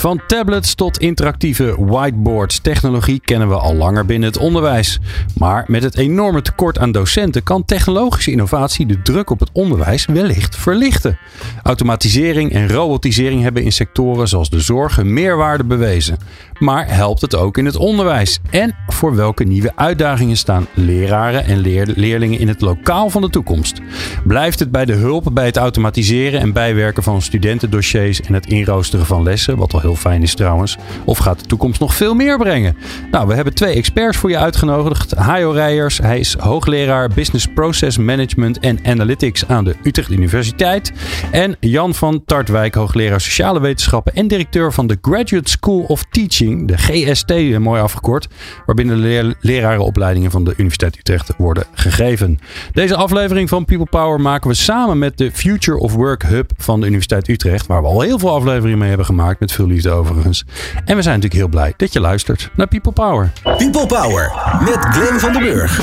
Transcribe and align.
Van 0.00 0.20
tablets 0.26 0.74
tot 0.74 0.98
interactieve 0.98 1.74
whiteboards. 1.78 2.58
Technologie 2.58 3.20
kennen 3.24 3.48
we 3.48 3.54
al 3.54 3.74
langer 3.74 4.06
binnen 4.06 4.28
het 4.28 4.38
onderwijs. 4.38 4.98
Maar 5.36 5.64
met 5.66 5.82
het 5.82 5.96
enorme 5.96 6.42
tekort 6.42 6.78
aan 6.78 6.92
docenten 6.92 7.42
kan 7.42 7.64
technologische 7.64 8.30
innovatie 8.30 8.86
de 8.86 9.02
druk 9.02 9.30
op 9.30 9.40
het 9.40 9.50
onderwijs 9.52 10.06
wellicht 10.06 10.56
verlichten. 10.56 11.18
Automatisering 11.62 12.52
en 12.52 12.68
robotisering 12.68 13.42
hebben 13.42 13.62
in 13.62 13.72
sectoren 13.72 14.28
zoals 14.28 14.50
de 14.50 14.60
zorg 14.60 14.98
een 14.98 15.12
meerwaarde 15.12 15.64
bewezen. 15.64 16.18
Maar 16.58 16.94
helpt 16.94 17.20
het 17.20 17.34
ook 17.34 17.58
in 17.58 17.64
het 17.64 17.76
onderwijs? 17.76 18.40
En 18.50 18.76
voor 18.86 19.14
welke 19.14 19.44
nieuwe 19.44 19.72
uitdagingen 19.76 20.36
staan 20.36 20.66
leraren 20.74 21.44
en 21.44 21.58
leerlingen 21.94 22.38
in 22.38 22.48
het 22.48 22.60
lokaal 22.60 23.10
van 23.10 23.22
de 23.22 23.30
toekomst? 23.30 23.80
Blijft 24.24 24.58
het 24.58 24.70
bij 24.70 24.84
de 24.84 24.92
hulp 24.92 25.30
bij 25.32 25.46
het 25.46 25.56
automatiseren 25.56 26.40
en 26.40 26.52
bijwerken 26.52 27.02
van 27.02 27.22
studentendossiers 27.22 28.20
en 28.20 28.34
het 28.34 28.46
inroosteren 28.46 29.06
van 29.06 29.22
lessen, 29.22 29.56
wat 29.56 29.74
al 29.74 29.80
heel 29.80 29.89
fijn 29.94 30.22
is 30.22 30.34
trouwens, 30.34 30.76
of 31.04 31.18
gaat 31.18 31.40
de 31.40 31.46
toekomst 31.46 31.80
nog 31.80 31.94
veel 31.94 32.14
meer 32.14 32.38
brengen? 32.38 32.76
Nou, 33.10 33.26
we 33.26 33.34
hebben 33.34 33.54
twee 33.54 33.74
experts 33.74 34.16
voor 34.16 34.30
je 34.30 34.38
uitgenodigd. 34.38 35.14
Hajo 35.14 35.50
Rijers, 35.50 35.98
hij 35.98 36.18
is 36.18 36.34
hoogleraar 36.38 37.08
Business 37.08 37.46
Process 37.54 37.98
Management 37.98 38.58
en 38.58 38.78
Analytics 38.84 39.48
aan 39.48 39.64
de 39.64 39.74
Utrecht 39.82 40.10
Universiteit. 40.10 40.92
En 41.30 41.56
Jan 41.60 41.94
van 41.94 42.22
Tartwijk, 42.24 42.74
hoogleraar 42.74 43.20
Sociale 43.20 43.60
Wetenschappen 43.60 44.14
en 44.14 44.28
directeur 44.28 44.72
van 44.72 44.86
de 44.86 44.98
Graduate 45.02 45.50
School 45.50 45.80
of 45.80 46.04
Teaching 46.10 46.68
de 46.68 46.78
GST 46.78 47.30
eh, 47.30 47.58
mooi 47.58 47.80
afgekort, 47.80 48.28
waarbinnen 48.66 49.02
de 49.02 49.34
lerarenopleidingen 49.40 50.30
van 50.30 50.44
de 50.44 50.50
Universiteit 50.56 50.98
Utrecht 50.98 51.32
worden 51.36 51.64
gegeven. 51.72 52.38
Deze 52.72 52.96
aflevering 52.96 53.48
van 53.48 53.64
People 53.64 53.86
Power 53.86 54.20
maken 54.20 54.48
we 54.48 54.54
samen 54.54 54.98
met 54.98 55.18
de 55.18 55.30
Future 55.32 55.78
of 55.78 55.94
Work 55.94 56.22
Hub 56.22 56.50
van 56.56 56.80
de 56.80 56.86
Universiteit 56.86 57.28
Utrecht, 57.28 57.66
waar 57.66 57.82
we 57.82 57.88
al 57.88 58.00
heel 58.00 58.18
veel 58.18 58.34
afleveringen 58.34 58.78
mee 58.78 58.88
hebben 58.88 59.06
gemaakt, 59.06 59.40
met 59.40 59.52
veel 59.52 59.66
liefde 59.66 59.79
overigens. 59.86 60.44
En 60.84 60.96
we 60.96 61.02
zijn 61.02 61.14
natuurlijk 61.20 61.34
heel 61.34 61.48
blij 61.48 61.74
dat 61.76 61.92
je 61.92 62.00
luistert 62.00 62.50
naar 62.54 62.68
People 62.68 62.92
Power. 62.92 63.32
People 63.42 63.86
Power 63.86 64.32
met 64.64 64.78
Glenn 64.78 65.20
van 65.20 65.32
den 65.32 65.42
Burg. 65.42 65.80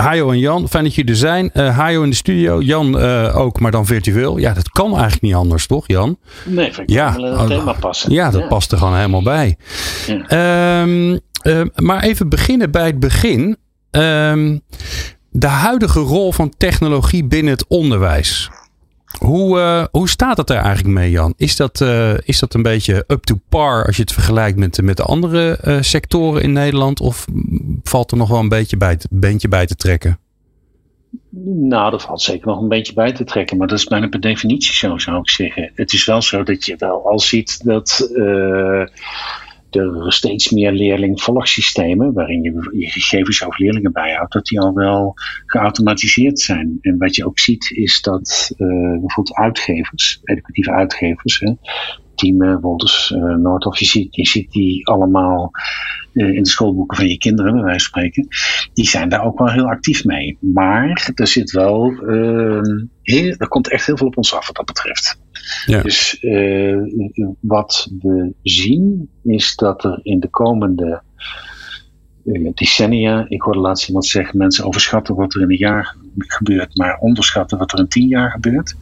Hajo 0.00 0.30
en 0.30 0.38
Jan, 0.38 0.68
fijn 0.68 0.84
dat 0.84 0.94
jullie 0.94 1.10
er 1.10 1.16
zijn. 1.16 1.50
Uh, 1.54 1.76
Hajo 1.76 2.02
in 2.02 2.10
de 2.10 2.16
studio, 2.16 2.60
Jan 2.60 3.02
uh, 3.02 3.36
ook, 3.36 3.60
maar 3.60 3.70
dan 3.70 3.86
virtueel. 3.86 4.38
Ja, 4.38 4.52
dat 4.52 4.70
kan 4.70 4.90
eigenlijk 4.90 5.22
niet 5.22 5.34
anders, 5.34 5.66
toch, 5.66 5.84
Jan? 5.86 6.18
Nee, 6.44 6.72
vind 6.72 6.90
ik 6.90 6.94
ja, 6.94 7.16
wel 7.16 7.46
thema 7.46 7.72
passen. 7.72 8.12
Ja, 8.12 8.30
dat 8.30 8.48
past 8.48 8.72
er 8.72 8.78
gewoon 8.78 8.96
helemaal 8.96 9.22
bij. 9.22 9.56
Ja. 10.06 10.80
Um, 10.82 11.20
uh, 11.42 11.60
maar 11.74 12.02
even 12.02 12.28
beginnen 12.28 12.70
bij 12.70 12.86
het 12.86 13.00
begin. 13.00 13.56
Um, 13.90 14.60
de 15.30 15.46
huidige 15.46 16.00
rol 16.00 16.32
van 16.32 16.54
technologie 16.56 17.24
binnen 17.24 17.52
het 17.52 17.64
onderwijs. 17.68 18.50
Hoe, 19.18 19.58
uh, 19.58 19.84
hoe 19.90 20.08
staat 20.08 20.36
het 20.36 20.50
er 20.50 20.56
eigenlijk 20.56 20.94
mee, 20.94 21.10
Jan? 21.10 21.34
Is 21.36 21.56
dat, 21.56 21.80
uh, 21.80 22.14
is 22.18 22.38
dat 22.38 22.54
een 22.54 22.62
beetje 22.62 23.04
up 23.06 23.24
to 23.24 23.38
par 23.48 23.86
als 23.86 23.96
je 23.96 24.02
het 24.02 24.12
vergelijkt 24.12 24.58
met, 24.58 24.82
met 24.82 24.96
de 24.96 25.02
andere 25.02 25.58
uh, 25.64 25.76
sectoren 25.80 26.42
in 26.42 26.52
Nederland? 26.52 27.00
Of 27.00 27.26
valt 27.82 28.10
er 28.10 28.16
nog 28.16 28.28
wel 28.28 28.38
een 28.38 28.48
beetje 28.48 28.76
bij, 28.76 28.96
te, 28.96 29.08
beentje 29.10 29.48
bij 29.48 29.66
te 29.66 29.74
trekken? 29.74 30.18
Nou, 31.44 31.92
er 31.92 32.00
valt 32.00 32.22
zeker 32.22 32.46
nog 32.46 32.60
een 32.60 32.68
beetje 32.68 32.92
bij 32.92 33.12
te 33.12 33.24
trekken, 33.24 33.56
maar 33.56 33.66
dat 33.66 33.78
is 33.78 33.84
bijna 33.84 34.08
per 34.08 34.20
definitie 34.20 34.74
zo, 34.74 34.98
zou 34.98 35.18
ik 35.18 35.30
zeggen. 35.30 35.70
Het 35.74 35.92
is 35.92 36.04
wel 36.04 36.22
zo 36.22 36.42
dat 36.42 36.64
je 36.64 36.74
wel 36.78 37.08
al 37.08 37.20
ziet 37.20 37.64
dat 37.64 38.10
er 39.70 40.12
steeds 40.12 40.50
meer 40.50 40.72
leerlingvolgsystemen, 40.72 42.12
waarin 42.12 42.42
je 42.42 42.78
je 42.78 42.86
gegevens 42.86 43.44
over 43.44 43.62
leerlingen 43.62 43.92
bijhoudt, 43.92 44.32
dat 44.32 44.46
die 44.46 44.60
al 44.60 44.74
wel 44.74 45.14
geautomatiseerd 45.46 46.40
zijn. 46.40 46.78
En 46.80 46.98
wat 46.98 47.16
je 47.16 47.26
ook 47.26 47.38
ziet 47.38 47.70
is 47.70 48.00
dat 48.00 48.52
uh, 48.56 48.68
bijvoorbeeld 49.00 49.36
uitgevers, 49.36 50.20
educatieve 50.22 50.70
uitgevers, 50.70 51.40
hè, 51.40 51.52
Team 52.14 52.60
Wolters, 52.60 53.10
uh, 53.10 53.34
Noordhof, 53.34 53.78
je 53.78 53.84
ziet, 53.84 54.16
je 54.16 54.26
ziet 54.26 54.50
die 54.50 54.86
allemaal 54.86 55.50
in 56.12 56.42
de 56.42 56.48
schoolboeken 56.48 56.96
van 56.96 57.08
je 57.08 57.18
kinderen, 57.18 57.52
bij 57.52 57.62
wijze 57.62 57.88
van 57.88 58.02
spreken. 58.02 58.26
Die 58.72 58.88
zijn 58.88 59.08
daar 59.08 59.24
ook 59.24 59.38
wel 59.38 59.50
heel 59.50 59.68
actief 59.68 60.04
mee. 60.04 60.38
Maar 60.40 61.10
er 61.14 61.26
zit 61.26 61.50
wel, 61.50 61.90
uh, 61.90 62.60
heel, 63.02 63.34
er 63.38 63.48
komt 63.48 63.70
echt 63.70 63.86
heel 63.86 63.96
veel 63.96 64.06
op 64.06 64.16
ons 64.16 64.34
af 64.34 64.46
wat 64.46 64.56
dat 64.56 64.66
betreft. 64.66 65.20
Ja. 65.66 65.82
Dus 65.82 66.22
uh, 66.22 66.76
wat 67.40 67.88
we 68.00 68.32
zien 68.42 69.08
is 69.22 69.54
dat 69.54 69.84
er 69.84 70.00
in 70.02 70.20
de 70.20 70.28
komende 70.28 71.02
uh, 72.24 72.50
decennia, 72.54 73.26
ik 73.28 73.40
hoorde 73.40 73.60
laatst 73.60 73.86
iemand 73.86 74.06
zeggen, 74.06 74.38
mensen 74.38 74.64
overschatten 74.64 75.14
wat 75.14 75.34
er 75.34 75.40
in 75.40 75.50
een 75.50 75.56
jaar 75.56 75.96
gebeurt, 76.16 76.76
maar 76.76 76.98
onderschatten 76.98 77.58
wat 77.58 77.72
er 77.72 77.78
in 77.78 77.88
tien 77.88 78.08
jaar 78.08 78.30
gebeurt. 78.30 78.74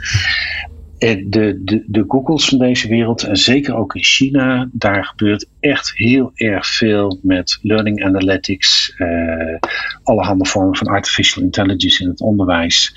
De, 0.99 1.61
de, 1.65 1.85
de 1.87 2.05
Googles 2.09 2.45
van 2.45 2.59
deze 2.59 2.89
wereld, 2.89 3.23
en 3.23 3.37
zeker 3.37 3.75
ook 3.75 3.95
in 3.95 4.03
China, 4.03 4.69
daar 4.73 5.05
gebeurt 5.05 5.47
echt 5.61 5.93
heel 5.95 6.31
erg 6.35 6.67
veel 6.67 7.19
met 7.23 7.59
learning 7.63 8.05
analytics, 8.05 8.95
uh, 8.99 9.59
allerhande 10.03 10.47
vormen 10.47 10.77
van 10.77 10.87
artificial 10.87 11.45
intelligence 11.45 12.03
in 12.03 12.09
het 12.09 12.21
onderwijs 12.21 12.93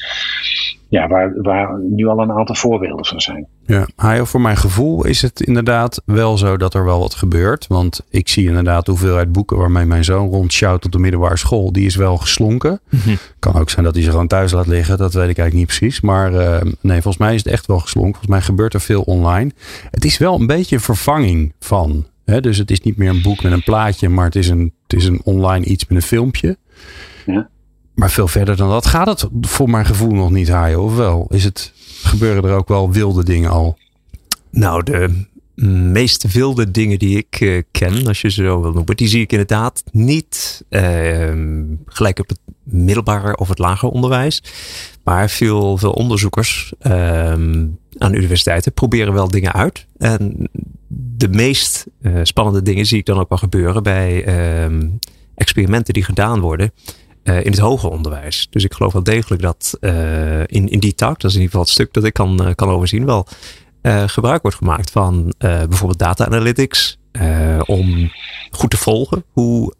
ja, 0.91 1.07
waar, 1.07 1.33
waar 1.41 1.79
nu 1.79 2.07
al 2.07 2.19
een 2.19 2.31
aantal 2.31 2.55
voorbeelden 2.55 3.05
van 3.05 3.21
zijn. 3.21 3.47
Ja, 3.65 3.87
Hajo, 3.95 4.25
voor 4.25 4.41
mijn 4.41 4.57
gevoel 4.57 5.05
is 5.05 5.21
het 5.21 5.41
inderdaad 5.41 6.01
wel 6.05 6.37
zo 6.37 6.57
dat 6.57 6.73
er 6.73 6.83
wel 6.83 6.99
wat 6.99 7.13
gebeurt. 7.13 7.67
Want 7.67 8.05
ik 8.09 8.29
zie 8.29 8.47
inderdaad 8.47 8.85
de 8.85 8.91
hoeveelheid 8.91 9.31
boeken 9.31 9.57
waarmee 9.57 9.85
mijn 9.85 10.03
zoon 10.03 10.29
rondshout 10.29 10.85
op 10.85 10.91
de 10.91 10.99
middelbare 10.99 11.37
school, 11.37 11.71
die 11.71 11.85
is 11.85 11.95
wel 11.95 12.17
geslonken. 12.17 12.79
Mm 12.89 13.17
Kan 13.39 13.55
ook 13.55 13.69
zijn 13.69 13.85
dat 13.85 13.93
hij 13.93 14.03
ze 14.03 14.09
gewoon 14.09 14.27
thuis 14.27 14.51
laat 14.51 14.67
liggen, 14.67 14.97
dat 14.97 15.13
weet 15.13 15.29
ik 15.29 15.37
eigenlijk 15.37 15.53
niet 15.53 15.77
precies. 15.77 16.01
Maar 16.01 16.33
uh, 16.33 16.61
nee, 16.81 17.01
volgens 17.01 17.17
mij 17.17 17.33
is 17.33 17.43
het 17.43 17.53
echt 17.53 17.65
wel 17.65 17.79
geslonken. 17.79 18.11
Volgens 18.11 18.31
mij 18.31 18.41
gebeurt 18.41 18.73
er 18.73 18.81
veel 18.81 19.01
online. 19.01 19.51
Het 19.91 20.05
is 20.05 20.17
wel 20.17 20.39
een 20.39 20.47
beetje 20.47 20.75
een 20.75 20.81
vervanging 20.81 21.53
van. 21.59 22.05
Hè? 22.25 22.41
Dus 22.41 22.57
het 22.57 22.71
is 22.71 22.81
niet 22.81 22.97
meer 22.97 23.09
een 23.09 23.21
boek 23.21 23.43
met 23.43 23.51
een 23.51 23.63
plaatje, 23.63 24.09
maar 24.09 24.25
het 24.25 24.35
is 24.35 24.49
een, 24.49 24.73
het 24.87 24.99
is 24.99 25.05
een 25.05 25.21
online 25.23 25.65
iets 25.65 25.87
met 25.87 25.97
een 25.97 26.07
filmpje. 26.07 26.57
Ja. 27.25 27.49
Maar 28.01 28.11
veel 28.11 28.27
verder 28.27 28.55
dan 28.55 28.69
dat 28.69 28.85
gaat 28.85 29.07
het 29.07 29.27
voor 29.41 29.69
mijn 29.69 29.85
gevoel 29.85 30.11
nog 30.11 30.31
niet, 30.31 30.49
Hajo. 30.49 30.83
Of 30.83 30.95
wel? 30.95 31.27
Is 31.29 31.43
het, 31.43 31.73
gebeuren 32.03 32.43
er 32.43 32.55
ook 32.55 32.67
wel 32.67 32.91
wilde 32.91 33.23
dingen 33.23 33.49
al? 33.49 33.77
Nou, 34.49 34.83
de 34.83 35.25
meest 35.91 36.33
wilde 36.33 36.71
dingen 36.71 36.99
die 36.99 37.17
ik 37.17 37.39
uh, 37.39 37.61
ken, 37.71 38.07
als 38.07 38.21
je 38.21 38.29
ze 38.29 38.43
zo 38.43 38.61
wil 38.61 38.71
noemen, 38.71 38.95
die 38.95 39.07
zie 39.07 39.21
ik 39.21 39.31
inderdaad 39.31 39.83
niet 39.91 40.63
uh, 40.69 40.81
gelijk 41.85 42.19
op 42.19 42.29
het 42.29 42.39
middelbare 42.63 43.37
of 43.37 43.47
het 43.47 43.59
lager 43.59 43.89
onderwijs. 43.89 44.43
Maar 45.03 45.29
veel, 45.29 45.77
veel 45.77 45.91
onderzoekers 45.91 46.73
uh, 46.81 46.91
aan 47.97 48.13
universiteiten 48.13 48.73
proberen 48.73 49.13
wel 49.13 49.27
dingen 49.27 49.53
uit. 49.53 49.85
En 49.97 50.49
de 51.17 51.29
meest 51.29 51.85
uh, 52.01 52.19
spannende 52.23 52.61
dingen 52.61 52.85
zie 52.85 52.99
ik 52.99 53.05
dan 53.05 53.19
ook 53.19 53.29
wel 53.29 53.37
gebeuren 53.37 53.83
bij 53.83 54.23
ehm, 54.23 54.87
experimenten 55.35 55.93
die 55.93 56.03
gedaan 56.03 56.39
worden 56.39 56.71
uh, 57.23 57.45
in 57.45 57.51
het 57.51 57.59
hoger 57.59 57.89
onderwijs. 57.89 58.47
Dus 58.49 58.63
ik 58.63 58.73
geloof 58.73 58.93
wel 58.93 59.03
degelijk 59.03 59.41
dat 59.41 59.77
uh, 59.81 60.39
in, 60.39 60.69
in 60.69 60.79
die 60.79 60.95
tak, 60.95 61.19
dat 61.19 61.31
is 61.31 61.35
in 61.37 61.41
ieder 61.41 61.49
geval 61.49 61.61
het 61.61 61.69
stuk 61.69 61.93
dat 61.93 62.03
ik 62.03 62.13
kan, 62.13 62.47
uh, 62.47 62.53
kan 62.55 62.69
overzien, 62.69 63.05
wel 63.05 63.27
gebruik 64.05 64.41
wordt 64.41 64.57
gemaakt 64.57 64.91
van 64.91 65.33
bijvoorbeeld 65.37 65.99
data 65.99 66.25
analytics. 66.25 66.97
om 67.65 68.11
goed 68.51 68.69
te 68.69 68.77
volgen 68.77 69.23
hoe 69.31 69.73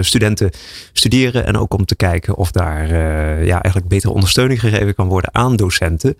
studenten 0.00 0.50
studeren. 0.92 1.46
En 1.46 1.56
ook 1.56 1.74
om 1.74 1.84
te 1.84 1.96
kijken 1.96 2.36
of 2.36 2.50
daar 2.50 2.94
ja, 3.44 3.62
eigenlijk 3.62 3.88
betere 3.88 4.12
ondersteuning 4.12 4.60
gegeven 4.60 4.94
kan 4.94 5.08
worden 5.08 5.34
aan 5.34 5.56
docenten 5.56 6.16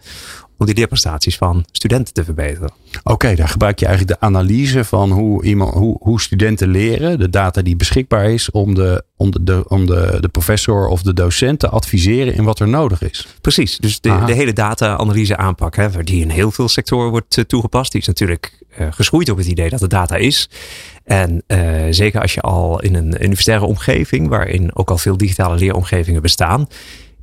om 0.59 0.67
die 0.67 0.75
leerprestaties 0.75 1.37
van 1.37 1.65
studenten 1.73 2.15
te 2.15 2.25
verbeteren. 2.25 2.73
Oké, 3.03 3.35
daar 3.35 3.49
gebruik 3.49 3.79
je 3.79 3.87
eigenlijk 3.87 4.21
de 4.21 4.27
analyse 4.27 4.85
van 4.85 5.11
hoe, 5.11 5.45
iemand, 5.45 5.75
hoe, 5.75 5.97
hoe 6.01 6.21
studenten 6.21 6.69
leren, 6.69 7.19
de 7.19 7.31
data 7.31 7.63
die 7.63 7.77
beschikbaar 7.77 8.31
is, 8.31 8.51
om, 8.51 8.75
de, 8.75 9.05
om, 9.17 9.31
de, 9.41 9.65
om 9.69 9.87
de, 9.87 10.19
de 10.21 10.29
professor 10.29 10.89
of 10.89 11.03
de 11.03 11.15
docent 11.15 11.59
te 11.59 11.69
adviseren 11.69 12.35
in 12.35 12.45
wat 12.45 12.61
er 12.61 12.69
nodig 12.69 13.03
is. 13.03 13.27
Precies, 13.41 13.77
dus 13.77 14.01
de, 14.01 14.23
de 14.27 14.35
hele 14.35 14.53
data-analyse 14.53 15.37
aanpak, 15.37 15.77
hè, 15.77 16.05
die 16.05 16.21
in 16.21 16.31
heel 16.31 16.51
veel 16.51 16.69
sectoren 16.69 17.11
wordt 17.11 17.37
uh, 17.37 17.45
toegepast, 17.45 17.93
die 17.93 18.01
is 18.01 18.07
natuurlijk 18.07 18.65
uh, 18.79 18.87
geschoeid 18.91 19.31
op 19.31 19.37
het 19.37 19.47
idee 19.47 19.71
dat 19.71 19.83
er 19.83 19.89
data 19.89 20.17
is. 20.17 20.49
En 21.05 21.43
uh, 21.49 21.59
zeker 21.91 22.21
als 22.21 22.35
je 22.35 22.41
al 22.41 22.81
in 22.81 22.95
een 22.95 23.25
universitaire 23.25 23.67
omgeving, 23.67 24.29
waarin 24.29 24.77
ook 24.77 24.91
al 24.91 24.99
veel 24.99 25.17
digitale 25.17 25.57
leeromgevingen 25.57 26.23
bestaan, 26.23 26.69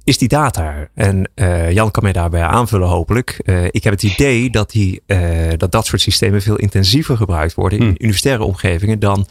is 0.04 0.18
die 0.18 0.28
data 0.28 0.88
En 0.94 1.30
uh, 1.36 1.72
Jan 1.72 1.92
kan 1.92 2.04
mij 2.04 2.12
daarbij 2.12 2.42
aanvullen 2.42 2.88
hopelijk. 2.88 3.42
Uh, 3.46 3.66
ik 3.66 3.84
heb 3.84 3.94
het 3.94 4.04
idee 4.04 4.50
dat, 4.50 4.72
die, 4.72 5.02
uh, 5.08 5.52
dat 5.58 5.72
dat 5.72 5.86
soort 5.86 6.02
systemen 6.02 6.42
veel 6.42 6.56
intensiever 6.56 7.18
gebruikt 7.18 7.54
worden 7.54 7.80
in 7.80 7.86
hmm. 7.86 7.96
universitaire 7.98 8.44
omgevingen 8.44 9.00
dan 9.00 9.28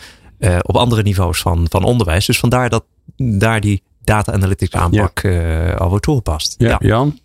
op 0.62 0.76
andere 0.76 1.02
niveaus 1.02 1.40
van, 1.40 1.66
van 1.68 1.84
onderwijs. 1.84 2.26
Dus 2.26 2.38
vandaar 2.38 2.68
dat 2.68 2.84
daar 3.16 3.60
die 3.60 3.82
data 4.04 4.32
analytics 4.32 4.72
aanpak 4.72 5.24
al 5.78 5.88
wordt 5.88 6.04
toegepast. 6.04 6.54
Ja, 6.58 6.76
Jan? 6.80 7.18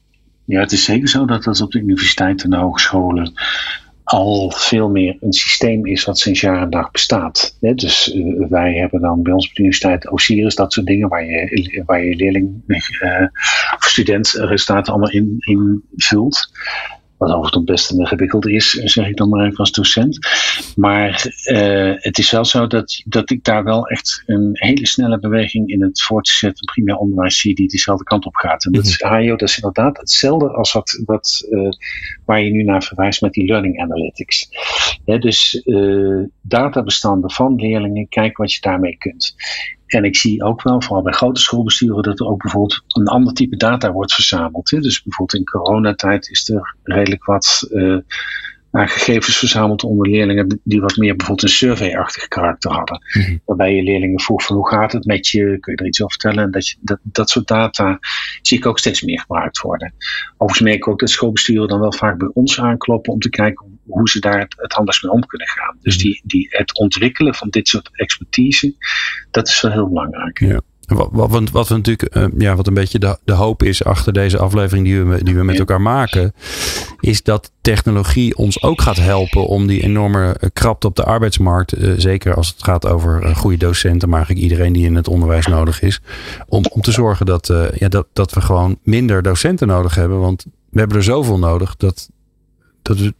Ja, 0.45 0.59
het 0.59 0.71
is 0.71 0.83
zeker 0.83 1.07
zo 1.07 1.25
dat 1.25 1.43
dat 1.43 1.61
op 1.61 1.71
de 1.71 1.79
universiteiten 1.79 2.45
en 2.45 2.57
de 2.57 2.65
hogescholen 2.65 3.33
al 4.07 4.51
veel 4.51 4.89
meer 4.89 5.17
een 5.19 5.33
systeem 5.33 5.85
is 5.85 6.05
wat 6.05 6.19
sinds 6.19 6.41
jaar 6.41 6.61
en 6.61 6.69
dag 6.69 6.91
bestaat. 6.91 7.57
Dus 7.59 8.13
uh, 8.13 8.47
wij 8.49 8.73
hebben 8.73 9.01
dan 9.01 9.21
bij 9.21 9.33
ons 9.33 9.47
op 9.47 9.53
de 9.53 9.59
universiteit 9.59 10.09
Osiris, 10.11 10.55
dat 10.55 10.73
soort 10.73 10.85
dingen 10.85 11.09
waar 11.09 11.25
je, 11.25 11.83
waar 11.85 12.03
je 12.03 12.15
leerling 12.15 12.63
uh, 12.67 13.21
of 13.75 13.83
student 13.83 14.27
resultaten 14.27 14.93
allemaal 14.93 15.11
in, 15.11 15.35
in 15.39 15.83
vult. 15.95 16.51
Wat 17.17 17.31
overigens 17.31 17.63
best 17.63 17.91
ingewikkeld 17.91 18.47
is, 18.47 18.71
zeg 18.71 19.07
ik 19.07 19.17
dan 19.17 19.29
maar 19.29 19.45
even 19.45 19.57
als 19.57 19.71
docent. 19.71 20.19
Maar 20.75 21.33
uh, 21.51 21.93
het 21.95 22.17
is 22.17 22.31
wel 22.31 22.45
zo 22.45 22.67
dat, 22.67 23.01
dat 23.05 23.29
ik 23.29 23.43
daar 23.43 23.63
wel 23.63 23.87
echt 23.87 24.23
een 24.25 24.49
hele 24.53 24.87
snelle 24.87 25.19
beweging 25.19 25.69
in 25.69 25.81
het 25.81 26.01
voortzetten 26.01 26.65
primair 26.65 26.97
onderwijs 26.97 27.39
zie 27.39 27.55
die 27.55 27.67
dezelfde 27.67 28.03
kant 28.03 28.25
op 28.25 28.35
gaat. 28.35 28.65
En 28.65 28.71
dat 28.71 28.85
is 28.85 28.97
HIO, 28.97 29.19
mhm. 29.19 29.27
dat 29.27 29.41
is 29.41 29.55
inderdaad 29.55 29.97
hetzelfde 29.97 30.49
als 30.49 30.73
wat, 30.73 31.01
wat 31.05 31.47
uh, 31.49 31.69
waar 32.25 32.41
je 32.41 32.51
nu 32.51 32.63
naar 32.63 32.83
verwijst 32.83 33.21
met 33.21 33.33
die 33.33 33.45
learning 33.45 33.81
analytics. 33.81 34.49
dus 35.05 35.61
uh, 35.65 36.23
databestanden 36.41 37.31
van 37.31 37.55
leerlingen, 37.55 38.09
kijk 38.09 38.37
wat 38.37 38.53
je 38.53 38.61
daarmee 38.61 38.97
kunt. 38.97 39.35
En 39.87 40.03
ik 40.03 40.17
zie 40.17 40.43
ook 40.43 40.61
wel, 40.61 40.81
vooral 40.81 41.03
bij 41.03 41.13
grote 41.13 41.41
schoolbesturen, 41.41 42.03
dat 42.03 42.19
er 42.19 42.27
ook 42.27 42.41
bijvoorbeeld 42.41 42.83
een 42.87 43.07
ander 43.07 43.33
type 43.33 43.57
data 43.57 43.91
wordt 43.91 44.13
verzameld. 44.13 44.69
Hè. 44.69 44.79
Dus 44.79 45.03
bijvoorbeeld 45.03 45.39
in 45.39 45.51
coronatijd 45.51 46.29
is 46.29 46.49
er 46.49 46.75
redelijk 46.83 47.25
wat 47.25 47.67
uh, 47.71 47.97
gegevens 48.71 49.37
verzameld 49.37 49.83
onder 49.83 50.09
leerlingen 50.09 50.61
die 50.63 50.81
wat 50.81 50.97
meer 50.97 51.15
bijvoorbeeld 51.15 51.47
een 51.47 51.55
survey-achtig 51.55 52.27
karakter 52.27 52.71
hadden. 52.71 53.01
Mhm. 53.13 53.37
Waarbij 53.45 53.75
je 53.75 53.83
leerlingen 53.83 54.21
vroeg 54.21 54.43
van 54.43 54.55
hoe 54.55 54.69
gaat 54.69 54.91
het 54.91 55.05
met 55.05 55.27
je, 55.27 55.57
kun 55.59 55.73
je 55.73 55.79
er 55.79 55.87
iets 55.87 56.01
over 56.01 56.19
vertellen? 56.19 56.43
En 56.43 56.51
dat, 56.51 56.67
je, 56.67 56.75
dat, 56.81 56.99
dat 57.03 57.29
soort 57.29 57.47
data 57.47 57.99
zie 58.41 58.57
ik 58.57 58.65
ook 58.65 58.79
steeds 58.79 59.01
meer 59.01 59.19
gebruikt 59.19 59.61
worden. 59.61 59.93
Overigens 60.31 60.61
merk 60.61 60.75
ik 60.75 60.87
ook 60.87 60.99
dat 60.99 61.09
schoolbesturen 61.09 61.67
dan 61.67 61.79
wel 61.79 61.93
vaak 61.93 62.17
bij 62.17 62.29
ons 62.33 62.59
aankloppen 62.59 63.13
om 63.13 63.19
te 63.19 63.29
kijken 63.29 63.79
hoe 63.85 64.09
ze 64.09 64.19
daar 64.19 64.39
het, 64.39 64.55
het 64.57 64.73
anders 64.73 65.01
mee 65.01 65.11
om 65.11 65.25
kunnen 65.25 65.47
gaan. 65.47 65.77
Dus 65.81 65.95
mhm. 65.95 66.03
die, 66.03 66.21
die, 66.23 66.47
het 66.49 66.77
ontwikkelen 66.77 67.35
van 67.35 67.49
dit 67.49 67.67
soort 67.67 67.89
expertise, 67.91 68.75
dat 69.31 69.47
is 69.47 69.61
wel 69.61 69.71
heel 69.71 69.87
belangrijk. 69.87 70.39
Ja. 70.39 70.61
Wat, 70.87 71.09
wat, 71.11 71.49
wat, 71.49 71.67
we 71.67 71.75
natuurlijk, 71.75 72.15
uh, 72.15 72.25
ja, 72.37 72.55
wat 72.55 72.67
een 72.67 72.73
beetje 72.73 72.99
de, 72.99 73.17
de 73.23 73.33
hoop 73.33 73.63
is 73.63 73.83
achter 73.83 74.13
deze 74.13 74.37
aflevering 74.37 74.85
die 74.85 75.03
we, 75.03 75.23
die 75.23 75.35
we 75.35 75.43
met 75.43 75.59
elkaar 75.59 75.81
maken, 75.81 76.33
is 76.99 77.23
dat 77.23 77.51
technologie 77.61 78.37
ons 78.37 78.63
ook 78.63 78.81
gaat 78.81 78.97
helpen 78.97 79.47
om 79.47 79.67
die 79.67 79.81
enorme 79.81 80.35
eh, 80.39 80.49
krapte 80.53 80.87
op 80.87 80.95
de 80.95 81.03
arbeidsmarkt, 81.03 81.77
uh, 81.77 81.93
zeker 81.97 82.35
als 82.35 82.47
het 82.47 82.63
gaat 82.63 82.87
over 82.87 83.35
goede 83.35 83.57
docenten, 83.57 84.09
maar 84.09 84.17
eigenlijk 84.17 84.49
iedereen 84.49 84.73
die 84.73 84.85
in 84.85 84.95
het 84.95 85.07
onderwijs 85.07 85.45
nodig 85.45 85.81
is, 85.81 86.01
om, 86.47 86.63
om 86.69 86.81
te 86.81 86.91
zorgen 86.91 87.25
dat, 87.25 87.53
ja, 87.73 87.87
dat, 87.87 88.07
dat 88.13 88.33
we 88.33 88.41
gewoon 88.41 88.79
minder 88.83 89.21
docenten 89.21 89.67
nodig 89.67 89.95
hebben. 89.95 90.19
Want 90.19 90.45
we 90.69 90.79
hebben 90.79 90.97
er 90.97 91.03
zoveel 91.03 91.39
nodig 91.39 91.75
dat, 91.75 92.09
dat 92.81 92.97
we, 92.97 93.13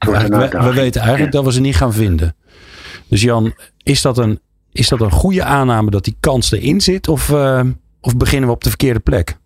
we, 0.50 0.72
weten 0.74 1.02
eigenlijk 1.02 1.32
dat 1.32 1.46
we 1.46 1.52
ze 1.52 1.62
niet 1.62 1.76
gaan 1.76 1.94
vinden. 1.94 2.36
Dus 3.08 3.22
Jan, 3.22 3.54
is 3.84 4.02
dat 4.02 4.18
een 4.18 4.40
is 4.78 4.88
dat 4.88 5.02
een 5.02 5.12
goede 5.12 5.44
aanname 5.44 5.90
dat 5.90 6.04
die 6.04 6.18
kans 6.20 6.52
erin 6.52 6.82
zit? 6.82 7.08
Of, 7.08 7.30
uh, 7.30 7.64
of 8.02 8.18
beginnen 8.18 8.50
we 8.50 8.56
op 8.56 8.64
de 8.64 8.70
verkeerde 8.70 9.00
plek? 9.00 9.38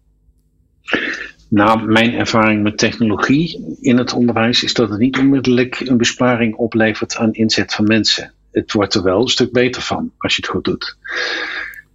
Nou, 1.47 1.91
mijn 1.91 2.13
ervaring 2.13 2.63
met 2.63 2.77
technologie 2.77 3.77
in 3.81 3.97
het 3.97 4.13
onderwijs 4.13 4.63
is 4.63 4.73
dat 4.73 4.89
het 4.89 4.99
niet 4.99 5.17
onmiddellijk 5.17 5.79
een 5.79 5.97
besparing 5.97 6.55
oplevert 6.55 7.15
aan 7.15 7.33
inzet 7.33 7.73
van 7.73 7.85
mensen. 7.85 8.33
Het 8.51 8.73
wordt 8.73 8.93
er 8.93 9.03
wel 9.03 9.21
een 9.21 9.27
stuk 9.27 9.51
beter 9.51 9.81
van 9.81 10.11
als 10.17 10.35
je 10.35 10.41
het 10.41 10.51
goed 10.51 10.63
doet. 10.63 10.97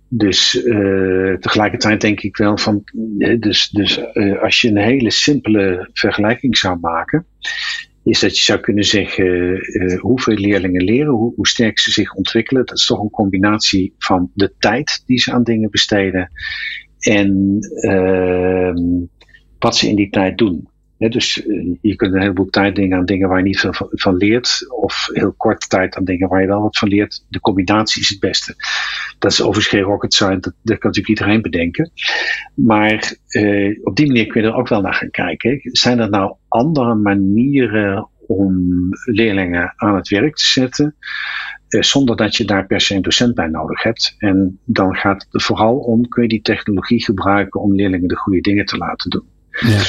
Dus 0.09 0.55
uh, 0.55 1.37
tegelijkertijd 1.37 2.01
denk 2.01 2.21
ik 2.21 2.37
wel 2.37 2.59
van, 2.59 2.85
dus, 3.39 3.69
dus 3.69 4.01
uh, 4.13 4.43
als 4.43 4.61
je 4.61 4.69
een 4.69 4.77
hele 4.77 5.11
simpele 5.11 5.89
vergelijking 5.93 6.57
zou 6.57 6.79
maken, 6.81 7.27
is 8.07 8.21
dat 8.21 8.37
je 8.37 8.43
zou 8.43 8.61
kunnen 8.61 8.85
zeggen 8.85 9.27
uh, 9.27 10.01
hoeveel 10.01 10.35
leerlingen 10.35 10.85
leren, 10.85 11.13
hoe, 11.13 11.33
hoe, 11.37 11.47
sterk 11.47 11.79
ze 11.79 11.91
zich 11.91 12.15
ontwikkelen. 12.15 12.67
Dat 12.67 12.79
is 12.79 12.87
toch 12.87 13.03
een 13.03 13.11
combinatie 13.11 13.95
van 13.99 14.31
de 14.35 14.53
tijd 14.59 15.03
die 15.07 15.19
ze 15.19 15.33
aan 15.33 15.43
dingen 15.43 15.71
besteden 15.71 16.31
en 16.99 17.59
uh, 17.81 18.73
wat 19.59 19.77
ze 19.77 19.89
in 19.89 19.97
die 19.97 20.11
tijd 20.11 20.39
doen 20.39 20.69
dus 20.99 21.47
eh, 21.47 21.67
je 21.81 21.97
kunt 21.97 22.15
een 22.15 22.21
heleboel 22.21 22.51
tijd 22.51 22.75
dingen 22.75 22.99
aan 22.99 23.05
dingen 23.05 23.29
waar 23.29 23.39
je 23.39 23.45
niet 23.45 23.61
veel 23.61 23.75
van, 23.75 24.17
leert. 24.17 24.67
Of 24.81 25.09
heel 25.13 25.33
korte 25.37 25.67
tijd 25.67 25.97
aan 25.97 26.05
dingen 26.05 26.29
waar 26.29 26.41
je 26.41 26.47
wel 26.47 26.63
wat 26.63 26.79
van 26.79 26.89
leert. 26.89 27.25
De 27.29 27.41
combinatie 27.41 28.03
is 28.03 28.09
het 28.09 28.21
beste. 28.21 28.55
Dat 29.19 29.33
is 29.33 29.41
overigens 29.41 29.69
geen 29.69 29.83
rocket 29.83 30.15
science. 30.15 30.41
Dat, 30.41 30.55
dat 30.63 30.79
kan 30.79 30.91
natuurlijk 30.91 31.19
iedereen 31.19 31.43
bedenken. 31.43 31.91
Maar 32.55 33.17
eh, 33.29 33.79
op 33.83 33.97
die 33.97 34.07
manier 34.07 34.27
kun 34.27 34.43
je 34.43 34.49
er 34.49 34.55
ook 34.55 34.69
wel 34.69 34.81
naar 34.81 34.95
gaan 34.95 35.11
kijken. 35.11 35.59
Zijn 35.63 35.99
er 35.99 36.11
nou 36.11 36.35
andere 36.49 36.95
manieren 36.95 38.09
om 38.27 38.89
leerlingen 39.05 39.73
aan 39.77 39.97
het 39.97 40.09
werk 40.09 40.37
te 40.37 40.45
zetten? 40.45 40.97
Eh, 41.69 41.83
zonder 41.83 42.17
dat 42.17 42.37
je 42.37 42.45
daar 42.45 42.67
per 42.67 42.81
se 42.81 42.95
een 42.95 43.03
docent 43.03 43.35
bij 43.35 43.47
nodig 43.47 43.83
hebt. 43.83 44.15
En 44.19 44.59
dan 44.65 44.97
gaat 44.97 45.27
het 45.31 45.43
vooral 45.43 45.77
om, 45.77 46.09
kun 46.09 46.23
je 46.23 46.29
die 46.29 46.43
technologie 46.43 47.05
gebruiken 47.05 47.61
om 47.61 47.75
leerlingen 47.75 48.09
de 48.09 48.17
goede 48.17 48.41
dingen 48.41 48.67
te 48.67 48.77
laten 48.77 49.11
doen. 49.11 49.25
Ja. 49.51 49.83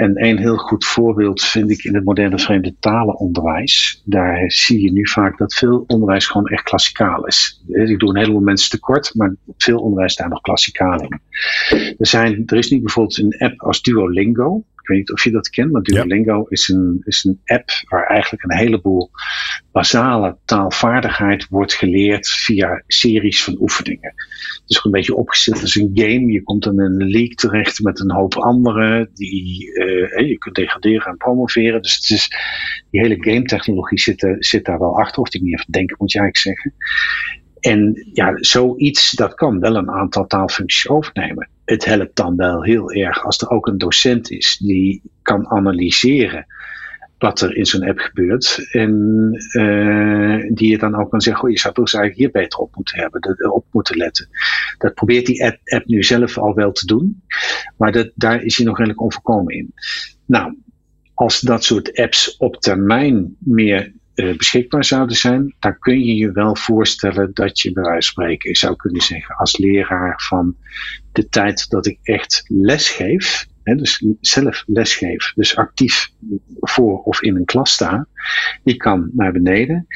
En 0.00 0.24
een 0.24 0.38
heel 0.38 0.56
goed 0.56 0.84
voorbeeld 0.84 1.42
vind 1.42 1.70
ik 1.70 1.84
in 1.84 1.94
het 1.94 2.04
moderne 2.04 2.38
vreemde 2.38 2.74
talenonderwijs. 2.78 4.02
Daar 4.04 4.50
zie 4.50 4.84
je 4.84 4.92
nu 4.92 5.08
vaak 5.08 5.38
dat 5.38 5.54
veel 5.54 5.84
onderwijs 5.86 6.26
gewoon 6.26 6.46
echt 6.46 6.62
klassikaal 6.62 7.26
is. 7.26 7.62
Ik 7.66 7.98
doe 7.98 8.08
een 8.08 8.16
heleboel 8.16 8.40
mensen 8.40 8.70
tekort, 8.70 9.14
maar 9.14 9.34
veel 9.56 9.80
onderwijs 9.80 10.16
daar 10.16 10.28
nog 10.28 10.40
klassikaal 10.40 11.00
in. 11.02 11.20
Er, 11.98 12.06
zijn, 12.06 12.42
er 12.46 12.56
is 12.56 12.70
nu 12.70 12.80
bijvoorbeeld 12.80 13.18
een 13.18 13.38
app 13.38 13.60
als 13.60 13.82
Duolingo 13.82 14.64
weet 14.90 14.98
niet 14.98 15.12
of 15.12 15.24
je 15.24 15.30
dat 15.30 15.48
kent, 15.48 15.72
maar 15.72 15.82
Duolingo 15.82 16.44
is, 16.48 16.68
een, 16.68 17.00
is 17.04 17.24
een 17.24 17.40
app 17.44 17.70
waar 17.88 18.06
eigenlijk 18.06 18.44
een 18.44 18.56
heleboel 18.56 19.10
basale 19.72 20.38
taalvaardigheid 20.44 21.46
wordt 21.48 21.74
geleerd 21.74 22.28
via 22.28 22.82
series 22.86 23.44
van 23.44 23.56
oefeningen. 23.60 24.12
Het 24.14 24.62
is 24.66 24.78
ook 24.78 24.84
een 24.84 24.90
beetje 24.90 25.14
opgesteld 25.14 25.60
als 25.60 25.74
een 25.74 25.90
game. 25.94 26.32
Je 26.32 26.42
komt 26.42 26.66
in 26.66 26.80
een 26.80 27.10
league 27.10 27.34
terecht 27.34 27.80
met 27.80 28.00
een 28.00 28.12
hoop 28.12 28.34
anderen. 28.34 29.10
Die, 29.14 29.66
uh, 29.72 30.28
je 30.28 30.38
kunt 30.38 30.54
degraderen 30.54 31.06
en 31.06 31.16
promoveren. 31.16 31.82
Dus 31.82 31.94
het 31.94 32.10
is, 32.10 32.28
die 32.90 33.00
hele 33.00 33.16
game 33.18 33.42
technologie 33.42 34.00
zit, 34.00 34.36
zit 34.38 34.64
daar 34.64 34.78
wel 34.78 34.98
achter. 34.98 35.22
Of 35.22 35.28
die 35.28 35.42
niet 35.42 35.58
even 35.58 35.72
denken 35.72 35.96
moet 35.98 36.12
je 36.12 36.18
eigenlijk 36.18 36.58
zeggen. 36.58 36.74
En 37.60 38.10
ja, 38.12 38.36
zoiets 38.36 39.10
dat 39.10 39.34
kan 39.34 39.60
wel 39.60 39.76
een 39.76 39.90
aantal 39.90 40.26
taalfuncties 40.26 40.88
overnemen. 40.88 41.48
Het 41.70 41.84
helpt 41.84 42.16
dan 42.16 42.36
wel 42.36 42.62
heel 42.62 42.92
erg 42.92 43.24
als 43.24 43.38
er 43.38 43.50
ook 43.50 43.66
een 43.66 43.78
docent 43.78 44.30
is 44.30 44.58
die 44.62 45.02
kan 45.22 45.48
analyseren 45.48 46.46
wat 47.18 47.40
er 47.40 47.56
in 47.56 47.66
zo'n 47.66 47.88
app 47.88 47.98
gebeurt. 47.98 48.68
En 48.70 48.92
uh, 49.52 50.54
die 50.54 50.70
je 50.70 50.78
dan 50.78 50.96
ook 50.96 51.10
kan 51.10 51.20
zeggen, 51.20 51.50
je 51.50 51.58
zou 51.58 51.74
toch 51.74 51.94
eigenlijk 51.94 52.16
hier 52.16 52.42
beter 52.42 52.58
op 52.58 52.74
moeten 52.74 52.98
hebben, 52.98 53.52
op 53.52 53.66
moeten 53.70 53.96
letten. 53.96 54.28
Dat 54.78 54.94
probeert 54.94 55.26
die 55.26 55.44
app, 55.44 55.86
nu 55.86 56.02
zelf 56.02 56.38
al 56.38 56.54
wel 56.54 56.72
te 56.72 56.86
doen, 56.86 57.22
maar 57.76 57.92
dat, 57.92 58.10
daar 58.14 58.42
is 58.42 58.56
hij 58.56 58.66
nog 58.66 58.76
redelijk 58.76 59.02
onvolkomen 59.02 59.54
in. 59.54 59.74
Nou, 60.26 60.56
als 61.14 61.40
dat 61.40 61.64
soort 61.64 61.96
apps 61.96 62.36
op 62.36 62.56
termijn 62.56 63.36
meer 63.38 63.92
uh, 64.14 64.36
beschikbaar 64.36 64.84
zouden 64.84 65.16
zijn, 65.16 65.54
dan 65.58 65.78
kun 65.78 66.04
je 66.04 66.14
je 66.14 66.32
wel 66.32 66.56
voorstellen 66.56 67.30
dat 67.34 67.60
je 67.60 67.72
bij 67.72 67.82
wijze 67.82 68.12
van 68.12 68.24
spreken 68.24 68.54
zou 68.54 68.76
kunnen 68.76 69.02
zeggen 69.02 69.36
als 69.36 69.58
leraar 69.58 70.22
van 70.28 70.56
de 71.12 71.28
tijd 71.28 71.70
dat 71.70 71.86
ik 71.86 71.98
echt 72.02 72.44
les 72.46 72.88
geef, 72.88 73.46
hè, 73.62 73.74
dus 73.74 74.04
zelf 74.20 74.64
lesgeef, 74.66 75.32
dus 75.34 75.56
actief 75.56 76.10
voor 76.60 77.02
of 77.02 77.22
in 77.22 77.36
een 77.36 77.44
klas 77.44 77.72
sta, 77.72 78.06
die 78.64 78.76
kan 78.76 79.10
naar 79.12 79.32
beneden, 79.32 79.86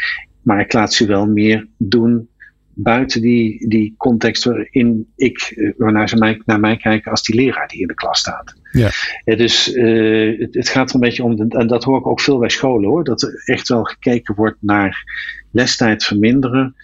maar 0.42 0.60
ik 0.60 0.72
laat 0.72 0.92
ze 0.92 1.06
wel 1.06 1.26
meer 1.26 1.68
doen 1.76 2.28
buiten 2.74 3.20
die, 3.20 3.68
die 3.68 3.94
context 3.96 4.44
waarin 4.44 5.06
ik, 5.16 5.38
eh, 5.38 5.72
waarnaar 5.76 6.08
ze 6.08 6.16
mij, 6.16 6.42
naar 6.44 6.60
mij 6.60 6.76
kijken 6.76 7.10
als 7.10 7.22
die 7.22 7.36
leraar 7.36 7.68
die 7.68 7.80
in 7.80 7.86
de 7.86 7.94
klas 7.94 8.18
staat. 8.18 8.54
Ja. 8.72 8.90
ja 9.24 9.36
dus 9.36 9.74
uh, 9.74 10.40
het, 10.40 10.54
het, 10.54 10.68
gaat 10.68 10.88
er 10.88 10.94
een 10.94 11.00
beetje 11.00 11.22
om, 11.22 11.50
en 11.50 11.66
dat 11.66 11.84
hoor 11.84 11.98
ik 11.98 12.06
ook 12.06 12.20
veel 12.20 12.38
bij 12.38 12.48
scholen 12.48 12.88
hoor, 12.88 13.04
dat 13.04 13.22
er 13.22 13.42
echt 13.44 13.68
wel 13.68 13.84
gekeken 13.84 14.34
wordt 14.34 14.56
naar 14.60 15.04
lestijd 15.50 16.04
verminderen, 16.04 16.74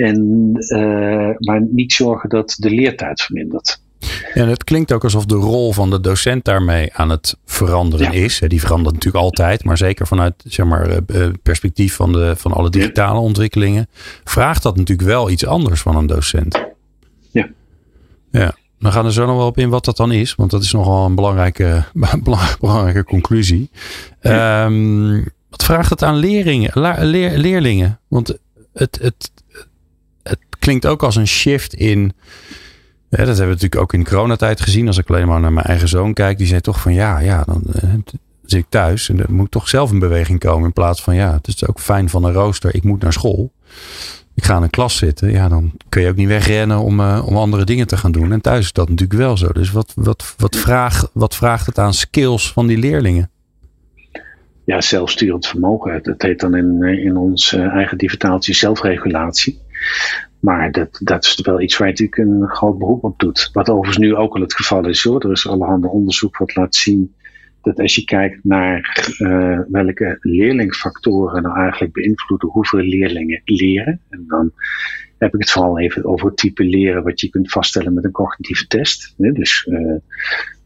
en, 0.00 0.50
uh, 0.56 1.30
maar 1.38 1.66
niet 1.70 1.92
zorgen 1.92 2.28
dat 2.28 2.56
de 2.58 2.70
leertijd 2.70 3.20
vermindert. 3.20 3.80
Ja, 4.34 4.46
het 4.46 4.64
klinkt 4.64 4.92
ook 4.92 5.04
alsof 5.04 5.26
de 5.26 5.34
rol 5.34 5.72
van 5.72 5.90
de 5.90 6.00
docent 6.00 6.44
daarmee 6.44 6.94
aan 6.94 7.10
het 7.10 7.36
veranderen 7.44 8.12
is. 8.12 8.42
Die 8.46 8.60
verandert 8.60 8.94
natuurlijk 8.94 9.24
altijd, 9.24 9.64
maar 9.64 9.76
zeker 9.76 10.06
vanuit 10.06 10.34
zeg 10.44 10.66
maar, 10.66 10.88
eh, 10.88 11.24
eh, 11.24 11.32
perspectief 11.42 11.94
van, 11.94 12.12
de, 12.12 12.36
van 12.36 12.52
alle 12.52 12.70
digitale 12.70 13.18
ontwikkelingen. 13.18 13.88
Vraagt 14.24 14.62
dat 14.62 14.76
natuurlijk 14.76 15.08
wel 15.08 15.30
iets 15.30 15.46
anders 15.46 15.80
van 15.80 15.96
een 15.96 16.06
docent. 16.06 16.64
Ja. 17.30 17.48
Ja. 18.30 18.54
We 18.78 18.90
gaan 18.90 19.04
er 19.04 19.12
zo 19.12 19.26
nog 19.26 19.36
wel 19.36 19.46
op 19.46 19.58
in 19.58 19.68
wat 19.68 19.84
dat 19.84 19.96
dan 19.96 20.12
is, 20.12 20.34
want 20.34 20.50
dat 20.50 20.62
is 20.62 20.72
nogal 20.72 21.06
een 21.06 21.14
belangrijke, 21.14 21.84
belangrijke 22.60 23.04
conclusie. 23.04 23.70
Um, 24.22 25.24
wat 25.50 25.64
vraagt 25.64 25.90
het 25.90 26.02
aan 26.02 26.16
leerlingen? 26.16 26.70
Leer, 27.10 27.38
leerlingen? 27.38 28.00
Want 28.08 28.28
het, 28.28 28.38
het, 28.72 28.98
het 29.02 29.30
klinkt 30.60 30.86
ook 30.86 31.02
als 31.02 31.16
een 31.16 31.28
shift 31.28 31.74
in 31.74 32.12
dat 33.10 33.26
hebben 33.26 33.36
we 33.36 33.44
natuurlijk 33.44 33.80
ook 33.80 33.92
in 33.92 34.04
coronatijd 34.04 34.60
gezien. 34.60 34.86
Als 34.86 34.98
ik 34.98 35.08
alleen 35.08 35.26
maar 35.26 35.40
naar 35.40 35.52
mijn 35.52 35.66
eigen 35.66 35.88
zoon 35.88 36.12
kijk, 36.12 36.38
die 36.38 36.46
zei 36.46 36.60
toch 36.60 36.80
van 36.80 36.94
ja, 36.94 37.18
ja, 37.18 37.44
dan 37.44 37.62
uh, 37.84 37.94
zit 38.44 38.60
ik 38.60 38.66
thuis 38.68 39.08
en 39.08 39.16
dan 39.16 39.26
moet 39.28 39.50
toch 39.50 39.68
zelf 39.68 39.92
in 39.92 39.98
beweging 39.98 40.38
komen. 40.38 40.64
In 40.64 40.72
plaats 40.72 41.02
van 41.02 41.14
ja, 41.14 41.32
het 41.32 41.46
is 41.46 41.66
ook 41.66 41.80
fijn 41.80 42.08
van 42.08 42.24
een 42.24 42.32
rooster. 42.32 42.74
Ik 42.74 42.82
moet 42.82 43.02
naar 43.02 43.12
school. 43.12 43.52
Ik 44.34 44.44
ga 44.44 44.56
in 44.56 44.62
een 44.62 44.70
klas 44.70 44.96
zitten. 44.96 45.30
Ja, 45.30 45.48
dan 45.48 45.72
kun 45.88 46.02
je 46.02 46.08
ook 46.08 46.16
niet 46.16 46.28
wegrennen 46.28 46.78
om, 46.78 47.00
uh, 47.00 47.22
om 47.26 47.36
andere 47.36 47.64
dingen 47.64 47.86
te 47.86 47.96
gaan 47.96 48.12
doen. 48.12 48.32
En 48.32 48.40
thuis 48.40 48.64
is 48.64 48.72
dat 48.72 48.88
natuurlijk 48.88 49.18
wel 49.18 49.36
zo. 49.36 49.52
Dus 49.52 49.70
wat, 49.70 49.92
wat, 49.94 50.34
wat, 50.36 50.56
vraag, 50.56 51.10
wat 51.12 51.36
vraagt 51.36 51.66
het 51.66 51.78
aan 51.78 51.94
skills 51.94 52.52
van 52.52 52.66
die 52.66 52.78
leerlingen? 52.78 53.30
Ja, 54.64 54.80
zelfsturend 54.80 55.46
vermogen. 55.46 56.02
Dat 56.02 56.22
heet 56.22 56.40
dan 56.40 56.56
in, 56.56 56.82
in 56.82 57.16
ons 57.16 57.52
eigen 57.52 57.98
dissertatie 57.98 58.54
zelfregulatie. 58.54 59.60
Maar 60.40 60.72
dat, 60.72 61.00
dat 61.02 61.24
is 61.24 61.40
wel 61.40 61.60
iets 61.60 61.76
waar 61.76 61.88
je 61.88 61.92
natuurlijk 61.92 62.30
een 62.30 62.48
groot 62.48 62.78
beroep 62.78 63.04
op 63.04 63.18
doet. 63.18 63.50
Wat 63.52 63.68
overigens 63.68 63.98
nu 63.98 64.16
ook 64.16 64.34
al 64.34 64.40
het 64.40 64.54
geval 64.54 64.88
is 64.88 65.04
hoor. 65.04 65.24
Er 65.24 65.30
is 65.30 65.48
allerhande 65.48 65.88
onderzoek 65.88 66.36
wat 66.36 66.56
laat 66.56 66.74
zien 66.74 67.14
dat 67.62 67.80
als 67.80 67.94
je 67.94 68.04
kijkt 68.04 68.38
naar 68.42 69.08
uh, 69.18 69.60
welke 69.68 70.18
leerlingfactoren 70.20 71.42
nou 71.42 71.58
eigenlijk 71.58 71.92
beïnvloeden 71.92 72.48
hoeveel 72.48 72.80
leerlingen 72.80 73.42
leren. 73.44 74.00
En 74.08 74.24
dan 74.26 74.52
heb 75.18 75.34
ik 75.34 75.40
het 75.40 75.50
vooral 75.50 75.78
even 75.78 76.04
over 76.04 76.26
het 76.26 76.36
type 76.36 76.64
leren 76.64 77.02
wat 77.02 77.20
je 77.20 77.28
kunt 77.28 77.50
vaststellen 77.50 77.94
met 77.94 78.04
een 78.04 78.10
cognitieve 78.10 78.66
test. 78.66 79.14
Dus 79.16 79.66
uh, 79.70 79.96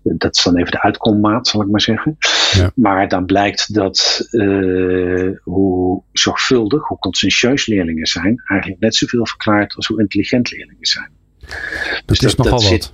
dat 0.04 0.36
is 0.36 0.42
dan 0.42 0.56
even 0.56 0.70
de 0.70 0.82
uitkommaat, 0.82 1.48
zal 1.48 1.62
ik 1.62 1.68
maar 1.68 1.80
zeggen. 1.80 2.16
Ja. 2.52 2.70
Maar 2.74 3.08
dan 3.08 3.24
blijkt 3.24 3.74
dat 3.74 4.28
uh, 4.30 5.30
hoe 5.42 6.02
zorgvuldig, 6.12 6.88
hoe 6.88 6.98
conscientieus 6.98 7.66
leerlingen 7.66 8.06
zijn, 8.06 8.42
eigenlijk 8.46 8.80
net 8.80 8.94
zoveel 8.94 9.26
verklaart 9.26 9.74
als 9.74 9.86
hoe 9.86 10.00
intelligent 10.00 10.50
leerlingen 10.50 10.86
zijn. 10.86 11.10
Dat 11.40 12.02
dus 12.04 12.18
is 12.18 12.34
dat, 12.34 12.36
nogal 12.36 12.60
dat 12.60 12.70
wat. 12.70 12.82
Zit, 12.82 12.92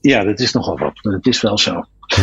ja, 0.00 0.24
dat 0.24 0.40
is 0.40 0.52
nogal 0.52 0.78
wat. 0.78 1.04
Maar 1.04 1.14
het 1.14 1.26
is 1.26 1.42
wel 1.42 1.58
zo. 1.58 1.84
Ja. 2.06 2.22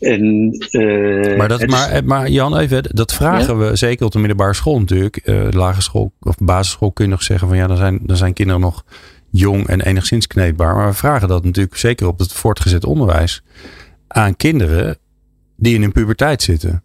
En, 0.00 0.50
uh, 0.70 1.36
maar, 1.36 1.48
dat, 1.48 1.66
maar, 1.66 1.92
is, 1.92 2.02
maar 2.02 2.28
Jan, 2.28 2.56
even, 2.56 2.82
dat 2.88 3.12
vragen 3.12 3.58
ja? 3.58 3.70
we 3.70 3.76
zeker 3.76 4.06
op 4.06 4.12
de 4.12 4.18
middelbare 4.18 4.54
school 4.54 4.78
natuurlijk. 4.78 5.20
Uh, 5.24 5.48
lagere 5.50 5.82
school 5.82 6.12
of 6.20 6.36
basisschool 6.38 6.92
kun 6.92 7.04
je 7.04 7.10
nog 7.10 7.22
zeggen 7.22 7.48
van 7.48 7.56
ja, 7.56 7.66
dan 7.66 7.76
zijn, 7.76 7.98
dan 8.02 8.16
zijn 8.16 8.32
kinderen 8.32 8.60
nog 8.60 8.84
jong 9.30 9.66
en 9.66 9.80
enigszins 9.80 10.26
kneedbaar. 10.26 10.76
Maar 10.76 10.88
we 10.88 10.94
vragen 10.94 11.28
dat 11.28 11.44
natuurlijk 11.44 11.76
zeker 11.76 12.06
op 12.06 12.18
het 12.18 12.32
voortgezet 12.32 12.84
onderwijs 12.84 13.42
aan 14.06 14.36
kinderen 14.36 14.98
die 15.56 15.74
in 15.74 15.82
hun 15.82 15.92
puberteit 15.92 16.42
zitten. 16.42 16.82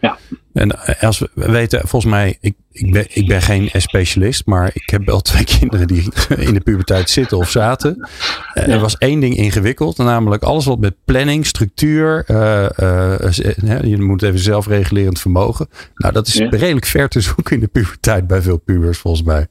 Ja. 0.00 0.18
En 0.52 0.98
als 1.00 1.18
we 1.18 1.28
weten, 1.34 1.80
volgens 1.88 2.12
mij, 2.12 2.38
ik, 2.40 2.54
ik, 2.72 2.92
ben, 2.92 3.06
ik 3.08 3.26
ben 3.26 3.42
geen 3.42 3.70
specialist, 3.72 4.46
maar 4.46 4.70
ik 4.74 4.90
heb 4.90 5.04
wel 5.04 5.20
twee 5.20 5.44
kinderen 5.58 5.86
die 5.86 6.12
in 6.36 6.54
de 6.54 6.60
puberteit 6.60 7.10
zitten 7.10 7.38
of 7.38 7.50
zaten. 7.50 8.08
Ja. 8.54 8.66
Er 8.66 8.78
was 8.78 8.98
één 8.98 9.20
ding 9.20 9.36
ingewikkeld, 9.36 9.96
namelijk 9.96 10.42
alles 10.42 10.64
wat 10.64 10.78
met 10.78 10.94
planning, 11.04 11.46
structuur, 11.46 12.24
uh, 12.30 12.68
uh, 12.80 13.82
je 13.82 13.96
moet 13.98 14.22
even 14.22 14.38
zelfregulerend 14.38 15.20
vermogen. 15.20 15.68
Nou, 15.94 16.12
dat 16.12 16.26
is 16.26 16.34
ja. 16.34 16.48
redelijk 16.48 16.86
ver 16.86 17.08
te 17.08 17.20
zoeken 17.20 17.54
in 17.54 17.60
de 17.60 17.68
puberteit 17.68 18.26
bij 18.26 18.42
veel 18.42 18.58
pubers, 18.58 18.98
volgens 18.98 19.22
mij. 19.22 19.46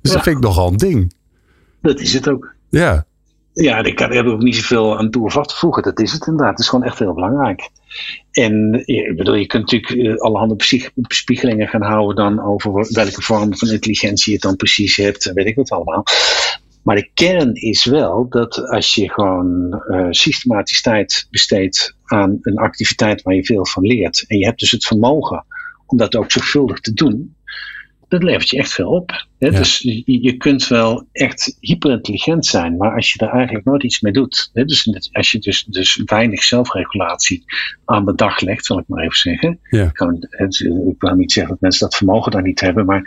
Dus 0.00 0.12
dat 0.12 0.22
vind 0.22 0.36
ik 0.36 0.42
nogal 0.42 0.68
een 0.68 0.76
ding. 0.76 1.12
Dat 1.84 2.00
is 2.00 2.14
het 2.14 2.28
ook. 2.28 2.54
Ja. 2.70 3.06
Ja, 3.52 3.84
ik 3.84 3.94
kan 3.94 4.12
er 4.12 4.26
ook 4.26 4.42
niet 4.42 4.56
zoveel 4.56 4.98
aan 4.98 5.10
toe 5.10 5.24
of 5.24 5.36
af 5.36 5.46
te 5.46 5.54
voegen. 5.54 5.82
Dat 5.82 6.00
is 6.00 6.12
het 6.12 6.26
inderdaad. 6.26 6.50
Het 6.50 6.60
is 6.60 6.68
gewoon 6.68 6.84
echt 6.84 6.98
heel 6.98 7.14
belangrijk. 7.14 7.68
En 8.30 8.82
ik 8.84 9.16
bedoel, 9.16 9.34
je 9.34 9.46
kunt 9.46 9.70
natuurlijk 9.70 10.20
allerhande 10.20 10.56
bespiegelingen 10.94 11.68
gaan 11.68 11.82
houden 11.82 12.16
dan 12.16 12.44
over 12.44 12.72
welke 12.72 13.22
vorm 13.22 13.56
van 13.56 13.68
intelligentie 13.68 14.32
je 14.32 14.38
dan 14.38 14.56
precies 14.56 14.96
hebt. 14.96 15.32
Weet 15.32 15.46
ik 15.46 15.54
wat 15.54 15.70
allemaal. 15.70 16.04
Maar 16.82 16.96
de 16.96 17.10
kern 17.14 17.54
is 17.54 17.84
wel 17.84 18.28
dat 18.28 18.68
als 18.68 18.94
je 18.94 19.10
gewoon 19.10 19.82
uh, 19.88 20.06
systematisch 20.10 20.82
tijd 20.82 21.26
besteedt 21.30 21.96
aan 22.04 22.38
een 22.40 22.58
activiteit 22.58 23.22
waar 23.22 23.34
je 23.34 23.44
veel 23.44 23.66
van 23.66 23.82
leert. 23.82 24.24
En 24.26 24.38
je 24.38 24.44
hebt 24.44 24.60
dus 24.60 24.70
het 24.70 24.84
vermogen 24.86 25.44
om 25.86 25.98
dat 25.98 26.16
ook 26.16 26.30
zorgvuldig 26.30 26.80
te 26.80 26.92
doen 26.92 27.34
dat 28.14 28.22
levert 28.22 28.50
je 28.50 28.58
echt 28.58 28.72
veel 28.72 28.88
op. 28.88 29.26
Hè? 29.38 29.48
Ja. 29.48 29.58
Dus 29.58 29.78
je, 29.78 30.02
je, 30.22 30.36
kunt 30.36 30.68
wel 30.68 31.06
echt 31.12 31.56
hyperintelligent 31.60 32.46
zijn, 32.46 32.76
maar 32.76 32.94
als 32.94 33.12
je 33.12 33.18
daar 33.18 33.32
eigenlijk 33.32 33.64
nooit 33.64 33.82
iets 33.82 34.00
mee 34.00 34.12
doet, 34.12 34.50
hè? 34.52 34.64
dus 34.64 35.08
als 35.12 35.32
je 35.32 35.38
dus, 35.38 35.64
dus 35.64 36.02
weinig 36.04 36.42
zelfregulatie 36.42 37.44
aan 37.84 38.04
de 38.04 38.14
dag 38.14 38.40
legt, 38.40 38.64
zal 38.64 38.78
ik 38.78 38.84
maar 38.86 39.02
even 39.02 39.16
zeggen. 39.16 39.58
Ja. 39.70 39.84
Ik, 39.84 39.92
kan, 39.92 40.26
ik 40.88 40.94
wil 40.98 41.14
niet 41.14 41.32
zeggen 41.32 41.52
dat 41.52 41.60
mensen 41.60 41.88
dat 41.88 41.96
vermogen 41.96 42.32
dan 42.32 42.42
niet 42.42 42.60
hebben, 42.60 42.84
maar 42.84 43.02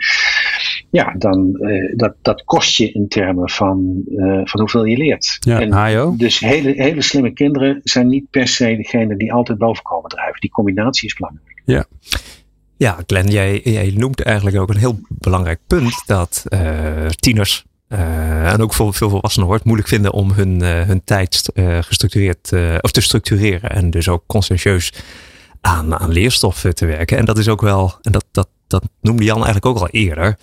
ja, 0.90 1.14
dan 1.18 1.56
uh, 1.60 1.92
dat, 1.96 2.14
dat 2.22 2.44
kost 2.44 2.76
je 2.76 2.92
in 2.92 3.08
termen 3.08 3.50
van, 3.50 4.02
uh, 4.08 4.40
van 4.44 4.60
hoeveel 4.60 4.84
je 4.84 4.96
leert. 4.96 5.36
Ja, 5.40 5.60
en. 5.60 6.16
Dus 6.16 6.38
hele, 6.38 6.72
hele 6.76 7.02
slimme 7.02 7.32
kinderen 7.32 7.80
zijn 7.82 8.08
niet 8.08 8.30
per 8.30 8.48
se 8.48 8.76
degene 8.76 9.16
die 9.16 9.32
altijd 9.32 9.58
boven 9.58 9.82
komen 9.82 10.10
drijven. 10.10 10.40
Die 10.40 10.50
combinatie 10.50 11.08
is 11.08 11.14
belangrijk. 11.14 11.62
Ja. 11.64 11.86
Ja, 12.78 12.98
Glenn, 13.06 13.30
jij, 13.30 13.92
noemt 13.96 14.22
eigenlijk 14.22 14.56
ook 14.56 14.68
een 14.68 14.76
heel 14.76 14.98
belangrijk 15.08 15.60
punt 15.66 16.02
dat 16.06 16.44
uh, 16.48 17.06
tieners 17.06 17.64
uh, 17.88 18.52
en 18.52 18.62
ook 18.62 18.74
veel, 18.74 18.92
veel 18.92 19.10
volwassenen 19.10 19.48
hoort 19.48 19.64
moeilijk 19.64 19.88
vinden 19.88 20.12
om 20.12 20.30
hun, 20.30 20.62
uh, 20.62 20.82
hun 20.82 21.04
tijd 21.04 21.50
gestructureerd 21.80 22.52
of 22.80 22.90
te 22.90 23.00
structureren 23.00 23.70
en 23.70 23.90
dus 23.90 24.08
ook 24.08 24.22
conscientieus 24.26 24.92
aan, 25.60 25.98
aan 25.98 26.12
leerstoffen 26.12 26.74
te 26.74 26.86
werken. 26.86 27.18
En 27.18 27.24
dat 27.24 27.38
is 27.38 27.48
ook 27.48 27.60
wel, 27.60 27.98
en 28.02 28.12
dat, 28.12 28.24
dat, 28.30 28.48
dat 28.66 28.84
noemde 29.00 29.24
Jan 29.24 29.44
eigenlijk 29.44 29.66
ook 29.66 29.78
al 29.78 29.88
eerder. 29.88 30.38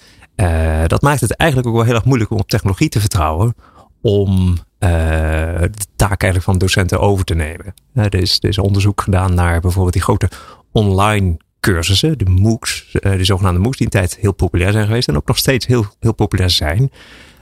dat 0.88 1.02
maakt 1.02 1.22
het 1.22 1.36
eigenlijk 1.36 1.70
ook 1.70 1.76
wel 1.76 1.86
heel 1.86 1.96
erg 1.96 2.06
moeilijk 2.06 2.32
om 2.32 2.40
op 2.40 2.50
technologie 2.50 2.90
te 2.90 3.00
vertrouwen 3.00 3.56
om 4.02 4.58
de 4.80 5.70
taak 5.96 6.22
eigenlijk 6.22 6.44
van 6.44 6.58
docenten 6.58 7.00
over 7.00 7.26
te 7.26 7.36
nemen. 7.36 7.74
er, 7.94 8.16
is, 8.16 8.38
er 8.42 8.50
is 8.50 8.58
onderzoek 8.58 9.02
gedaan 9.02 9.34
naar 9.34 9.62
bijvoorbeeld 9.62 9.94
die 9.94 10.04
grote 10.04 10.30
online 10.72 11.38
cursussen, 11.66 12.18
de 12.18 12.26
MOOCs, 12.26 12.88
de 12.92 13.24
zogenaamde 13.24 13.60
MOOCs, 13.60 13.78
die 13.78 13.86
in 13.86 13.92
tijd 13.92 14.18
heel 14.22 14.34
populair 14.34 14.72
zijn 14.72 14.86
geweest 14.86 15.08
en 15.08 15.16
ook 15.16 15.28
nog 15.28 15.38
steeds 15.38 15.66
heel, 15.66 15.86
heel 16.00 16.14
populair 16.14 16.50
zijn. 16.50 16.92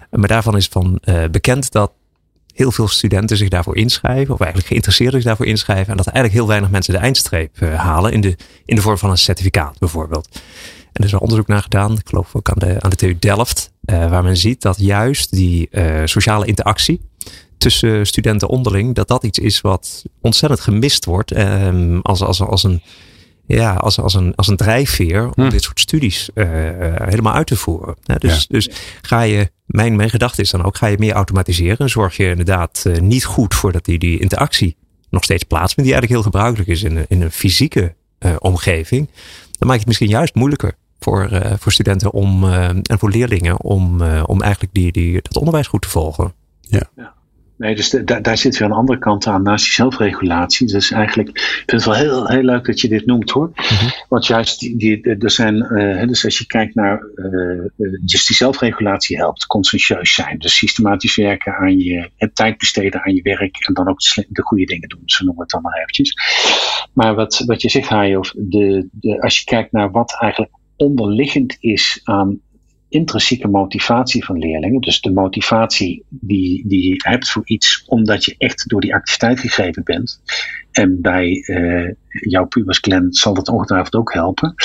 Maar 0.10 0.28
daarvan 0.28 0.58
is 0.58 0.68
van 0.68 1.00
uh, 1.06 1.24
bekend 1.32 1.72
dat 1.72 1.92
heel 2.54 2.72
veel 2.72 2.88
studenten 2.88 3.38
zich 3.38 3.50
daarvoor 3.50 3.78
inschrijven, 3.78 4.34
of 4.34 4.40
eigenlijk 4.40 4.70
geïnteresseerden 4.70 5.16
zich 5.16 5.24
daarvoor 5.24 5.46
inschrijven, 5.46 5.92
en 5.92 5.98
dat 5.98 6.08
eigenlijk 6.08 6.36
heel 6.36 6.48
weinig 6.48 6.70
mensen 6.70 6.94
de 6.94 7.00
eindstreep 7.00 7.62
uh, 7.62 7.76
halen 7.76 8.12
in 8.12 8.22
de, 8.22 8.36
in 8.66 8.76
de 8.76 8.82
vorm 8.82 8.98
van 8.98 9.10
een 9.10 9.18
certificaat 9.18 9.80
bijvoorbeeld. 9.80 10.30
En 10.84 11.00
er 11.00 11.06
is 11.06 11.12
wel 11.12 11.20
onderzoek 11.20 11.48
naar 11.48 11.62
gedaan, 11.62 11.92
ik 11.92 12.08
geloof 12.08 12.36
ook 12.36 12.50
aan 12.50 12.60
de, 12.60 12.82
aan 12.82 12.90
de 12.90 12.96
TU 12.96 13.16
Delft, 13.20 13.72
waar 13.82 14.24
men 14.24 14.38
ziet 14.38 14.62
dat 14.62 14.80
juist 14.80 15.32
die 15.32 15.70
sociale 16.06 16.46
interactie 16.46 17.02
tussen 17.58 18.08
studenten 18.08 18.50
onderling, 18.50 18.96
dat 18.96 19.08
dat 19.08 19.24
iets 19.24 19.40
is 19.40 19.62
wat 19.62 20.06
ontzettend 20.22 20.62
gemist 20.62 21.06
wordt 21.06 21.32
ehm, 21.32 22.00
als, 22.02 22.22
als, 22.22 22.42
als 22.42 22.64
een 22.64 22.82
ja, 23.46 23.74
als, 23.74 24.00
als, 24.00 24.14
een, 24.14 24.36
als 24.36 24.48
een 24.48 24.58
drijfveer 24.58 25.26
om 25.26 25.44
hm. 25.44 25.50
dit 25.50 25.64
soort 25.64 25.80
studies 25.80 26.30
uh, 26.36 26.48
helemaal 26.96 27.34
uit 27.34 27.48
te 27.48 27.56
voeren. 27.56 27.96
Ja, 28.04 28.16
dus, 28.16 28.40
ja. 28.40 28.46
dus 28.48 28.70
ga 29.02 29.22
je, 29.22 29.52
mijn, 29.66 29.96
mijn 29.96 30.10
gedachte 30.10 30.42
is 30.42 30.50
dan 30.50 30.64
ook, 30.64 30.78
ga 30.78 30.88
je 30.88 30.98
meer 31.00 31.14
automatiseren. 31.14 31.90
Zorg 31.90 32.18
je 32.18 32.30
inderdaad 32.30 32.84
uh, 32.88 32.98
niet 32.98 33.26
goed 33.26 33.54
voor 33.54 33.72
dat 33.72 33.86
die, 33.86 34.00
die 34.00 34.20
interactie 34.20 34.76
nog 35.10 35.24
steeds 35.24 35.44
plaatsvindt, 35.44 35.90
die 35.90 36.00
eigenlijk 36.00 36.22
heel 36.22 36.32
gebruikelijk 36.32 36.70
is 36.70 36.84
in, 36.84 37.06
in 37.08 37.22
een 37.22 37.32
fysieke 37.32 37.96
uh, 38.20 38.36
omgeving. 38.40 39.10
Dan 39.52 39.68
maak 39.68 39.72
je 39.72 39.78
het 39.78 39.88
misschien 39.88 40.10
juist 40.10 40.36
moeilijker 40.36 40.74
voor, 41.00 41.30
voor 41.60 41.72
studenten 41.72 42.12
om, 42.12 42.54
en 42.54 43.00
voor 43.00 43.10
leerlingen 43.10 43.62
om, 43.62 44.02
om 44.22 44.42
eigenlijk 44.42 44.74
die, 44.74 44.92
die, 44.92 45.22
dat 45.22 45.38
onderwijs 45.38 45.68
goed 45.68 45.82
te 45.82 45.90
volgen. 45.90 46.34
Ja. 46.62 46.90
ja. 46.96 47.14
Nee, 47.64 47.76
dus 47.76 47.90
de, 47.90 48.22
daar 48.22 48.38
zit 48.38 48.58
weer 48.58 48.68
een 48.68 48.74
andere 48.74 49.00
kant 49.00 49.28
aan 49.28 49.44
naast 49.44 49.64
die 49.64 49.74
zelfregulatie. 49.74 50.68
Dus 50.68 50.92
eigenlijk, 50.92 51.30
ik 51.30 51.64
vind 51.66 51.72
het 51.72 51.86
wel 51.86 51.94
heel, 51.94 52.28
heel 52.28 52.44
leuk 52.44 52.66
dat 52.66 52.82
je 52.82 52.88
dit 52.88 53.06
noemt 53.06 53.30
hoor. 53.30 53.52
Mm-hmm. 53.54 53.90
Want 54.10 54.26
juist, 54.28 54.60
die, 54.60 54.78
die, 54.78 55.16
er 55.16 55.32
zijn, 55.32 55.56
uh, 55.56 56.08
dus 56.08 56.26
als 56.26 56.38
je 56.38 56.46
kijkt 56.46 56.76
naar, 56.76 57.04
uh, 57.16 57.70
dus 58.02 58.26
die 58.26 58.36
zelfregulatie 58.36 59.18
helpt, 59.18 59.46
conscientieus 59.46 60.14
zijn. 60.14 60.38
Dus 60.38 60.58
systematisch 60.58 61.16
werken 61.16 61.56
aan 61.56 61.78
je, 61.78 62.10
het 62.18 62.36
tijd 62.36 62.58
besteden 62.58 63.04
aan 63.04 63.14
je 63.14 63.22
werk 63.22 63.66
en 63.68 63.74
dan 63.74 63.90
ook 63.90 64.00
de, 64.00 64.26
de 64.30 64.42
goede 64.42 64.66
dingen 64.66 64.90
doen. 64.90 65.02
Zo 65.06 65.24
noemen 65.24 65.36
we 65.36 65.42
het 65.42 65.52
dan 65.52 65.62
maar 65.62 65.80
eventjes. 65.80 66.18
Maar 66.94 67.16
wat, 67.16 67.44
wat 67.46 67.62
je 67.62 67.70
zegt, 67.70 67.90
Hajo, 67.90 68.22
de, 68.36 68.88
de, 68.92 69.22
als 69.22 69.40
je 69.40 69.46
kijkt 69.46 69.72
naar 69.72 69.92
wat 69.92 70.18
eigenlijk 70.20 70.54
onderliggend 70.76 71.58
is 71.60 72.00
aan 72.04 72.40
intrinsieke 72.94 73.48
motivatie 73.48 74.26
van 74.26 74.38
leerlingen. 74.38 74.82
Dus 74.82 75.02
de 75.02 75.12
motivatie 75.12 76.04
die, 76.10 76.68
die 76.68 76.90
je 76.90 76.96
hebt 76.98 77.30
voor 77.30 77.42
iets 77.46 77.84
omdat 77.88 78.26
je 78.26 78.36
echt 78.38 78.70
door 78.70 78.82
die 78.82 78.96
activiteit 78.96 79.40
gegeven 79.40 79.84
bent. 79.84 80.22
En 80.72 81.02
bij 81.02 81.44
uh, 81.48 81.92
jouw 82.10 82.46
pubers 82.46 82.78
Glenn 82.78 83.14
zal 83.14 83.34
dat 83.34 83.48
ongetwijfeld 83.48 83.96
ook 83.96 84.14
helpen. 84.14 84.56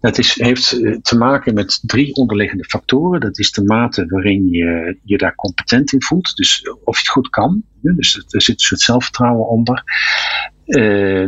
Dat 0.00 0.18
is, 0.18 0.40
heeft 0.40 0.72
uh, 0.72 0.96
te 1.02 1.16
maken 1.16 1.54
met 1.54 1.80
drie 1.82 2.14
onderliggende 2.14 2.64
factoren. 2.64 3.20
Dat 3.20 3.38
is 3.38 3.52
de 3.52 3.64
mate 3.64 4.06
waarin 4.06 4.48
je 4.48 4.98
je 5.04 5.18
daar 5.18 5.34
competent 5.34 5.92
in 5.92 6.02
voelt. 6.02 6.36
Dus 6.36 6.70
of 6.84 6.94
je 6.94 7.02
het 7.02 7.08
goed 7.08 7.28
kan. 7.28 7.62
Dus 7.80 8.24
er 8.28 8.42
zit 8.42 8.54
een 8.54 8.60
soort 8.60 8.80
zelfvertrouwen 8.80 9.48
onder. 9.48 9.82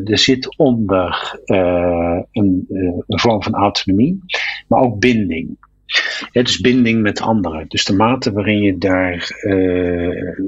Er 0.05 0.19
zit 0.19 0.57
onder 0.57 1.39
een, 1.45 2.67
een 3.07 3.21
vorm 3.21 3.43
van 3.43 3.55
autonomie, 3.55 4.21
maar 4.69 4.81
ook 4.81 5.01
binding. 5.01 5.57
Ja, 6.31 6.43
dus 6.43 6.61
binding 6.61 7.03
met 7.03 7.21
anderen. 7.21 7.65
Dus 7.69 7.85
de 7.85 7.95
mate 7.95 8.33
waarin 8.33 8.63
je 8.63 8.79
daar 8.79 9.43
uh, 9.43 10.39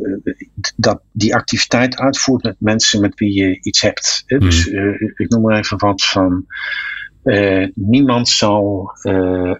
dat, 0.76 1.02
die 1.12 1.34
activiteit 1.34 1.98
uitvoert 1.98 2.42
met 2.42 2.56
mensen 2.58 3.00
met 3.00 3.18
wie 3.18 3.32
je 3.32 3.58
iets 3.60 3.80
hebt. 3.80 4.22
Hè? 4.26 4.38
Dus 4.38 4.66
uh, 4.66 5.00
ik 5.14 5.28
noem 5.28 5.42
maar 5.42 5.58
even 5.58 5.78
wat 5.78 6.04
van. 6.04 6.46
Uh, 7.24 7.66
niemand 7.74 8.28
zal 8.28 8.90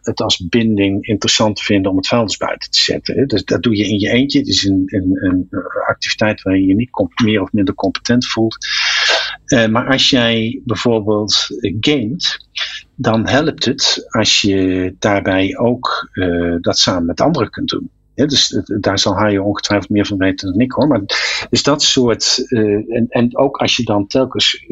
het 0.00 0.20
als 0.20 0.46
binding 0.48 1.06
interessant 1.06 1.60
vinden 1.60 1.90
om 1.90 1.96
het 1.96 2.06
vuilnis 2.06 2.36
buiten 2.36 2.70
te 2.70 2.80
zetten. 2.80 3.16
Hè? 3.16 3.26
Dus 3.26 3.44
dat 3.44 3.62
doe 3.62 3.76
je 3.76 3.88
in 3.88 3.98
je 3.98 4.10
eentje. 4.10 4.38
Het 4.38 4.48
is 4.48 4.64
een, 4.64 4.82
een, 4.86 5.10
een 5.12 5.48
activiteit 5.88 6.42
waarin 6.42 6.62
je 6.62 6.68
je 6.68 6.74
niet 6.74 6.90
meer 7.24 7.42
of 7.42 7.52
minder 7.52 7.74
competent 7.74 8.26
voelt. 8.26 8.66
Maar 9.46 9.86
als 9.86 10.10
jij 10.10 10.60
bijvoorbeeld 10.64 11.46
gamet, 11.80 12.46
dan 12.94 13.28
helpt 13.28 13.64
het 13.64 14.06
als 14.08 14.40
je 14.40 14.94
daarbij 14.98 15.56
ook 15.58 16.08
uh, 16.12 16.56
dat 16.60 16.78
samen 16.78 17.06
met 17.06 17.20
anderen 17.20 17.50
kunt 17.50 17.68
doen. 17.68 17.90
Dus 18.14 18.62
daar 18.80 18.98
zal 18.98 19.16
hij 19.18 19.38
ongetwijfeld 19.38 19.90
meer 19.90 20.06
van 20.06 20.18
weten 20.18 20.50
dan 20.52 20.60
ik 20.60 20.72
hoor. 20.72 20.86
Maar 20.86 21.02
dus 21.50 21.62
dat 21.62 21.82
soort. 21.82 22.44
En, 22.88 23.06
en 23.08 23.36
ook 23.38 23.56
als 23.56 23.76
je 23.76 23.84
dan 23.84 24.06
telkens 24.06 24.64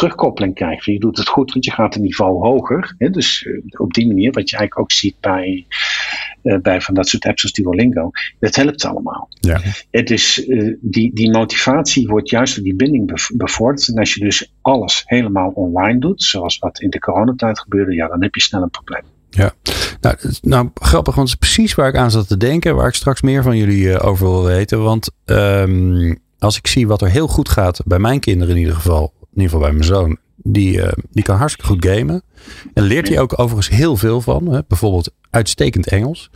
terugkoppeling 0.00 0.54
krijgt. 0.54 0.84
Je 0.84 0.98
doet 0.98 1.16
het 1.16 1.28
goed, 1.28 1.52
want 1.52 1.64
je 1.64 1.70
gaat 1.70 1.94
een 1.94 2.02
niveau 2.02 2.38
hoger. 2.38 2.94
Hè? 2.98 3.10
Dus 3.10 3.48
op 3.78 3.92
die 3.92 4.06
manier, 4.06 4.32
wat 4.32 4.50
je 4.50 4.56
eigenlijk 4.56 4.78
ook 4.78 4.92
ziet 4.92 5.14
bij 5.20 5.66
uh, 6.42 6.58
bij 6.58 6.80
van 6.80 6.94
dat 6.94 7.08
soort 7.08 7.26
apps 7.26 7.42
als 7.42 7.52
Duolingo. 7.52 8.10
Dat 8.38 8.54
helpt 8.54 8.84
allemaal. 8.84 9.28
Ja. 9.40 9.60
Het 9.90 10.10
is, 10.10 10.46
uh, 10.46 10.76
die, 10.80 11.14
die 11.14 11.30
motivatie 11.30 12.08
wordt 12.08 12.30
juist 12.30 12.54
door 12.54 12.64
die 12.64 12.74
binding 12.74 13.28
bevorderd. 13.36 13.88
En 13.88 13.98
als 13.98 14.14
je 14.14 14.20
dus 14.20 14.52
alles 14.60 15.02
helemaal 15.06 15.50
online 15.50 15.98
doet, 15.98 16.22
zoals 16.22 16.58
wat 16.58 16.80
in 16.80 16.90
de 16.90 16.98
coronatijd 16.98 17.60
gebeurde, 17.60 17.94
ja, 17.94 18.08
dan 18.08 18.22
heb 18.22 18.34
je 18.34 18.40
snel 18.40 18.62
een 18.62 18.70
probleem. 18.70 19.02
Ja, 19.30 19.52
nou, 20.00 20.16
nou 20.42 20.70
grappig, 20.74 21.14
want 21.14 21.30
het 21.30 21.40
is 21.40 21.48
precies 21.48 21.74
waar 21.74 21.88
ik 21.88 21.96
aan 21.96 22.10
zat 22.10 22.28
te 22.28 22.36
denken, 22.36 22.76
waar 22.76 22.88
ik 22.88 22.94
straks 22.94 23.22
meer 23.22 23.42
van 23.42 23.56
jullie 23.56 24.00
over 24.00 24.26
wil 24.26 24.44
weten. 24.44 24.82
Want 24.82 25.10
um, 25.24 26.18
als 26.38 26.56
ik 26.56 26.66
zie 26.66 26.86
wat 26.86 27.02
er 27.02 27.10
heel 27.10 27.28
goed 27.28 27.48
gaat, 27.48 27.80
bij 27.84 27.98
mijn 27.98 28.20
kinderen 28.20 28.54
in 28.54 28.60
ieder 28.60 28.74
geval, 28.74 29.12
in 29.34 29.42
ieder 29.42 29.50
geval 29.50 29.60
bij 29.60 29.72
mijn 29.72 29.84
zoon, 29.84 30.18
die, 30.36 30.76
uh, 30.76 30.92
die 31.10 31.22
kan 31.22 31.36
hartstikke 31.36 31.70
goed 31.70 31.86
gamen. 31.86 32.22
En 32.74 32.82
leert 32.82 33.08
hij 33.08 33.20
ook 33.20 33.38
overigens 33.38 33.76
heel 33.76 33.96
veel 33.96 34.20
van. 34.20 34.46
Hè? 34.46 34.60
Bijvoorbeeld 34.68 35.12
uitstekend 35.30 35.86
Engels. 35.86 36.30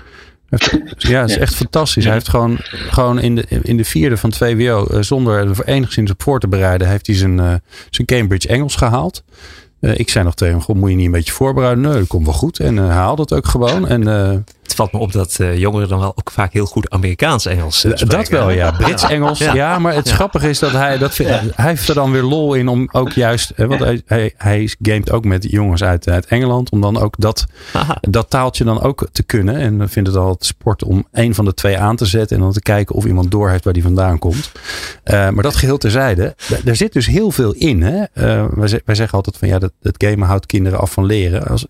Ja, 0.96 1.20
het 1.20 1.30
is 1.30 1.38
echt 1.38 1.54
fantastisch. 1.54 2.04
Hij 2.04 2.12
heeft 2.12 2.28
gewoon, 2.28 2.56
gewoon 2.60 3.18
in, 3.18 3.34
de, 3.34 3.46
in 3.62 3.76
de 3.76 3.84
vierde 3.84 4.16
van 4.16 4.32
2WO, 4.34 4.92
uh, 4.94 5.00
zonder 5.00 5.38
er 5.38 5.64
enigszins 5.64 6.10
op 6.10 6.22
voor 6.22 6.40
te 6.40 6.48
bereiden, 6.48 6.88
heeft 6.88 7.06
hij 7.06 7.16
zijn, 7.16 7.38
uh, 7.38 7.54
zijn 7.90 8.06
Cambridge 8.06 8.48
Engels 8.48 8.76
gehaald. 8.76 9.24
Uh, 9.80 9.98
ik 9.98 10.08
zei 10.08 10.24
nog 10.24 10.34
tegen 10.34 10.62
hem, 10.66 10.76
moet 10.78 10.90
je 10.90 10.96
niet 10.96 11.06
een 11.06 11.12
beetje 11.12 11.32
voorbereiden? 11.32 11.84
Nee, 11.84 11.98
dat 11.98 12.06
komt 12.06 12.24
wel 12.24 12.34
goed. 12.34 12.58
En 12.58 12.76
uh, 12.76 12.86
hij 12.86 12.94
haalde 12.94 13.22
het 13.22 13.32
ook 13.32 13.46
gewoon. 13.46 13.88
En, 13.88 14.44
het 14.64 14.74
valt 14.74 14.92
me 14.92 14.98
op 14.98 15.12
dat 15.12 15.38
jongeren 15.54 15.88
dan 15.88 15.98
wel 15.98 16.12
ook 16.16 16.30
vaak 16.30 16.52
heel 16.52 16.66
goed 16.66 16.90
Amerikaans-Engels 16.90 17.78
spreken. 17.78 18.08
Dat 18.08 18.28
wel, 18.28 18.50
ja. 18.50 18.70
Brits-Engels. 18.82 19.38
Ja. 19.38 19.54
ja. 19.54 19.78
maar 19.78 19.94
het 19.94 20.10
grappige 20.10 20.48
is 20.48 20.58
dat 20.58 20.72
hij, 20.72 20.98
dat, 20.98 21.16
hij 21.16 21.52
heeft 21.54 21.88
er 21.88 21.94
dan 21.94 22.10
weer 22.10 22.22
lol 22.22 22.54
in 22.54 22.68
om 22.68 22.88
ook 22.92 23.12
juist, 23.12 23.52
want 23.56 23.80
hij, 23.80 24.02
hij, 24.06 24.34
hij 24.36 24.70
gamet 24.82 25.10
ook 25.10 25.24
met 25.24 25.50
jongens 25.50 25.82
uit, 25.82 26.08
uit 26.08 26.26
Engeland, 26.26 26.70
om 26.70 26.80
dan 26.80 26.98
ook 26.98 27.14
dat, 27.18 27.46
dat 28.00 28.30
taaltje 28.30 28.64
dan 28.64 28.82
ook 28.82 29.08
te 29.12 29.22
kunnen. 29.22 29.56
En 29.56 29.88
vindt 29.88 30.08
het 30.08 30.18
al 30.18 30.36
sport 30.38 30.84
om 30.84 31.06
een 31.12 31.34
van 31.34 31.44
de 31.44 31.54
twee 31.54 31.78
aan 31.78 31.96
te 31.96 32.06
zetten 32.06 32.36
en 32.36 32.42
dan 32.42 32.52
te 32.52 32.60
kijken 32.60 32.94
of 32.94 33.04
iemand 33.04 33.30
door 33.30 33.50
heeft 33.50 33.64
waar 33.64 33.72
die 33.72 33.82
vandaan 33.82 34.18
komt. 34.18 34.52
maar 35.04 35.42
dat 35.42 35.56
geheel 35.56 35.78
terzijde, 35.78 36.34
er 36.64 36.76
zit 36.76 36.92
dus 36.92 37.06
heel 37.06 37.30
veel 37.30 37.52
in. 37.52 37.82
Hè? 37.82 38.04
wij, 38.50 38.80
wij 38.84 38.94
zeggen 38.94 39.16
altijd 39.16 39.36
van 39.36 39.48
ja, 39.48 39.58
dat, 39.58 39.72
het 39.82 40.04
gamen 40.04 40.28
houdt 40.28 40.46
kinderen 40.46 40.78
af 40.78 40.92
van 40.92 41.06
leren. 41.06 41.46
Als, 41.46 41.66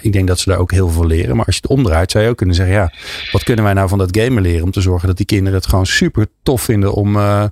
ik 0.00 0.12
denk 0.12 0.28
dat 0.28 0.38
ze 0.38 0.48
daar 0.50 0.58
ook 0.58 0.72
heel 0.72 0.88
veel 0.88 1.06
leren. 1.06 1.36
Maar 1.36 1.46
als 1.46 1.54
je 1.54 1.60
het 1.62 1.70
omdraait, 1.70 2.10
zou 2.10 2.23
je 2.24 2.30
ook 2.30 2.36
kunnen 2.36 2.54
zeggen: 2.54 2.74
ja, 2.74 2.92
wat 3.32 3.42
kunnen 3.42 3.64
wij 3.64 3.74
nou 3.74 3.88
van 3.88 3.98
dat 3.98 4.16
gamen 4.18 4.42
leren? 4.42 4.62
Om 4.62 4.70
te 4.70 4.80
zorgen 4.80 5.08
dat 5.08 5.16
die 5.16 5.26
kinderen 5.26 5.58
het 5.58 5.68
gewoon 5.68 5.86
super 5.86 6.26
tof 6.42 6.62
vinden 6.62 6.92
om 6.92 7.16
uh, 7.16 7.44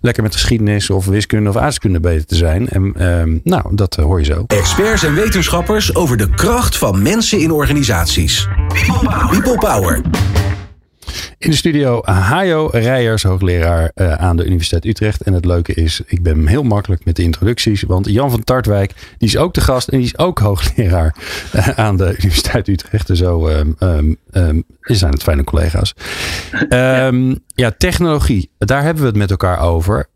lekker 0.00 0.22
met 0.22 0.34
geschiedenis 0.34 0.90
of 0.90 1.06
wiskunde 1.06 1.48
of 1.48 1.54
aardrijkskunde 1.54 2.00
beter 2.00 2.26
te 2.26 2.34
zijn. 2.34 2.68
En 2.68 2.92
uh, 2.96 3.40
nou, 3.42 3.74
dat 3.74 3.94
hoor 3.94 4.18
je 4.18 4.24
zo. 4.24 4.44
Experts 4.46 5.02
en 5.02 5.14
wetenschappers 5.14 5.94
over 5.94 6.16
de 6.16 6.30
kracht 6.30 6.76
van 6.76 7.02
mensen 7.02 7.40
in 7.40 7.50
organisaties. 7.50 8.48
People 8.68 9.08
Power. 9.08 9.28
People 9.28 9.58
Power. 9.58 10.00
In 11.38 11.50
de 11.50 11.56
studio 11.56 12.00
Hajo 12.04 12.68
Rijers, 12.72 13.22
hoogleraar 13.22 13.90
uh, 13.94 14.12
aan 14.12 14.36
de 14.36 14.44
Universiteit 14.44 14.84
Utrecht. 14.84 15.22
En 15.22 15.32
het 15.32 15.44
leuke 15.44 15.74
is, 15.74 16.00
ik 16.06 16.22
ben 16.22 16.46
heel 16.46 16.62
makkelijk 16.62 17.04
met 17.04 17.16
de 17.16 17.22
introducties. 17.22 17.82
Want 17.82 18.06
Jan 18.06 18.30
van 18.30 18.44
Tartwijk, 18.44 18.92
die 19.18 19.28
is 19.28 19.36
ook 19.36 19.54
de 19.54 19.60
gast 19.60 19.88
en 19.88 19.98
die 19.98 20.06
is 20.06 20.18
ook 20.18 20.38
hoogleraar 20.48 21.16
uh, 21.54 21.68
aan 21.68 21.96
de 21.96 22.14
Universiteit 22.18 22.68
Utrecht. 22.68 23.10
En 23.10 23.16
zo 23.16 23.48
um, 23.48 23.76
um, 23.78 24.16
um, 24.32 24.64
zijn 24.80 25.12
het 25.12 25.22
fijne 25.22 25.44
collega's. 25.44 25.94
Um, 26.68 27.38
ja, 27.46 27.70
technologie, 27.78 28.50
daar 28.58 28.82
hebben 28.82 29.02
we 29.02 29.08
het 29.08 29.18
met 29.18 29.30
elkaar 29.30 29.60
over. 29.60 30.08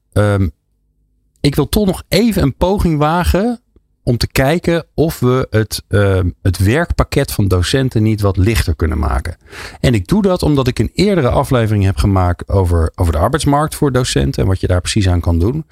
Ik 1.40 1.54
wil 1.54 1.68
toch 1.68 1.86
nog 1.86 2.02
even 2.08 2.42
een 2.42 2.56
poging 2.56 2.98
wagen 2.98 3.60
om 4.02 4.16
te 4.16 4.28
kijken 4.28 4.86
of 4.94 5.20
we 5.20 5.46
het, 5.50 5.82
uh, 5.88 6.20
het 6.42 6.58
werkpakket 6.58 7.32
van 7.32 7.48
docenten 7.48 8.02
niet 8.02 8.20
wat 8.20 8.36
lichter 8.36 8.76
kunnen 8.76 8.98
maken. 8.98 9.36
En 9.80 9.94
ik 9.94 10.06
doe 10.06 10.22
dat 10.22 10.42
omdat 10.42 10.68
ik 10.68 10.78
een 10.78 10.90
eerdere 10.94 11.28
aflevering 11.28 11.84
heb 11.84 11.96
gemaakt 11.96 12.48
over, 12.48 12.92
over 12.94 13.12
de 13.12 13.18
arbeidsmarkt 13.18 13.74
voor 13.74 13.92
docenten 13.92 14.42
en 14.42 14.48
wat 14.48 14.60
je 14.60 14.66
daar 14.66 14.80
precies 14.80 15.08
aan 15.08 15.20
kan 15.20 15.38
doen. 15.38 15.64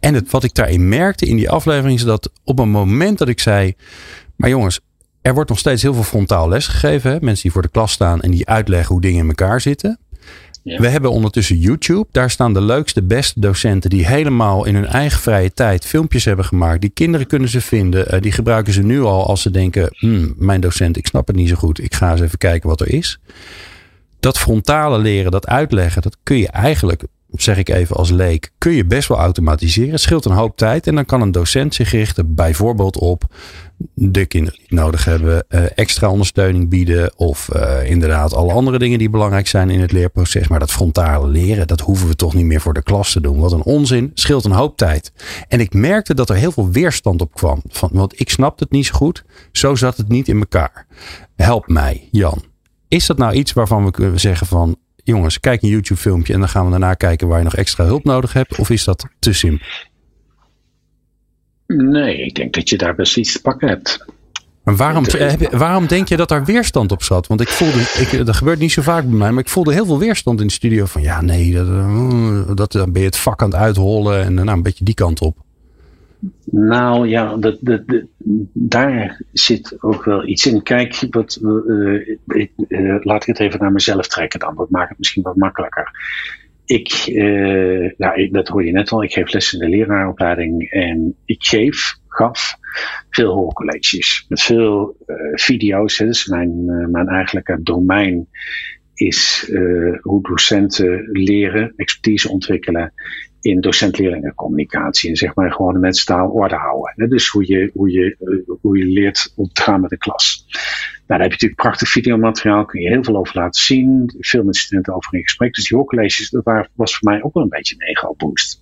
En 0.00 0.14
het, 0.14 0.30
wat 0.30 0.44
ik 0.44 0.54
daarin 0.54 0.88
merkte 0.88 1.26
in 1.26 1.36
die 1.36 1.50
aflevering 1.50 1.98
is 1.98 2.04
dat 2.04 2.30
op 2.44 2.58
een 2.58 2.70
moment 2.70 3.18
dat 3.18 3.28
ik 3.28 3.40
zei, 3.40 3.74
maar 4.36 4.50
jongens, 4.50 4.80
er 5.22 5.34
wordt 5.34 5.50
nog 5.50 5.58
steeds 5.58 5.82
heel 5.82 5.94
veel 5.94 6.02
frontaal 6.02 6.48
les 6.48 6.66
gegeven. 6.66 7.18
Mensen 7.20 7.42
die 7.42 7.52
voor 7.52 7.62
de 7.62 7.68
klas 7.68 7.92
staan 7.92 8.20
en 8.20 8.30
die 8.30 8.48
uitleggen 8.48 8.92
hoe 8.92 9.00
dingen 9.00 9.22
in 9.22 9.28
elkaar 9.28 9.60
zitten. 9.60 9.98
We 10.66 10.88
hebben 10.88 11.10
ondertussen 11.10 11.58
YouTube. 11.58 12.06
Daar 12.10 12.30
staan 12.30 12.54
de 12.54 12.60
leukste, 12.60 13.02
beste 13.02 13.40
docenten 13.40 13.90
die 13.90 14.06
helemaal 14.06 14.64
in 14.64 14.74
hun 14.74 14.86
eigen 14.86 15.20
vrije 15.20 15.52
tijd 15.52 15.86
filmpjes 15.86 16.24
hebben 16.24 16.44
gemaakt. 16.44 16.80
Die 16.80 16.90
kinderen 16.90 17.26
kunnen 17.26 17.48
ze 17.48 17.60
vinden. 17.60 18.14
Uh, 18.14 18.20
die 18.20 18.32
gebruiken 18.32 18.72
ze 18.72 18.82
nu 18.82 19.02
al 19.02 19.26
als 19.26 19.42
ze 19.42 19.50
denken: 19.50 19.88
hmm, 19.90 20.34
mijn 20.36 20.60
docent, 20.60 20.96
ik 20.96 21.06
snap 21.06 21.26
het 21.26 21.36
niet 21.36 21.48
zo 21.48 21.54
goed. 21.54 21.82
Ik 21.82 21.94
ga 21.94 22.10
eens 22.10 22.20
even 22.20 22.38
kijken 22.38 22.68
wat 22.68 22.80
er 22.80 22.92
is. 22.92 23.18
Dat 24.20 24.38
frontale 24.38 24.98
leren, 24.98 25.30
dat 25.30 25.46
uitleggen, 25.46 26.02
dat 26.02 26.16
kun 26.22 26.36
je 26.36 26.48
eigenlijk 26.48 27.02
zeg 27.30 27.56
ik 27.56 27.68
even 27.68 27.96
als 27.96 28.10
leek, 28.10 28.52
kun 28.58 28.72
je 28.72 28.84
best 28.84 29.08
wel 29.08 29.18
automatiseren. 29.18 29.90
Het 29.90 30.00
scheelt 30.00 30.24
een 30.24 30.32
hoop 30.32 30.56
tijd. 30.56 30.86
En 30.86 30.94
dan 30.94 31.04
kan 31.04 31.20
een 31.20 31.32
docent 31.32 31.74
zich 31.74 31.90
richten 31.90 32.34
bijvoorbeeld 32.34 32.98
op 32.98 33.24
de 33.94 34.26
kinderen 34.26 34.58
die 34.58 34.66
het 34.68 34.78
nodig 34.78 35.04
hebben, 35.04 35.44
uh, 35.48 35.64
extra 35.74 36.10
ondersteuning 36.10 36.68
bieden. 36.68 37.18
Of 37.18 37.48
uh, 37.56 37.90
inderdaad 37.90 38.34
alle 38.34 38.52
andere 38.52 38.78
dingen 38.78 38.98
die 38.98 39.10
belangrijk 39.10 39.46
zijn 39.46 39.70
in 39.70 39.80
het 39.80 39.92
leerproces. 39.92 40.48
Maar 40.48 40.58
dat 40.58 40.72
frontale 40.72 41.26
leren, 41.26 41.66
dat 41.66 41.80
hoeven 41.80 42.08
we 42.08 42.16
toch 42.16 42.34
niet 42.34 42.44
meer 42.44 42.60
voor 42.60 42.74
de 42.74 42.82
klas 42.82 43.12
te 43.12 43.20
doen. 43.20 43.38
Wat 43.38 43.52
een 43.52 43.62
onzin, 43.62 44.10
scheelt 44.14 44.44
een 44.44 44.50
hoop 44.50 44.76
tijd. 44.76 45.12
En 45.48 45.60
ik 45.60 45.74
merkte 45.74 46.14
dat 46.14 46.30
er 46.30 46.36
heel 46.36 46.52
veel 46.52 46.70
weerstand 46.70 47.20
op 47.20 47.34
kwam. 47.34 47.62
Van, 47.68 47.90
want 47.92 48.20
ik 48.20 48.30
snapte 48.30 48.64
het 48.64 48.72
niet 48.72 48.86
zo 48.86 48.94
goed. 48.94 49.24
Zo 49.52 49.74
zat 49.74 49.96
het 49.96 50.08
niet 50.08 50.28
in 50.28 50.38
elkaar. 50.38 50.86
Help 51.36 51.68
mij, 51.68 52.08
Jan. 52.10 52.44
Is 52.88 53.06
dat 53.06 53.18
nou 53.18 53.34
iets 53.34 53.52
waarvan 53.52 53.84
we 53.84 53.90
kunnen 53.90 54.20
zeggen 54.20 54.46
van 54.46 54.76
jongens, 54.96 55.40
kijk 55.40 55.62
een 55.62 55.68
YouTube 55.68 56.00
filmpje 56.00 56.32
en 56.32 56.38
dan 56.38 56.48
gaan 56.48 56.64
we 56.64 56.70
daarna 56.70 56.94
kijken 56.94 57.28
waar 57.28 57.38
je 57.38 57.44
nog 57.44 57.56
extra 57.56 57.84
hulp 57.84 58.04
nodig 58.04 58.32
hebt? 58.32 58.58
Of 58.58 58.70
is 58.70 58.84
dat 58.84 59.06
te 59.18 59.32
simpel? 59.32 59.66
Nee, 61.66 62.16
ik 62.16 62.34
denk 62.34 62.54
dat 62.54 62.68
je 62.68 62.76
daar 62.76 62.94
best 62.94 63.16
iets 63.16 63.32
te 63.32 63.40
pakken 63.40 63.68
hebt. 63.68 64.04
Maar 64.66 64.76
waarom, 64.76 65.04
waarom 65.50 65.86
denk 65.86 66.08
je 66.08 66.16
dat 66.16 66.28
daar 66.28 66.44
weerstand 66.44 66.92
op 66.92 67.02
zat? 67.02 67.26
Want 67.26 67.40
ik 67.40 67.48
voelde, 67.48 67.78
ik, 67.78 68.26
dat 68.26 68.36
gebeurt 68.36 68.58
niet 68.58 68.72
zo 68.72 68.82
vaak 68.82 69.04
bij 69.04 69.18
mij, 69.18 69.30
maar 69.30 69.42
ik 69.42 69.48
voelde 69.48 69.72
heel 69.72 69.86
veel 69.86 69.98
weerstand 69.98 70.40
in 70.40 70.46
de 70.46 70.52
studio. 70.52 70.84
Van 70.84 71.02
ja, 71.02 71.20
nee, 71.20 71.52
dat, 71.52 71.68
eh, 71.68 72.54
dat, 72.54 72.72
dan 72.72 72.92
ben 72.92 73.00
je 73.00 73.06
het 73.06 73.16
vak 73.16 73.42
aan 73.42 73.50
het 73.50 73.58
uithollen 73.58 74.24
en 74.24 74.34
nou, 74.34 74.48
een 74.48 74.62
beetje 74.62 74.84
die 74.84 74.94
kant 74.94 75.20
op. 75.20 75.36
Nou 76.50 77.08
ja, 77.08 77.36
dat, 77.36 77.56
dat, 77.60 77.82
daar 78.52 79.20
zit 79.32 79.76
ook 79.80 80.04
wel 80.04 80.26
iets 80.26 80.46
in. 80.46 80.62
Kijk, 80.62 81.06
wat, 81.10 81.38
uh, 81.42 82.08
ik, 82.26 82.50
uh, 82.68 82.96
laat 83.00 83.22
ik 83.22 83.28
het 83.28 83.38
even 83.38 83.60
naar 83.60 83.72
mezelf 83.72 84.06
trekken 84.06 84.40
dan. 84.40 84.54
Dat 84.56 84.70
maakt 84.70 84.88
het 84.88 84.98
misschien 84.98 85.22
wat 85.22 85.36
makkelijker. 85.36 85.90
Ik, 86.66 87.06
uh, 87.06 87.90
nou, 87.96 88.30
dat 88.30 88.48
hoor 88.48 88.64
je 88.64 88.72
net 88.72 88.90
al, 88.90 89.02
ik 89.02 89.12
geef 89.12 89.32
lessen 89.32 89.60
in 89.60 89.70
de 89.70 89.76
leraaropleiding 89.76 90.70
en 90.70 91.16
ik 91.24 91.44
geef, 91.44 91.94
gaf 92.08 92.56
veel 93.10 93.34
hoorcolleges 93.34 94.24
met 94.28 94.42
veel 94.42 94.96
video's. 95.32 95.98
Hè, 95.98 96.06
dus 96.06 96.26
mijn, 96.26 96.64
mijn 96.90 97.08
eigenlijke 97.08 97.62
domein 97.62 98.28
is 98.94 99.50
hoe 100.00 100.22
docenten 100.22 101.08
leren, 101.12 101.72
expertise 101.76 102.30
ontwikkelen 102.30 102.92
in 103.46 103.60
docent-leerlingencommunicatie. 103.60 105.10
En 105.10 105.16
zeg 105.16 105.34
maar 105.34 105.52
gewoon 105.52 105.72
de 105.72 105.78
mensentaal 105.78 106.30
orde 106.30 106.54
houden. 106.54 107.08
Dus 107.08 107.28
hoe 107.28 107.46
je, 107.46 107.70
hoe, 107.74 107.90
je, 107.90 108.16
eh, 108.20 108.54
hoe 108.60 108.78
je 108.78 108.84
leert 108.84 109.32
om 109.36 109.48
te 109.52 109.62
gaan 109.62 109.80
met 109.80 109.90
de 109.90 109.98
klas. 109.98 110.44
Nou, 111.06 111.20
daar 111.20 111.20
heb 111.20 111.28
je 111.28 111.34
natuurlijk 111.34 111.60
prachtig 111.60 111.88
videomateriaal, 111.88 112.64
kun 112.64 112.80
je 112.80 112.88
heel 112.88 113.04
veel 113.04 113.16
over 113.16 113.36
laten 113.36 113.62
zien. 113.62 114.14
Veel 114.18 114.44
met 114.44 114.56
studenten 114.56 114.94
over 114.94 115.14
in 115.14 115.22
gesprek. 115.22 115.54
Dus 115.54 115.68
die 115.68 115.76
hoorcolleges, 115.76 116.30
dat 116.30 116.68
was 116.74 116.96
voor 116.96 117.10
mij 117.10 117.22
ook 117.22 117.34
wel 117.34 117.42
een 117.42 117.48
beetje 117.48 117.74
een 117.74 117.86
ego-boost. 117.86 118.60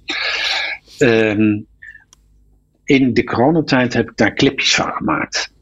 Um, 0.98 1.66
in 2.84 3.14
de 3.14 3.24
coronatijd 3.24 3.92
heb 3.92 4.10
ik 4.10 4.16
daar 4.16 4.34
clipjes 4.34 4.74
van 4.74 4.92
gemaakt. 4.92 5.53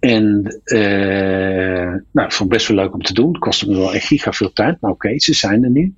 En 0.00 0.60
uh, 0.64 1.94
nou, 2.12 2.26
ik 2.26 2.32
vond 2.32 2.38
het 2.38 2.48
best 2.48 2.68
wel 2.68 2.76
leuk 2.76 2.94
om 2.94 3.02
te 3.02 3.14
doen. 3.14 3.28
Het 3.28 3.38
kostte 3.38 3.68
me 3.68 3.76
wel 3.76 3.94
echt 3.94 4.06
giga 4.06 4.32
veel 4.32 4.52
tijd. 4.52 4.80
Maar 4.80 4.90
oké, 4.90 5.18
ze 5.18 5.34
zijn 5.34 5.64
er 5.64 5.70
nu. 5.70 5.94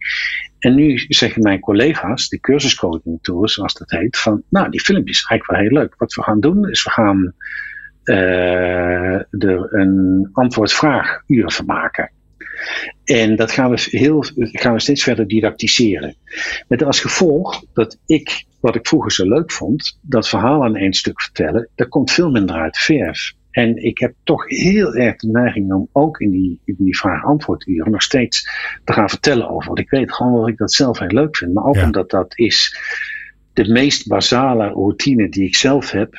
En 0.58 0.74
nu 0.74 0.98
zeggen 0.98 1.42
mijn 1.42 1.60
collega's, 1.60 2.28
de 2.28 2.40
cursuscoördinatoren 2.40 3.48
zoals 3.48 3.74
dat 3.74 3.90
heet, 3.90 4.18
van 4.18 4.42
nou, 4.48 4.70
die 4.70 4.80
filmpjes 4.80 5.16
is 5.16 5.26
eigenlijk 5.28 5.50
wel 5.50 5.70
heel 5.70 5.82
leuk. 5.82 5.98
Wat 5.98 6.14
we 6.14 6.22
gaan 6.22 6.40
doen 6.40 6.70
is 6.70 6.84
we 6.84 6.90
gaan 6.90 7.34
uh, 8.04 9.14
er 9.42 9.74
een 9.74 10.28
antwoord-vraag 10.32 11.22
uur 11.26 11.50
van 11.52 11.66
maken. 11.66 12.10
En 13.04 13.36
dat 13.36 13.50
gaan 13.50 13.70
we, 13.70 13.86
heel, 13.90 14.24
gaan 14.36 14.72
we 14.72 14.80
steeds 14.80 15.02
verder 15.02 15.28
didactiseren. 15.28 16.16
Met 16.68 16.82
als 16.82 17.00
gevolg 17.00 17.64
dat 17.72 17.98
ik, 18.06 18.44
wat 18.60 18.74
ik 18.74 18.86
vroeger 18.86 19.12
zo 19.12 19.28
leuk 19.28 19.52
vond, 19.52 19.98
dat 20.02 20.28
verhaal 20.28 20.64
aan 20.64 20.76
één 20.76 20.92
stuk 20.92 21.22
vertellen, 21.22 21.68
dat 21.74 21.88
komt 21.88 22.10
veel 22.10 22.30
minder 22.30 22.56
uit 22.56 22.74
de 22.74 22.80
verf. 22.80 23.32
En 23.54 23.84
ik 23.84 23.98
heb 23.98 24.14
toch 24.22 24.48
heel 24.48 24.94
erg 24.94 25.16
de 25.16 25.28
neiging 25.28 25.72
om 25.72 25.88
ook 25.92 26.20
in 26.20 26.30
die, 26.30 26.60
in 26.64 26.74
die 26.78 26.98
vraag-antwoorduren 26.98 27.90
nog 27.90 28.02
steeds 28.02 28.48
te 28.84 28.92
gaan 28.92 29.08
vertellen 29.08 29.48
over. 29.48 29.66
Want 29.66 29.78
ik 29.78 29.90
weet 29.90 30.12
gewoon 30.12 30.40
dat 30.40 30.48
ik 30.48 30.56
dat 30.56 30.72
zelf 30.72 30.98
heel 30.98 31.08
leuk 31.08 31.36
vind. 31.36 31.54
Maar 31.54 31.64
ook 31.64 31.82
omdat 31.82 32.10
dat 32.10 32.38
is 32.38 32.78
de 33.52 33.72
meest 33.72 34.08
basale 34.08 34.68
routine 34.68 35.28
die 35.28 35.46
ik 35.46 35.56
zelf 35.56 35.90
heb 35.90 36.14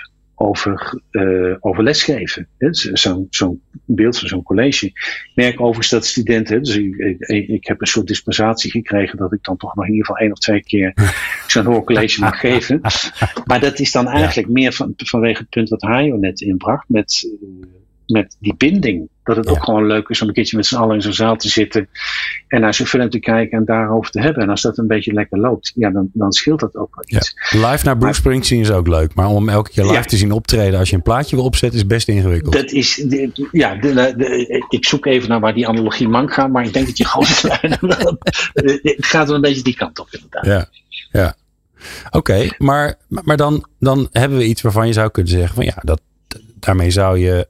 over, 0.45 1.01
uh, 1.11 1.55
over 1.59 1.83
lesgeven. 1.83 2.47
Zo'n 2.57 3.27
zo 3.29 3.59
beeld 3.85 4.19
van 4.19 4.27
zo'n 4.27 4.43
college. 4.43 4.85
Ik 4.85 5.31
merk 5.35 5.59
overigens 5.59 5.89
dat 5.89 6.05
studenten, 6.05 6.63
dus 6.63 6.75
ik, 6.75 6.95
ik, 7.19 7.47
ik, 7.47 7.67
heb 7.67 7.81
een 7.81 7.87
soort 7.87 8.07
dispensatie 8.07 8.71
gekregen 8.71 9.17
dat 9.17 9.33
ik 9.33 9.43
dan 9.43 9.57
toch 9.57 9.75
nog 9.75 9.85
in 9.85 9.91
ieder 9.91 10.05
geval 10.05 10.21
één 10.21 10.31
of 10.31 10.39
twee 10.39 10.63
keer 10.63 10.93
zo'n 11.47 11.65
hoorcollege 11.65 12.19
mag 12.19 12.39
geven. 12.39 12.81
Maar 13.45 13.59
dat 13.59 13.79
is 13.79 13.91
dan 13.91 14.07
eigenlijk 14.07 14.49
meer 14.49 14.73
van, 14.73 14.93
vanwege 14.95 15.39
het 15.39 15.49
punt 15.49 15.69
wat 15.69 15.81
Hajo 15.81 16.15
net 16.15 16.41
inbracht 16.41 16.89
met, 16.89 17.37
uh, 17.41 17.65
met 18.07 18.35
die 18.39 18.55
binding. 18.57 19.09
Dat 19.23 19.35
het 19.35 19.47
ook 19.47 19.63
gewoon 19.63 19.85
leuk 19.85 20.09
is 20.09 20.21
om 20.21 20.27
een 20.27 20.33
keertje 20.33 20.55
met 20.55 20.65
z'n 20.65 20.75
allen 20.75 20.95
in 20.95 21.01
zo'n 21.01 21.13
zaal 21.13 21.35
te 21.35 21.49
zitten 21.49 21.89
en 22.47 22.61
naar 22.61 22.73
zo'n 22.73 22.85
film 22.85 23.09
te 23.09 23.19
kijken 23.19 23.57
en 23.57 23.65
daarover 23.65 24.11
te 24.11 24.21
hebben. 24.21 24.43
En 24.43 24.49
als 24.49 24.61
dat 24.61 24.77
een 24.77 24.87
beetje 24.87 25.13
lekker 25.13 25.39
loopt, 25.39 25.71
ja, 25.75 25.89
dan, 25.89 26.09
dan 26.13 26.31
scheelt 26.31 26.59
dat 26.59 26.75
ook 26.75 26.95
wel 26.95 27.19
iets. 27.19 27.35
Ja. 27.49 27.69
Live 27.69 27.85
naar 27.85 27.97
Bruce 27.97 28.13
Springsteen 28.13 28.59
is 28.59 28.71
ook 28.71 28.87
leuk, 28.87 29.13
maar 29.13 29.27
om 29.27 29.49
elke 29.49 29.71
keer 29.71 29.85
live 29.85 30.05
te 30.05 30.17
zien 30.17 30.31
optreden 30.31 30.79
als 30.79 30.89
je 30.89 30.95
een 30.95 31.01
plaatje 31.01 31.35
wil 31.35 31.45
opzetten 31.45 31.79
is 31.79 31.85
best 31.85 32.07
ingewikkeld. 32.07 32.53
Dat 32.53 32.71
is, 32.71 33.05
ja, 33.51 33.75
de, 33.75 34.65
ik 34.69 34.85
zoek 34.85 35.05
even 35.05 35.29
naar 35.29 35.39
waar 35.39 35.53
die 35.53 35.67
analogie 35.67 36.07
man 36.07 36.29
gaat, 36.29 36.51
maar 36.51 36.65
ik 36.65 36.73
denk 36.73 36.85
dat 36.85 36.97
je 36.97 37.05
gewoon, 37.05 37.27
het 38.81 39.05
gaat 39.05 39.25
wel 39.25 39.35
een 39.35 39.41
beetje 39.41 39.63
die 39.63 39.75
kant 39.75 39.99
op 39.99 40.07
inderdaad. 40.11 40.45
Ja, 40.45 40.69
ja. 41.11 41.35
Oké, 42.11 42.49
maar, 42.57 42.95
maar 43.07 43.37
dan, 43.37 43.65
dan 43.79 44.07
hebben 44.11 44.37
we 44.37 44.45
iets 44.45 44.61
waarvan 44.61 44.87
je 44.87 44.93
zou 44.93 45.09
kunnen 45.09 45.31
zeggen 45.31 45.55
van 45.55 45.65
ja, 45.65 45.77
dat, 45.81 46.01
daarmee 46.59 46.91
zou 46.91 47.17
je 47.19 47.47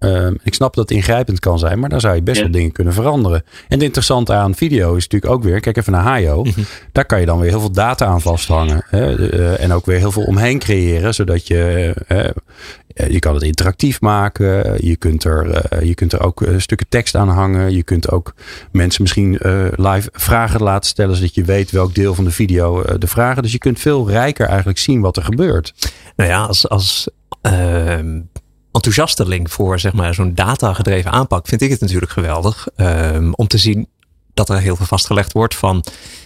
Uh, 0.00 0.30
ik 0.42 0.54
snap 0.54 0.74
dat 0.74 0.88
het 0.88 0.98
ingrijpend 0.98 1.40
kan 1.40 1.58
zijn, 1.58 1.78
maar 1.78 1.88
daar 1.88 2.00
zou 2.00 2.14
je 2.14 2.22
best 2.22 2.40
wel 2.40 2.50
dingen 2.50 2.72
kunnen 2.72 2.92
veranderen. 2.92 3.42
En 3.46 3.74
het 3.74 3.82
interessante 3.82 4.32
aan 4.32 4.54
video 4.54 4.94
is 4.94 5.02
natuurlijk 5.02 5.32
ook 5.32 5.42
weer, 5.42 5.60
kijk 5.60 5.76
even 5.76 5.92
naar 5.92 6.02
Hayo. 6.02 6.42
Mm 6.42 6.52
Daar 6.92 7.04
kan 7.04 7.20
je 7.20 7.26
dan 7.26 7.38
weer 7.38 7.50
heel 7.50 7.60
veel 7.60 7.72
data 7.72 8.06
aan 8.06 8.20
vasthangen. 8.20 8.82
Hè, 8.88 9.18
uh, 9.18 9.62
en 9.62 9.72
ook 9.72 9.86
weer 9.86 9.98
heel 9.98 10.12
veel 10.12 10.22
omheen 10.22 10.58
creëren, 10.58 11.14
zodat 11.14 11.46
je, 11.46 11.94
uh, 12.08 13.08
je 13.08 13.18
kan 13.18 13.34
het 13.34 13.42
interactief 13.42 14.00
maken. 14.00 14.86
Je 14.86 14.96
kunt 14.96 15.24
er, 15.24 15.66
je 15.84 15.94
kunt 15.94 16.12
er 16.12 16.20
ook 16.20 16.44
stukken 16.56 16.88
tekst 16.88 17.14
aan 17.14 17.28
hangen. 17.28 17.72
Je 17.72 17.82
kunt 17.82 18.10
ook 18.10 18.34
mensen 18.72 19.02
misschien 19.02 19.38
live 19.76 20.08
vragen 20.12 20.62
laten 20.62 20.88
stellen, 20.88 21.16
zodat 21.16 21.34
je 21.34 21.44
weet 21.44 21.70
welk 21.70 21.94
deel 21.94 22.14
van 22.14 22.24
de 22.24 22.30
video 22.30 22.82
de 22.98 23.06
vragen. 23.06 23.42
Dus 23.42 23.52
je 23.52 23.58
kunt 23.58 23.80
veel 23.80 24.10
rijker 24.10 24.46
eigenlijk 24.46 24.78
zien 24.78 25.00
wat 25.00 25.16
er 25.16 25.24
gebeurt. 25.24 25.74
Nou 26.16 26.30
ja, 26.30 26.44
als, 26.44 26.68
als 26.68 27.08
ehm, 27.40 28.20
enthousiasteling 28.78 29.52
voor 29.52 29.78
zeg 29.78 29.92
maar, 29.92 30.14
zo'n 30.14 30.34
data-gedreven 30.34 31.10
aanpak, 31.10 31.48
vind 31.48 31.62
ik 31.62 31.70
het 31.70 31.80
natuurlijk 31.80 32.12
geweldig. 32.12 32.68
Um, 32.76 33.34
om 33.34 33.46
te 33.46 33.58
zien 33.58 33.88
dat 34.34 34.48
er 34.48 34.60
heel 34.60 34.76
veel 34.76 34.86
vastgelegd 34.86 35.32
wordt 35.32 35.54
van 35.54 35.84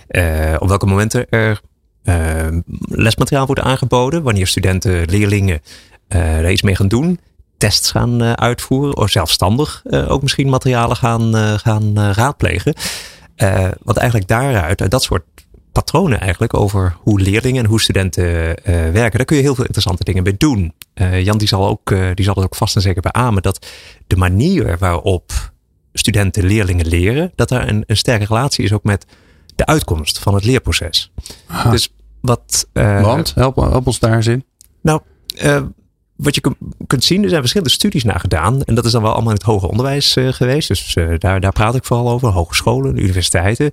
uh, 0.08 0.56
op 0.58 0.68
welke 0.68 0.86
momenten 0.86 1.26
er 1.30 1.60
uh, 2.04 2.46
lesmateriaal 2.88 3.46
wordt 3.46 3.60
aangeboden, 3.60 4.22
wanneer 4.22 4.46
studenten, 4.46 5.10
leerlingen 5.10 5.60
uh, 6.08 6.38
er 6.38 6.50
iets 6.50 6.62
mee 6.62 6.76
gaan 6.76 6.88
doen, 6.88 7.20
tests 7.58 7.90
gaan 7.90 8.22
uitvoeren, 8.22 8.96
of 8.96 9.10
zelfstandig 9.10 9.82
ook 9.90 10.22
misschien 10.22 10.48
materialen 10.48 10.96
gaan, 10.96 11.58
gaan 11.58 11.98
raadplegen. 12.00 12.74
want 13.82 13.96
eigenlijk 13.96 14.28
daaruit, 14.28 14.80
uit 14.80 14.90
dat 14.90 15.02
soort 15.02 15.24
patronen 15.72 16.20
eigenlijk 16.20 16.54
over 16.54 16.96
hoe 16.98 17.20
leerlingen 17.20 17.64
en 17.64 17.70
hoe 17.70 17.80
studenten 17.80 18.22
werken, 18.92 19.16
daar 19.16 19.24
kun 19.24 19.36
je 19.36 19.42
heel 19.42 19.54
veel 19.54 19.64
interessante 19.64 20.04
dingen 20.04 20.22
mee 20.22 20.36
doen. 20.36 20.74
Uh, 20.94 21.24
Jan 21.24 21.38
die 21.38 21.48
zal, 21.48 21.68
ook, 21.68 21.90
uh, 21.90 22.10
die 22.14 22.24
zal 22.24 22.34
het 22.34 22.44
ook 22.44 22.54
vast 22.54 22.76
en 22.76 22.82
zeker 22.82 23.02
beamen 23.02 23.42
dat 23.42 23.66
de 24.06 24.16
manier 24.16 24.78
waarop 24.78 25.52
studenten 25.92 26.44
leerlingen 26.44 26.86
leren, 26.86 27.32
dat 27.34 27.48
daar 27.48 27.68
een, 27.68 27.84
een 27.86 27.96
sterke 27.96 28.24
relatie 28.24 28.64
is 28.64 28.72
ook 28.72 28.84
met 28.84 29.06
de 29.54 29.66
uitkomst 29.66 30.18
van 30.18 30.34
het 30.34 30.44
leerproces. 30.44 31.12
Aha. 31.46 31.70
Dus 31.70 31.94
wat. 32.20 32.68
Uh, 32.72 33.02
Want, 33.02 33.34
help, 33.34 33.56
help 33.56 33.86
ons 33.86 33.98
daar 33.98 34.16
eens 34.16 34.26
in. 34.26 34.44
Nou, 34.80 35.00
wat 36.22 36.34
je 36.34 36.54
kunt 36.86 37.04
zien, 37.04 37.22
er 37.22 37.28
zijn 37.28 37.40
verschillende 37.40 37.72
studies 37.72 38.04
naar 38.04 38.20
gedaan. 38.20 38.62
En 38.62 38.74
dat 38.74 38.84
is 38.84 38.92
dan 38.92 39.02
wel 39.02 39.12
allemaal 39.12 39.30
in 39.30 39.36
het 39.36 39.46
hoger 39.46 39.68
onderwijs 39.68 40.16
uh, 40.16 40.32
geweest. 40.32 40.68
Dus 40.68 40.94
uh, 40.94 41.14
daar, 41.18 41.40
daar 41.40 41.52
praat 41.52 41.74
ik 41.74 41.84
vooral 41.84 42.10
over. 42.10 42.28
Hogescholen, 42.28 42.98
universiteiten. 42.98 43.70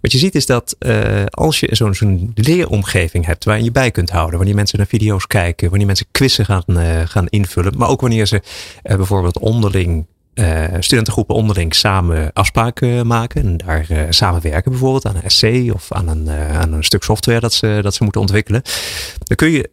Wat 0.00 0.12
je 0.12 0.18
ziet 0.18 0.34
is 0.34 0.46
dat 0.46 0.76
uh, 0.78 1.24
als 1.30 1.60
je 1.60 1.68
zo'n 1.70 2.32
leeromgeving 2.34 3.26
hebt 3.26 3.44
waarin 3.44 3.64
je 3.64 3.72
bij 3.72 3.90
kunt 3.90 4.10
houden. 4.10 4.36
Wanneer 4.36 4.54
mensen 4.54 4.78
naar 4.78 4.86
video's 4.86 5.26
kijken. 5.26 5.68
Wanneer 5.68 5.86
mensen 5.86 6.06
quizzen 6.10 6.44
gaan, 6.44 6.64
gaan 7.08 7.26
invullen. 7.26 7.78
Maar 7.78 7.88
ook 7.88 8.00
wanneer 8.00 8.26
ze 8.26 8.42
bijvoorbeeld 8.82 9.38
onderling 9.38 10.06
studentengroepen 10.78 11.34
onderling 11.34 11.74
samen 11.74 12.30
afspraken 12.32 13.06
maken 13.06 13.42
en 13.42 13.56
daar 13.56 13.86
uh, 13.90 14.02
samenwerken, 14.08 14.70
bijvoorbeeld 14.70 15.06
aan 15.06 15.16
een 15.16 15.22
essay 15.22 15.70
of 15.70 15.92
aan 15.92 16.08
een, 16.08 16.30
aan 16.30 16.72
een 16.72 16.84
stuk 16.84 17.02
software 17.02 17.40
dat 17.40 17.52
ze, 17.52 17.78
dat 17.82 17.94
ze 17.94 18.02
moeten 18.02 18.20
ontwikkelen. 18.20 18.62
Dan 19.18 19.36
kun 19.36 19.50
je 19.50 19.70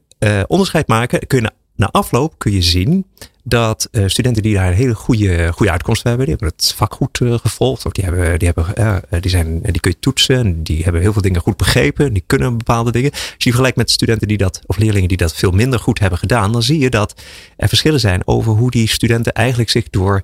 onderscheid 0.47 0.87
maken, 0.87 1.27
kun 1.27 1.41
je 1.41 1.51
na 1.75 1.89
afloop 1.91 2.33
kun 2.37 2.51
je 2.51 2.61
zien 2.61 3.05
dat 3.43 3.87
uh, 3.91 4.03
studenten 4.07 4.43
die 4.43 4.53
daar 4.53 4.67
een 4.67 4.73
hele 4.73 4.95
goede, 4.95 5.51
goede 5.53 5.71
uitkomst 5.71 6.03
hebben, 6.03 6.25
die 6.25 6.35
hebben 6.35 6.53
het 6.57 6.73
vak 6.75 6.93
goed 6.93 7.19
uh, 7.19 7.33
gevolgd, 7.37 7.85
of 7.85 7.91
die, 7.91 8.03
hebben, 8.03 8.39
die, 8.39 8.51
hebben, 8.55 9.01
uh, 9.13 9.21
die, 9.21 9.31
zijn, 9.31 9.61
die 9.61 9.79
kun 9.79 9.91
je 9.91 9.99
toetsen, 9.99 10.63
die 10.63 10.83
hebben 10.83 11.01
heel 11.01 11.13
veel 11.13 11.21
dingen 11.21 11.41
goed 11.41 11.57
begrepen, 11.57 12.13
die 12.13 12.23
kunnen 12.25 12.57
bepaalde 12.57 12.91
dingen. 12.91 13.11
Als 13.11 13.21
je 13.37 13.49
vergelijkt 13.49 13.77
met 13.77 13.91
studenten 13.91 14.27
die 14.27 14.37
dat, 14.37 14.61
of 14.65 14.77
leerlingen 14.77 15.07
die 15.07 15.17
dat 15.17 15.35
veel 15.35 15.51
minder 15.51 15.79
goed 15.79 15.99
hebben 15.99 16.19
gedaan, 16.19 16.51
dan 16.51 16.63
zie 16.63 16.79
je 16.79 16.89
dat 16.89 17.21
er 17.57 17.67
verschillen 17.67 17.99
zijn 17.99 18.27
over 18.27 18.51
hoe 18.51 18.71
die 18.71 18.87
studenten 18.87 19.33
eigenlijk 19.33 19.69
zich 19.69 19.89
door 19.89 20.21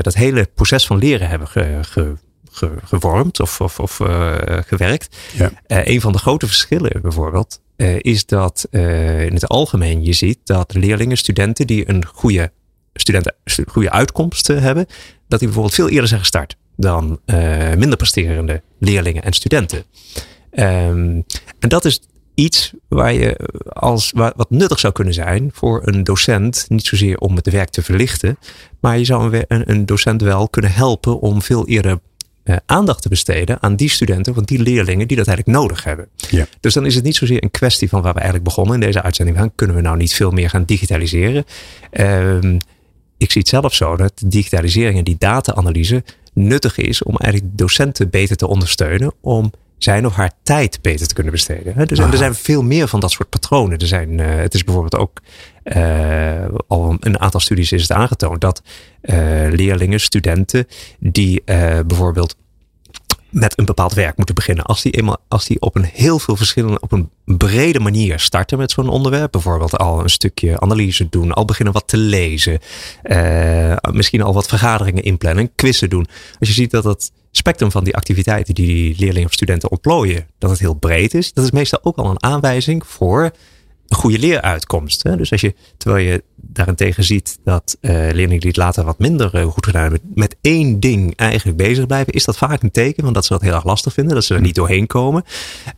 dat 0.00 0.14
hele 0.14 0.48
proces 0.54 0.86
van 0.86 0.98
leren 0.98 1.28
hebben 1.28 1.48
ge, 1.48 1.78
ge, 1.80 2.16
ge, 2.68 2.74
gevormd 2.84 3.40
of, 3.40 3.60
of, 3.60 3.80
of 3.80 3.96
gewerkt. 4.66 5.16
Ja. 5.36 5.50
een 5.66 6.00
van 6.00 6.12
de 6.12 6.18
grote 6.18 6.46
verschillen 6.46 7.02
bijvoorbeeld 7.02 7.60
uh, 7.76 7.96
is 7.98 8.26
dat 8.26 8.68
in 8.70 9.34
het 9.34 9.48
algemeen 9.48 10.04
je 10.04 10.12
ziet 10.12 10.38
dat 10.44 10.74
leerlingen, 10.74 11.16
studenten 11.16 11.66
die 11.66 11.88
een 11.88 12.06
goede, 12.06 12.52
studenten, 12.94 13.34
goede 13.66 13.90
uitkomst 13.90 14.46
hebben, 14.46 14.86
dat 15.28 15.38
die 15.38 15.48
bijvoorbeeld 15.48 15.74
veel 15.74 15.88
eerder 15.88 16.08
zijn 16.08 16.20
gestart 16.20 16.56
dan 16.76 17.20
minder 17.76 17.96
presterende 17.96 18.62
leerlingen 18.78 19.22
en 19.22 19.32
studenten. 19.32 19.84
Um, 20.52 21.24
en 21.58 21.68
dat 21.68 21.84
is 21.84 22.00
iets 22.34 22.72
waar 22.88 23.12
je 23.12 23.48
als 23.68 24.12
wat 24.14 24.50
nuttig 24.50 24.78
zou 24.78 24.92
kunnen 24.92 25.14
zijn 25.14 25.50
voor 25.52 25.82
een 25.84 26.04
docent, 26.04 26.64
niet 26.68 26.86
zozeer 26.86 27.18
om 27.18 27.36
het 27.36 27.50
werk 27.50 27.68
te 27.68 27.82
verlichten, 27.82 28.38
maar 28.80 28.98
je 28.98 29.04
zou 29.04 29.44
een, 29.48 29.70
een 29.70 29.86
docent 29.86 30.22
wel 30.22 30.48
kunnen 30.48 30.72
helpen 30.72 31.20
om 31.20 31.42
veel 31.42 31.66
eerder 31.66 31.98
uh, 32.50 32.56
aandacht 32.66 33.02
te 33.02 33.08
besteden 33.08 33.62
aan 33.62 33.76
die 33.76 33.88
studenten, 33.88 34.34
want 34.34 34.48
die 34.48 34.62
leerlingen 34.62 35.08
die 35.08 35.16
dat 35.16 35.26
eigenlijk 35.26 35.58
nodig 35.58 35.84
hebben. 35.84 36.08
Ja. 36.30 36.46
Dus 36.60 36.74
dan 36.74 36.86
is 36.86 36.94
het 36.94 37.04
niet 37.04 37.16
zozeer 37.16 37.42
een 37.42 37.50
kwestie 37.50 37.88
van 37.88 38.02
waar 38.02 38.12
we 38.12 38.18
eigenlijk 38.18 38.48
begonnen 38.48 38.74
in 38.74 38.80
deze 38.80 39.02
uitzending. 39.02 39.36
Van, 39.36 39.52
kunnen 39.54 39.76
we 39.76 39.82
nou 39.82 39.96
niet 39.96 40.14
veel 40.14 40.30
meer 40.30 40.50
gaan 40.50 40.64
digitaliseren? 40.64 41.44
Uh, 41.92 42.38
ik 43.16 43.30
zie 43.30 43.40
het 43.40 43.48
zelf 43.48 43.74
zo 43.74 43.96
dat 43.96 44.12
digitalisering 44.26 44.98
en 44.98 45.04
die 45.04 45.16
data-analyse 45.18 46.04
nuttig 46.32 46.78
is 46.78 47.02
om 47.02 47.16
eigenlijk 47.16 47.58
docenten 47.58 48.10
beter 48.10 48.36
te 48.36 48.46
ondersteunen 48.46 49.12
om 49.20 49.52
zijn 49.84 50.06
of 50.06 50.14
haar 50.14 50.32
tijd 50.42 50.78
beter 50.82 51.06
te 51.06 51.14
kunnen 51.14 51.32
besteden. 51.32 51.88
Dus 51.88 51.98
er 51.98 52.16
zijn 52.16 52.34
veel 52.34 52.62
meer 52.62 52.88
van 52.88 53.00
dat 53.00 53.10
soort 53.10 53.28
patronen. 53.28 53.78
Er 53.78 53.86
zijn, 53.86 54.18
uh, 54.18 54.26
het 54.36 54.54
is 54.54 54.64
bijvoorbeeld 54.64 55.02
ook 55.02 55.20
uh, 55.64 56.44
al 56.66 56.96
een 57.00 57.20
aantal 57.20 57.40
studies 57.40 57.72
is 57.72 57.82
het 57.82 57.92
aangetoond 57.92 58.40
dat 58.40 58.62
uh, 59.02 59.14
leerlingen, 59.50 60.00
studenten 60.00 60.66
die 60.98 61.42
bijvoorbeeld 61.86 62.36
met 63.30 63.58
een 63.58 63.64
bepaald 63.64 63.92
werk 63.92 64.16
moeten 64.16 64.34
beginnen. 64.34 64.64
Als 64.64 64.82
die, 64.82 64.92
eenmaal, 64.92 65.16
als 65.28 65.46
die 65.46 65.60
op 65.60 65.76
een 65.76 65.84
heel 65.92 66.18
veel 66.18 66.36
verschillende, 66.36 66.80
op 66.80 66.92
een 66.92 67.10
brede 67.24 67.80
manier 67.80 68.18
starten 68.18 68.58
met 68.58 68.70
zo'n 68.70 68.88
onderwerp. 68.88 69.32
Bijvoorbeeld 69.32 69.78
al 69.78 70.00
een 70.00 70.10
stukje 70.10 70.60
analyse 70.60 71.08
doen, 71.08 71.32
al 71.32 71.44
beginnen 71.44 71.74
wat 71.74 71.88
te 71.88 71.96
lezen. 71.96 72.58
Misschien 73.92 74.22
al 74.22 74.34
wat 74.34 74.46
vergaderingen 74.46 75.02
inplannen, 75.02 75.54
quizzen 75.54 75.90
doen. 75.90 76.06
Als 76.38 76.48
je 76.48 76.54
ziet 76.54 76.70
dat 76.70 76.84
het 76.84 77.12
spectrum 77.30 77.70
van 77.70 77.84
die 77.84 77.96
activiteiten 77.96 78.54
die, 78.54 78.66
die 78.66 78.96
leerlingen 78.98 79.28
of 79.28 79.32
studenten 79.32 79.70
ontplooien, 79.70 80.26
dat 80.38 80.50
het 80.50 80.58
heel 80.58 80.74
breed 80.74 81.14
is. 81.14 81.32
Dat 81.32 81.44
is 81.44 81.50
meestal 81.50 81.78
ook 81.82 81.96
al 81.96 82.10
een 82.10 82.22
aanwijzing 82.22 82.86
voor 82.86 83.30
een 83.90 83.96
goede 83.96 84.18
leeruitkomst. 84.18 85.02
Hè? 85.02 85.16
Dus 85.16 85.32
als 85.32 85.40
je, 85.40 85.54
terwijl 85.76 86.06
je 86.06 86.22
daarentegen 86.36 87.04
ziet 87.04 87.38
dat 87.44 87.76
uh, 87.80 87.90
leerlingen 87.90 88.40
die 88.40 88.48
het 88.48 88.56
later 88.56 88.84
wat 88.84 88.98
minder 88.98 89.34
uh, 89.34 89.44
goed 89.44 89.66
gedaan 89.66 89.82
hebben, 89.82 90.00
met 90.14 90.36
één 90.40 90.80
ding 90.80 91.16
eigenlijk 91.16 91.56
bezig 91.56 91.86
blijven, 91.86 92.12
is 92.12 92.24
dat 92.24 92.36
vaak 92.36 92.62
een 92.62 92.70
teken, 92.70 93.02
want 93.02 93.14
dat 93.14 93.24
ze 93.24 93.32
dat 93.32 93.42
heel 93.42 93.54
erg 93.54 93.64
lastig 93.64 93.92
vinden, 93.92 94.14
dat 94.14 94.24
ze 94.24 94.34
er 94.34 94.40
niet 94.40 94.54
doorheen 94.54 94.86
komen. 94.86 95.24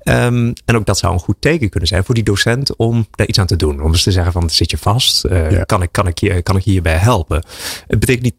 Um, 0.05 0.53
en 0.65 0.77
ook 0.77 0.87
dat 0.87 0.99
zou 0.99 1.13
een 1.13 1.19
goed 1.19 1.37
teken 1.41 1.69
kunnen 1.69 1.89
zijn 1.89 2.05
voor 2.05 2.15
die 2.15 2.25
docent 2.25 2.77
om 2.77 3.07
daar 3.11 3.27
iets 3.27 3.39
aan 3.39 3.47
te 3.47 3.57
doen. 3.57 3.83
Om 3.83 3.93
dus 3.93 4.03
te 4.03 4.13
zeggen 4.13 4.33
van 4.33 4.51
zit 4.51 4.71
je 4.71 4.79
vast, 4.79 5.25
uh, 5.25 5.51
ja. 5.51 5.65
kan, 5.65 5.83
ik, 5.83 5.93
kan, 5.93 6.07
ik 6.07 6.41
kan 6.43 6.57
ik 6.57 6.65
hierbij 6.65 6.97
helpen? 6.97 7.45
Het 7.87 7.99
betekent 7.99 8.25
niet 8.25 8.35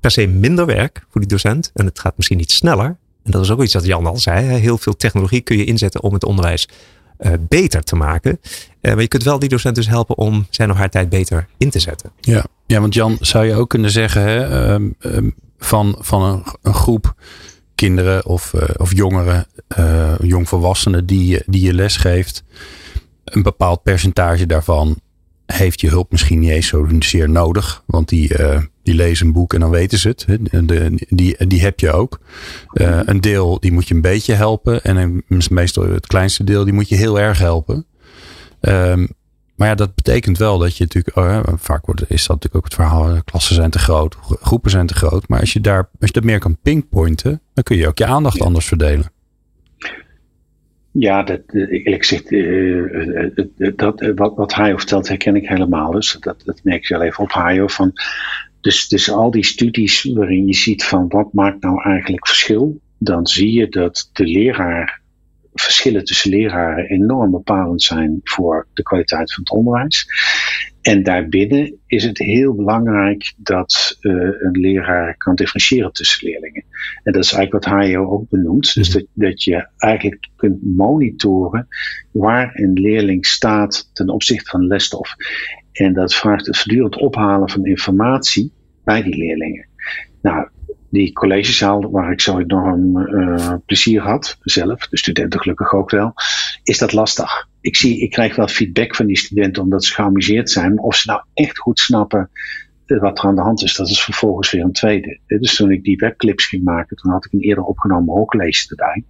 per 0.00 0.10
se 0.10 0.26
minder 0.26 0.66
werk 0.66 1.06
voor 1.10 1.20
die 1.20 1.30
docent 1.30 1.70
en 1.74 1.86
het 1.86 1.98
gaat 1.98 2.16
misschien 2.16 2.38
niet 2.38 2.52
sneller. 2.52 2.96
En 3.22 3.30
dat 3.30 3.42
is 3.42 3.50
ook 3.50 3.62
iets 3.62 3.72
dat 3.72 3.86
Jan 3.86 4.06
al 4.06 4.18
zei. 4.18 4.46
Heel 4.46 4.78
veel 4.78 4.96
technologie 4.96 5.40
kun 5.40 5.56
je 5.56 5.64
inzetten 5.64 6.02
om 6.02 6.12
het 6.12 6.24
onderwijs 6.24 6.68
uh, 7.18 7.32
beter 7.40 7.82
te 7.82 7.96
maken. 7.96 8.40
Uh, 8.80 8.92
maar 8.92 9.00
je 9.00 9.08
kunt 9.08 9.22
wel 9.22 9.38
die 9.38 9.48
docent 9.48 9.74
dus 9.74 9.88
helpen 9.88 10.16
om 10.16 10.46
zijn 10.50 10.70
of 10.70 10.76
haar 10.76 10.90
tijd 10.90 11.08
beter 11.08 11.46
in 11.56 11.70
te 11.70 11.78
zetten. 11.78 12.10
Ja, 12.20 12.44
ja 12.66 12.80
want 12.80 12.94
Jan, 12.94 13.16
zou 13.20 13.46
je 13.46 13.54
ook 13.54 13.68
kunnen 13.68 13.90
zeggen 13.90 14.22
hè, 14.22 14.72
um, 14.72 14.94
um, 15.00 15.34
van, 15.58 15.96
van 16.00 16.22
een, 16.22 16.44
een, 16.62 16.74
groep 16.74 17.14
kinderen 17.74 18.26
of, 18.26 18.52
uh, 18.52 18.62
of 18.76 18.94
jongeren, 18.94 19.46
jongvolwassenen 20.20 21.06
die, 21.06 21.42
die 21.46 21.64
je 21.64 21.74
les 21.74 21.96
geeft. 21.96 22.44
Een 23.24 23.42
bepaald 23.42 23.82
percentage 23.82 24.46
daarvan 24.46 25.00
heeft 25.46 25.80
je 25.80 25.88
hulp 25.88 26.10
misschien 26.10 26.38
niet 26.38 26.50
eens 26.50 26.66
zozeer 26.66 27.30
nodig. 27.30 27.82
Want 27.86 28.08
die, 28.08 28.38
uh, 28.38 28.58
die 28.82 28.94
lezen 28.94 29.26
een 29.26 29.32
boek 29.32 29.54
en 29.54 29.60
dan 29.60 29.70
weten 29.70 29.98
ze 29.98 30.08
het. 30.08 30.26
De, 30.68 31.06
die, 31.08 31.46
die 31.46 31.60
heb 31.60 31.80
je 31.80 31.92
ook. 31.92 32.20
Uh, 32.72 33.00
een 33.04 33.20
deel 33.20 33.60
die 33.60 33.72
moet 33.72 33.88
je 33.88 33.94
een 33.94 34.00
beetje 34.00 34.34
helpen. 34.34 34.84
En 34.84 34.96
een, 34.96 35.24
meestal 35.50 35.88
het 35.88 36.06
kleinste 36.06 36.44
deel 36.44 36.64
die 36.64 36.72
moet 36.72 36.88
je 36.88 36.96
heel 36.96 37.20
erg 37.20 37.38
helpen. 37.38 37.86
Um, 38.60 39.08
maar 39.56 39.68
ja, 39.68 39.74
dat 39.74 39.94
betekent 39.94 40.38
wel 40.38 40.58
dat 40.58 40.76
je 40.76 40.84
natuurlijk, 40.84 41.16
oh, 41.16 41.54
vaak 41.56 41.86
wordt, 41.86 42.10
is 42.10 42.26
dat 42.26 42.28
natuurlijk 42.28 42.56
ook 42.56 42.64
het 42.64 42.74
verhaal, 42.74 43.22
klassen 43.24 43.54
zijn 43.54 43.70
te 43.70 43.78
groot, 43.78 44.16
groepen 44.20 44.70
zijn 44.70 44.86
te 44.86 44.94
groot. 44.94 45.28
Maar 45.28 45.40
als 45.40 45.52
je 45.52 45.60
daar, 45.60 45.78
als 45.78 46.08
je 46.08 46.12
dat 46.12 46.24
meer 46.24 46.38
kan 46.38 46.58
pinpointen, 46.62 47.40
dan 47.54 47.64
kun 47.64 47.76
je 47.76 47.88
ook 47.88 47.98
je 47.98 48.06
aandacht 48.06 48.36
ja. 48.36 48.44
anders 48.44 48.66
verdelen. 48.66 49.10
Ja, 50.98 51.22
dat, 51.22 51.40
eerlijk 51.52 52.06
gezegd, 52.06 52.30
uh, 52.30 53.30
dat, 53.76 54.12
wat, 54.14 54.36
wat 54.36 54.52
Hajo 54.52 54.76
vertelt 54.76 55.08
herken 55.08 55.36
ik 55.36 55.48
helemaal. 55.48 55.90
Dus 55.90 56.16
dat, 56.20 56.42
dat 56.44 56.60
merk 56.62 56.84
je 56.84 56.94
wel 56.94 57.06
even 57.06 57.24
op 57.24 57.32
Hajo. 57.32 57.66
Van, 57.66 57.92
dus, 58.60 58.88
dus 58.88 59.10
al 59.10 59.30
die 59.30 59.44
studies 59.44 60.04
waarin 60.04 60.46
je 60.46 60.54
ziet 60.54 60.84
van 60.84 61.08
wat 61.08 61.32
maakt 61.32 61.62
nou 61.62 61.82
eigenlijk 61.82 62.26
verschil, 62.26 62.80
dan 62.98 63.26
zie 63.26 63.52
je 63.52 63.68
dat 63.68 64.10
de 64.12 64.24
leraar, 64.24 65.00
verschillen 65.60 66.04
tussen 66.04 66.30
leraren 66.30 66.84
enorm 66.84 67.30
bepalend 67.30 67.82
zijn 67.82 68.20
voor 68.22 68.66
de 68.72 68.82
kwaliteit 68.82 69.34
van 69.34 69.42
het 69.42 69.52
onderwijs. 69.52 70.06
En 70.80 71.02
daarbinnen 71.02 71.78
is 71.86 72.04
het 72.04 72.18
heel 72.18 72.54
belangrijk 72.54 73.34
dat 73.36 73.96
uh, 74.00 74.12
een 74.12 74.60
leraar 74.60 75.16
kan 75.16 75.34
differentiëren 75.34 75.92
tussen 75.92 76.28
leerlingen. 76.28 76.64
En 77.02 77.12
dat 77.12 77.24
is 77.24 77.32
eigenlijk 77.32 77.64
wat 77.64 77.74
Hajo 77.74 78.10
ook 78.10 78.28
benoemt. 78.28 78.74
Dus 78.74 78.90
dat, 78.90 79.06
dat 79.12 79.42
je 79.42 79.68
eigenlijk 79.76 80.28
kunt 80.36 80.76
monitoren 80.76 81.68
waar 82.10 82.50
een 82.54 82.72
leerling 82.72 83.26
staat 83.26 83.90
ten 83.92 84.08
opzichte 84.08 84.50
van 84.50 84.66
lesstof. 84.66 85.14
En 85.72 85.92
dat 85.92 86.14
vraagt 86.14 86.46
het 86.46 86.56
voortdurend 86.56 86.96
ophalen 86.96 87.50
van 87.50 87.66
informatie 87.66 88.52
bij 88.84 89.02
die 89.02 89.16
leerlingen. 89.16 89.68
Nou, 90.22 90.48
die 90.96 91.12
collegezaal 91.12 91.90
waar 91.90 92.12
ik 92.12 92.20
zo 92.20 92.38
enorm 92.38 92.98
uh, 92.98 93.52
plezier 93.66 94.02
had, 94.02 94.36
zelf, 94.40 94.88
de 94.88 94.98
studenten 94.98 95.40
gelukkig 95.40 95.72
ook 95.72 95.90
wel, 95.90 96.14
is 96.62 96.78
dat 96.78 96.92
lastig. 96.92 97.48
Ik, 97.60 97.76
zie, 97.76 98.00
ik 98.00 98.10
krijg 98.10 98.36
wel 98.36 98.48
feedback 98.48 98.94
van 98.94 99.06
die 99.06 99.18
studenten 99.18 99.62
omdat 99.62 99.84
ze 99.84 99.94
geamuseerd 99.94 100.50
zijn, 100.50 100.78
of 100.78 100.96
ze 100.96 101.10
nou 101.10 101.22
echt 101.34 101.58
goed 101.58 101.78
snappen 101.78 102.30
wat 102.86 103.18
er 103.18 103.24
aan 103.24 103.34
de 103.34 103.40
hand 103.40 103.62
is, 103.62 103.74
dat 103.74 103.88
is 103.88 104.02
vervolgens 104.02 104.50
weer 104.50 104.62
een 104.62 104.72
tweede. 104.72 105.18
Dus 105.26 105.56
toen 105.56 105.70
ik 105.70 105.82
die 105.82 105.96
webclips 105.96 106.46
ging 106.46 106.64
maken, 106.64 106.96
toen 106.96 107.12
had 107.12 107.24
ik 107.24 107.32
een 107.32 107.40
eerder 107.40 107.64
opgenomen 107.64 108.14
hoorcollege 108.14 108.68
erbij. 108.68 109.04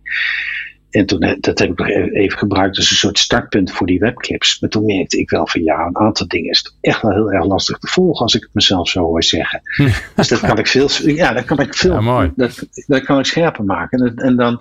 En 0.96 1.06
toen, 1.06 1.36
dat 1.40 1.58
heb 1.58 1.70
ik 1.70 1.78
nog 1.78 1.88
e-, 1.88 2.10
even 2.10 2.38
gebruikt 2.38 2.76
als 2.76 2.90
een 2.90 2.96
soort 2.96 3.18
startpunt 3.18 3.72
voor 3.72 3.86
die 3.86 3.98
webclips. 3.98 4.60
Maar 4.60 4.70
toen 4.70 4.84
merkte 4.84 5.18
ik 5.18 5.30
wel 5.30 5.46
van 5.46 5.62
ja, 5.62 5.86
een 5.86 5.96
aantal 5.96 6.28
dingen 6.28 6.50
is 6.50 6.76
echt 6.80 7.02
wel 7.02 7.12
heel 7.12 7.32
erg 7.32 7.44
lastig 7.44 7.78
te 7.78 7.86
volgen 7.86 8.22
als 8.22 8.34
ik 8.34 8.42
het 8.42 8.54
mezelf 8.54 8.88
zo 8.88 9.00
hoor 9.00 9.22
zeggen. 9.22 9.60
dus 10.16 10.28
dat 10.28 10.40
kan 10.40 10.58
ik 10.58 10.66
veel, 10.66 10.88
ja, 11.02 11.32
dat 11.32 11.44
kan 11.44 11.60
ik 11.60 11.74
veel, 11.74 11.92
ja, 11.92 12.00
mooi. 12.00 12.32
Dat, 12.36 12.66
dat 12.86 13.02
kan 13.02 13.18
ik 13.18 13.24
scherper 13.24 13.64
maken. 13.64 14.06
En, 14.06 14.16
en, 14.16 14.36
dan 14.36 14.60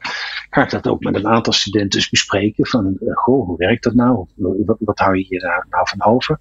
ga 0.50 0.64
ik 0.64 0.70
dat 0.70 0.88
ook 0.88 1.04
met 1.04 1.16
een 1.16 1.28
aantal 1.28 1.54
studenten 1.54 2.08
bespreken 2.10 2.68
van, 2.68 2.98
goh, 3.14 3.48
hoe 3.48 3.58
werkt 3.58 3.84
dat 3.84 3.94
nou? 3.94 4.26
Wat, 4.36 4.78
wat 4.80 5.00
hou 5.00 5.18
je 5.18 5.26
hier 5.30 5.42
nou, 5.42 5.64
nou 5.70 5.88
van 5.90 6.14
over? 6.14 6.38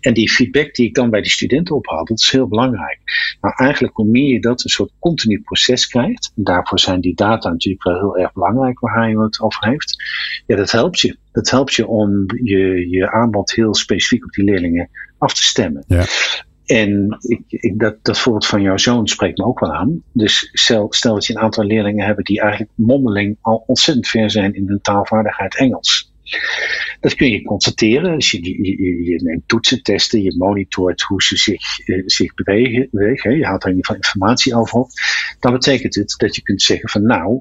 En 0.00 0.14
die 0.14 0.30
feedback 0.30 0.74
die 0.74 0.86
ik 0.86 0.94
dan 0.94 1.10
bij 1.10 1.20
die 1.20 1.30
studenten 1.30 1.74
ophaal, 1.74 2.04
dat 2.04 2.18
is 2.18 2.30
heel 2.30 2.48
belangrijk. 2.48 2.98
Maar 3.40 3.52
eigenlijk 3.52 3.96
hoe 3.96 4.06
meer 4.06 4.32
je 4.32 4.40
dat 4.40 4.64
een 4.64 4.70
soort 4.70 4.92
continu 4.98 5.40
proces 5.40 5.86
krijgt, 5.86 6.32
en 6.36 6.44
daarvoor 6.44 6.78
zijn 6.78 7.00
die 7.00 7.14
data 7.14 7.48
natuurlijk 7.48 7.84
wel 7.84 8.00
heel 8.00 8.18
erg 8.18 8.32
belangrijk 8.32 8.80
waar 8.80 9.10
je 9.10 9.20
het 9.20 9.40
over 9.40 9.68
heeft, 9.68 10.02
ja, 10.46 10.56
dat 10.56 10.70
helpt 10.70 11.00
je. 11.00 11.16
Dat 11.32 11.50
helpt 11.50 11.74
je 11.74 11.86
om 11.86 12.26
je, 12.42 12.88
je 12.88 13.10
aanbod 13.10 13.52
heel 13.52 13.74
specifiek 13.74 14.24
op 14.24 14.30
die 14.30 14.44
leerlingen 14.44 14.88
af 15.18 15.34
te 15.34 15.42
stemmen. 15.42 15.84
Ja. 15.86 16.04
En 16.66 17.18
ik, 17.20 17.42
ik, 17.48 17.78
dat, 17.78 17.96
dat 18.02 18.18
voorbeeld 18.18 18.46
van 18.46 18.62
jouw 18.62 18.76
zoon 18.76 19.08
spreekt 19.08 19.38
me 19.38 19.44
ook 19.44 19.60
wel 19.60 19.72
aan. 19.72 20.02
Dus 20.12 20.50
stel, 20.52 20.86
stel 20.92 21.14
dat 21.14 21.26
je 21.26 21.34
een 21.34 21.42
aantal 21.42 21.64
leerlingen 21.64 22.06
hebt 22.06 22.26
die 22.26 22.40
eigenlijk 22.40 22.70
mondeling 22.74 23.36
al 23.40 23.64
ontzettend 23.66 24.08
ver 24.08 24.30
zijn 24.30 24.54
in 24.54 24.68
hun 24.68 24.80
taalvaardigheid 24.80 25.56
Engels. 25.56 26.11
Dat 27.00 27.14
kun 27.14 27.30
je 27.30 27.42
constateren. 27.42 28.14
Dus 28.14 28.30
je, 28.30 28.62
je, 28.62 29.04
je 29.04 29.22
neemt 29.22 29.48
toetsen, 29.48 29.82
testen, 29.82 30.22
je 30.22 30.34
monitort 30.38 31.02
hoe 31.02 31.22
ze 31.22 31.36
zich, 31.36 31.88
uh, 31.88 32.02
zich 32.06 32.34
bewegen. 32.34 32.88
bewegen 32.90 33.36
je 33.36 33.46
haalt 33.46 33.62
er 33.62 33.70
in 33.70 33.76
ieder 33.76 33.94
geval 33.94 34.02
informatie 34.02 34.56
over 34.56 34.78
op. 34.78 34.90
Dan 35.40 35.52
betekent 35.52 35.94
het 35.94 36.14
dat 36.16 36.36
je 36.36 36.42
kunt 36.42 36.62
zeggen 36.62 36.88
van 36.88 37.02
nou, 37.02 37.40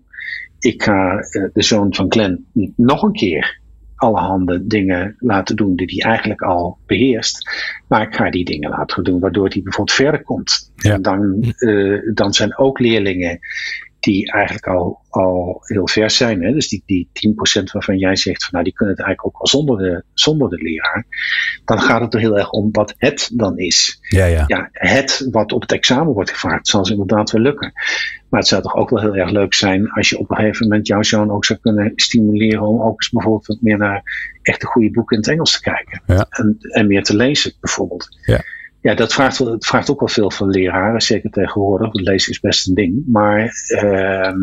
ik 0.59 0.83
ga 0.83 1.13
uh, 1.13 1.47
de 1.53 1.63
zoon 1.63 1.93
van 1.93 2.11
Glenn 2.11 2.45
niet 2.51 2.73
nog 2.75 3.01
een 3.01 3.13
keer 3.13 3.59
allerhande 3.95 4.67
dingen 4.67 5.15
laten 5.19 5.55
doen 5.55 5.75
die 5.75 6.01
hij 6.01 6.11
eigenlijk 6.11 6.41
al 6.41 6.77
beheerst. 6.85 7.49
Maar 7.87 8.01
ik 8.01 8.15
ga 8.15 8.29
die 8.29 8.45
dingen 8.45 8.69
laten 8.69 9.03
doen 9.03 9.19
waardoor 9.19 9.47
hij 9.47 9.61
bijvoorbeeld 9.61 9.97
verder 9.97 10.23
komt. 10.23 10.71
Ja. 10.75 10.93
En 10.93 11.01
dan, 11.01 11.53
uh, 11.57 11.99
dan 12.13 12.33
zijn 12.33 12.57
ook 12.57 12.79
leerlingen 12.79 13.39
die 14.01 14.31
eigenlijk 14.31 14.67
al, 14.67 14.99
al 15.09 15.57
heel 15.61 15.87
vers 15.87 16.17
zijn. 16.17 16.43
Hè? 16.43 16.53
Dus 16.53 16.67
die, 16.67 16.83
die 16.85 17.09
10% 17.59 17.63
waarvan 17.71 17.97
jij 17.97 18.15
zegt 18.15 18.43
van 18.43 18.49
nou 18.51 18.63
die 18.63 18.73
kunnen 18.73 18.95
het 18.95 19.05
eigenlijk 19.05 19.35
ook 19.35 19.41
wel 19.41 19.61
zonder 19.61 19.77
de, 19.77 20.03
zonder 20.13 20.49
de 20.49 20.57
leraar. 20.57 21.05
Dan 21.65 21.79
gaat 21.81 22.01
het 22.01 22.13
er 22.13 22.19
heel 22.19 22.37
erg 22.37 22.49
om 22.49 22.69
wat 22.71 22.93
het 22.97 23.31
dan 23.33 23.57
is. 23.57 23.99
Ja, 24.01 24.25
ja. 24.25 24.43
ja, 24.47 24.69
het 24.71 25.27
wat 25.31 25.51
op 25.51 25.61
het 25.61 25.71
examen 25.71 26.13
wordt 26.13 26.31
gevraagd 26.31 26.67
zal 26.67 26.85
ze 26.85 26.91
inderdaad 26.91 27.31
wel 27.31 27.41
lukken. 27.41 27.73
Maar 28.29 28.39
het 28.39 28.49
zou 28.49 28.61
toch 28.61 28.75
ook 28.75 28.89
wel 28.89 29.01
heel 29.01 29.15
erg 29.15 29.29
leuk 29.31 29.53
zijn 29.53 29.91
als 29.91 30.09
je 30.09 30.17
op 30.17 30.29
een 30.29 30.35
gegeven 30.35 30.67
moment 30.67 30.87
jouw 30.87 31.03
zoon 31.03 31.31
ook 31.31 31.45
zou 31.45 31.59
kunnen 31.59 31.91
stimuleren 31.95 32.61
om 32.61 32.81
ook 32.81 33.01
eens 33.01 33.09
bijvoorbeeld 33.09 33.47
wat 33.47 33.61
meer 33.61 33.77
naar 33.77 34.03
echte 34.41 34.65
goede 34.65 34.91
boeken 34.91 35.15
in 35.15 35.21
het 35.21 35.31
Engels 35.31 35.51
te 35.51 35.61
kijken. 35.61 36.01
Ja. 36.05 36.25
En, 36.29 36.57
en 36.59 36.87
meer 36.87 37.03
te 37.03 37.15
lezen 37.15 37.53
bijvoorbeeld. 37.59 38.17
Ja. 38.25 38.41
Ja, 38.81 38.93
dat 38.95 39.13
vraagt, 39.13 39.43
vraagt 39.59 39.89
ook 39.89 39.99
wel 39.99 40.09
veel 40.09 40.31
van 40.31 40.49
leraren, 40.49 41.01
zeker 41.01 41.29
tegenwoordig. 41.29 41.93
Lezen 41.93 42.31
is 42.31 42.39
best 42.39 42.67
een 42.67 42.73
ding. 42.73 43.03
Maar 43.07 43.51
uh, 43.83 44.33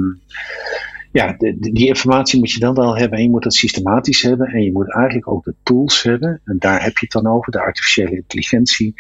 ja, 1.13 1.37
die 1.59 1.87
informatie 1.87 2.39
moet 2.39 2.53
je 2.53 2.61
dan 2.61 2.75
wel 2.75 2.97
hebben 2.97 3.19
en 3.19 3.25
je 3.25 3.31
moet 3.31 3.45
het 3.45 3.55
systematisch 3.55 4.23
hebben. 4.23 4.47
En 4.47 4.63
je 4.63 4.73
moet 4.73 4.95
eigenlijk 4.95 5.29
ook 5.29 5.45
de 5.45 5.55
tools 5.63 6.03
hebben. 6.03 6.41
En 6.45 6.57
daar 6.59 6.83
heb 6.83 6.99
je 6.99 7.07
het 7.09 7.23
dan 7.23 7.33
over, 7.33 7.53
de 7.53 7.61
artificiële 7.61 8.17
intelligentie. 8.17 8.95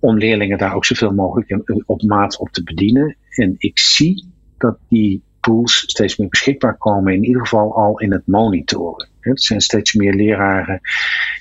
Om 0.00 0.18
leerlingen 0.18 0.58
daar 0.58 0.74
ook 0.74 0.84
zoveel 0.84 1.12
mogelijk 1.12 1.82
op 1.86 2.02
maat 2.02 2.38
op 2.38 2.48
te 2.48 2.62
bedienen. 2.62 3.16
En 3.28 3.54
ik 3.58 3.78
zie 3.78 4.26
dat 4.58 4.78
die 4.88 5.22
tools 5.40 5.82
steeds 5.86 6.16
meer 6.16 6.28
beschikbaar 6.28 6.76
komen, 6.76 7.12
in 7.12 7.24
ieder 7.24 7.42
geval 7.42 7.76
al 7.76 7.98
in 7.98 8.12
het 8.12 8.26
monitoren. 8.26 9.08
Er 9.20 9.40
zijn 9.40 9.60
steeds 9.60 9.92
meer 9.92 10.14
leraren 10.14 10.80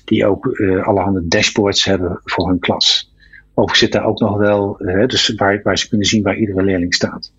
die 0.05 0.25
ook 0.25 0.45
uh, 0.45 0.87
allerhande 0.87 1.27
dashboards 1.27 1.85
hebben 1.85 2.21
voor 2.23 2.47
hun 2.47 2.59
klas. 2.59 3.10
Overigens 3.53 3.79
zit 3.79 3.91
daar 3.91 4.05
ook 4.05 4.19
nog 4.19 4.37
wel, 4.37 4.75
hè, 4.77 5.05
dus 5.05 5.33
waar, 5.35 5.59
waar 5.63 5.77
ze 5.77 5.87
kunnen 5.89 6.07
zien 6.07 6.23
waar 6.23 6.37
iedere 6.37 6.63
leerling 6.63 6.93
staat. 6.93 7.31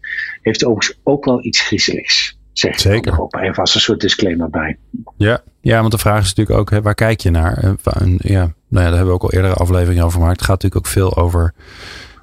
Heeft 0.42 0.64
overigens 0.64 0.98
ook 1.03 1.25
wel 1.25 1.44
iets 1.44 1.61
griezeligs. 1.61 2.40
Zeg 2.53 2.81
Zeker. 2.81 3.20
Op. 3.20 3.35
Even 3.35 3.57
als 3.57 3.75
een 3.75 3.81
soort 3.81 4.01
disclaimer 4.01 4.51
bij. 4.51 4.79
Ja, 5.16 5.40
ja 5.61 5.81
want 5.81 5.92
de 5.92 5.98
vraag 5.98 6.22
is 6.22 6.35
natuurlijk 6.35 6.59
ook, 6.59 6.70
hè, 6.70 6.83
waar 6.83 6.94
kijk 6.94 7.20
je 7.20 7.31
naar? 7.31 7.77
En, 7.85 8.18
ja, 8.18 8.40
nou 8.68 8.85
ja, 8.85 8.90
daar 8.90 8.96
hebben 8.96 9.07
we 9.07 9.12
ook 9.12 9.22
al 9.22 9.33
eerdere 9.33 9.55
afleveringen 9.55 10.05
over 10.05 10.18
gemaakt. 10.18 10.40
Het 10.40 10.48
gaat 10.48 10.62
natuurlijk 10.62 10.87
ook 10.87 10.92
veel 10.92 11.16
over 11.16 11.55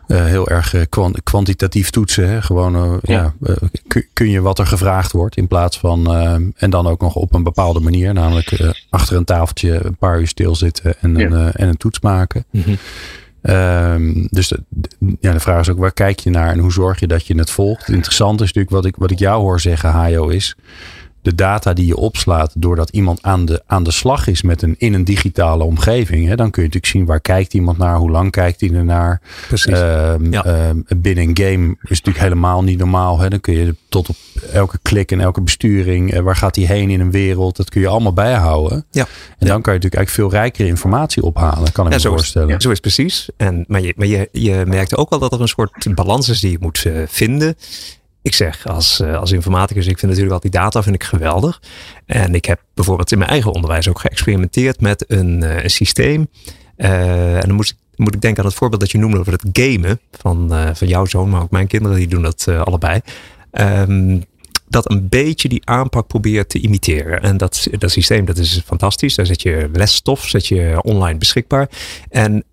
uh, 0.08 0.25
heel 0.25 0.47
erg 0.47 0.73
uh, 0.73 0.82
kwantitatief 1.23 1.89
toetsen. 1.89 2.30
Hè? 2.30 2.41
Gewoon, 2.41 2.75
uh, 2.75 2.97
ja. 3.02 3.34
ja 3.41 3.56
kun, 3.88 4.06
kun, 4.13 4.30
je 4.30 4.41
wat 4.41 4.60
er 4.60 4.67
gevraagd 4.67 5.12
wordt 5.12 5.38
in 5.38 5.47
plaats 5.47 5.80
van. 5.80 6.13
en 6.56 6.69
dan 6.69 6.88
ook 6.88 7.02
nog 7.02 7.15
op 7.15 7.34
een 7.34 7.43
bepaalde 7.43 7.80
manier. 7.80 8.13
Namelijk 8.13 8.73
achter 8.89 9.17
een 9.17 9.25
tafeltje 9.25 9.86
een 9.86 9.97
paar 9.97 10.19
uur 10.19 10.28
stilzitten 10.28 10.95
en, 11.02 11.15
ja. 11.15 11.25
een, 11.25 11.52
en 11.52 11.67
een 11.67 11.78
toets 11.78 11.99
maken. 11.99 12.45
Mm 12.52 12.62
-hmm. 12.62 12.78
Um, 13.41 14.28
dus 14.30 14.47
de, 14.47 14.60
ja, 15.19 15.32
de 15.32 15.39
vraag 15.39 15.60
is 15.60 15.69
ook 15.69 15.78
waar 15.78 15.93
kijk 15.93 16.19
je 16.19 16.30
naar 16.30 16.52
en 16.52 16.60
hoe 16.60 16.71
zorg 16.71 16.99
je 16.99 17.08
dat 17.08 17.28
je 17.28 17.38
het 17.38 17.52
volgt? 17.52 17.89
Interessant 17.89 18.41
is 18.41 18.45
natuurlijk 18.45 18.73
wat 18.75 18.86
ik, 18.86 18.95
wat 18.95 19.12
ik 19.12 19.19
jou 19.19 19.41
hoor 19.41 19.60
zeggen, 19.60 19.89
Hajo, 19.89 20.28
is 20.28 20.56
de 21.21 21.36
data 21.36 21.73
die 21.73 21.86
je 21.86 21.95
opslaat 21.97 22.53
doordat 22.58 22.89
iemand 22.89 23.21
aan 23.23 23.45
de, 23.45 23.62
aan 23.65 23.84
de 23.84 23.91
slag 23.91 24.27
is 24.27 24.41
met 24.41 24.62
een, 24.62 24.75
in 24.77 24.93
een 24.93 25.03
digitale 25.03 25.63
omgeving. 25.63 26.27
Hè, 26.27 26.36
dan 26.36 26.49
kun 26.51 26.62
je 26.62 26.67
natuurlijk 26.67 26.93
zien 26.93 27.05
waar 27.05 27.19
kijkt 27.21 27.53
iemand 27.53 27.77
naar, 27.77 27.95
hoe 27.97 28.10
lang 28.12 28.32
kijkt 28.32 28.62
hij 28.62 28.71
ernaar. 28.71 29.21
Precies. 29.47 29.73
Ehm, 29.79 30.32
Ja. 30.32 30.43
ehm, 30.43 30.77
binnen 30.97 31.23
een 31.23 31.38
game 31.38 31.69
is 31.82 31.88
natuurlijk 31.89 32.17
helemaal 32.23 32.63
niet 32.63 32.77
normaal. 32.77 33.19
Hè. 33.19 33.29
Dan 33.29 33.39
kun 33.39 33.53
je 33.53 33.75
tot 33.89 34.10
op 34.10 34.15
elke 34.53 34.79
klik 34.82 35.12
en 35.12 35.19
elke 35.19 35.41
besturing, 35.41 36.13
eh, 36.13 36.19
waar 36.21 36.36
gaat 36.36 36.55
hij 36.55 36.65
heen 36.65 36.89
in 36.89 36.99
een 36.99 37.12
wereld, 37.12 37.55
dat 37.58 37.69
kun 37.69 37.82
je 37.82 37.88
allemaal 37.88 38.13
bijhouden. 38.13 38.86
Ja. 38.91 39.01
En 39.38 39.47
dan 39.47 39.62
kan 39.62 39.73
je 39.73 39.79
natuurlijk 39.79 39.95
eigenlijk 39.95 40.10
veel 40.10 40.29
rijkere 40.41 40.67
informatie 40.67 41.23
ophalen, 41.23 41.71
kan 41.71 41.86
ik 41.86 41.91
Ja, 41.91 41.95
me 41.97 42.01
zo 42.01 42.10
is, 42.10 42.15
voorstellen. 42.15 42.47
ja, 42.49 42.60
zo 42.60 42.69
is 42.71 42.79
precies. 42.79 43.29
En, 43.38 43.65
maar 43.67 43.82
je, 43.82 43.93
maar 43.97 44.08
je, 44.08 44.29
je 44.32 44.63
merkte 44.67 44.95
ook 44.97 45.10
wel 45.10 45.19
dat 45.19 45.34
er 45.34 45.41
een 45.41 45.47
soort 45.47 45.95
balans 45.95 46.29
is 46.29 46.39
die 46.39 46.51
je 46.51 46.58
moet 46.60 46.86
eh, 46.86 46.93
vinden. 47.08 47.55
Ik 48.29 48.35
zeg 48.35 48.67
als, 48.67 48.99
eh, 48.99 49.19
als 49.19 49.31
informaticus, 49.31 49.87
ik 49.87 49.99
vind 49.99 50.11
natuurlijk 50.11 50.33
al 50.33 50.49
die 50.49 50.59
data 50.59 50.83
vind 50.83 50.95
ik 50.95 51.03
geweldig. 51.03 51.61
En 52.05 52.35
ik 52.35 52.45
heb 52.45 52.61
bijvoorbeeld 52.73 53.11
in 53.11 53.17
mijn 53.17 53.29
eigen 53.29 53.51
onderwijs 53.51 53.87
ook 53.87 53.99
geëxperimenteerd 53.99 54.81
met 54.81 55.05
een, 55.07 55.43
eh, 55.43 55.63
een 55.63 55.69
systeem. 55.69 56.27
Eh, 56.75 57.35
en 57.35 57.47
dan 57.47 57.55
moest 57.55 57.71
ik, 57.71 57.77
moet 57.95 58.15
ik 58.15 58.21
denken 58.21 58.43
aan 58.43 58.49
het 58.49 58.57
voorbeeld 58.57 58.81
dat 58.81 58.91
je 58.91 58.97
noemde 58.97 59.19
over 59.19 59.31
het 59.31 59.45
gamen 59.51 59.99
van, 60.11 60.51
van 60.73 60.87
jouw 60.87 61.05
zoon, 61.05 61.29
maar 61.29 61.41
ook 61.41 61.51
mijn 61.51 61.67
kinderen, 61.67 61.97
die 61.97 62.07
doen 62.07 62.21
dat 62.21 62.47
allebei. 62.47 63.01
Ehm, 63.51 64.19
dat 64.67 64.91
een 64.91 65.09
beetje 65.09 65.49
die 65.49 65.65
aanpak 65.65 66.07
probeert 66.07 66.49
te 66.49 66.59
imiteren. 66.59 67.21
En 67.21 67.37
dat, 67.37 67.67
dat 67.71 67.91
systeem 67.91 68.25
dat 68.25 68.37
is 68.37 68.61
fantastisch. 68.65 69.15
Daar 69.15 69.25
zet 69.25 69.41
je 69.41 69.69
lesstof 69.73 70.27
zet 70.27 70.47
je 70.47 70.79
online 70.81 71.17
beschikbaar. 71.17 71.69
En 72.09 72.43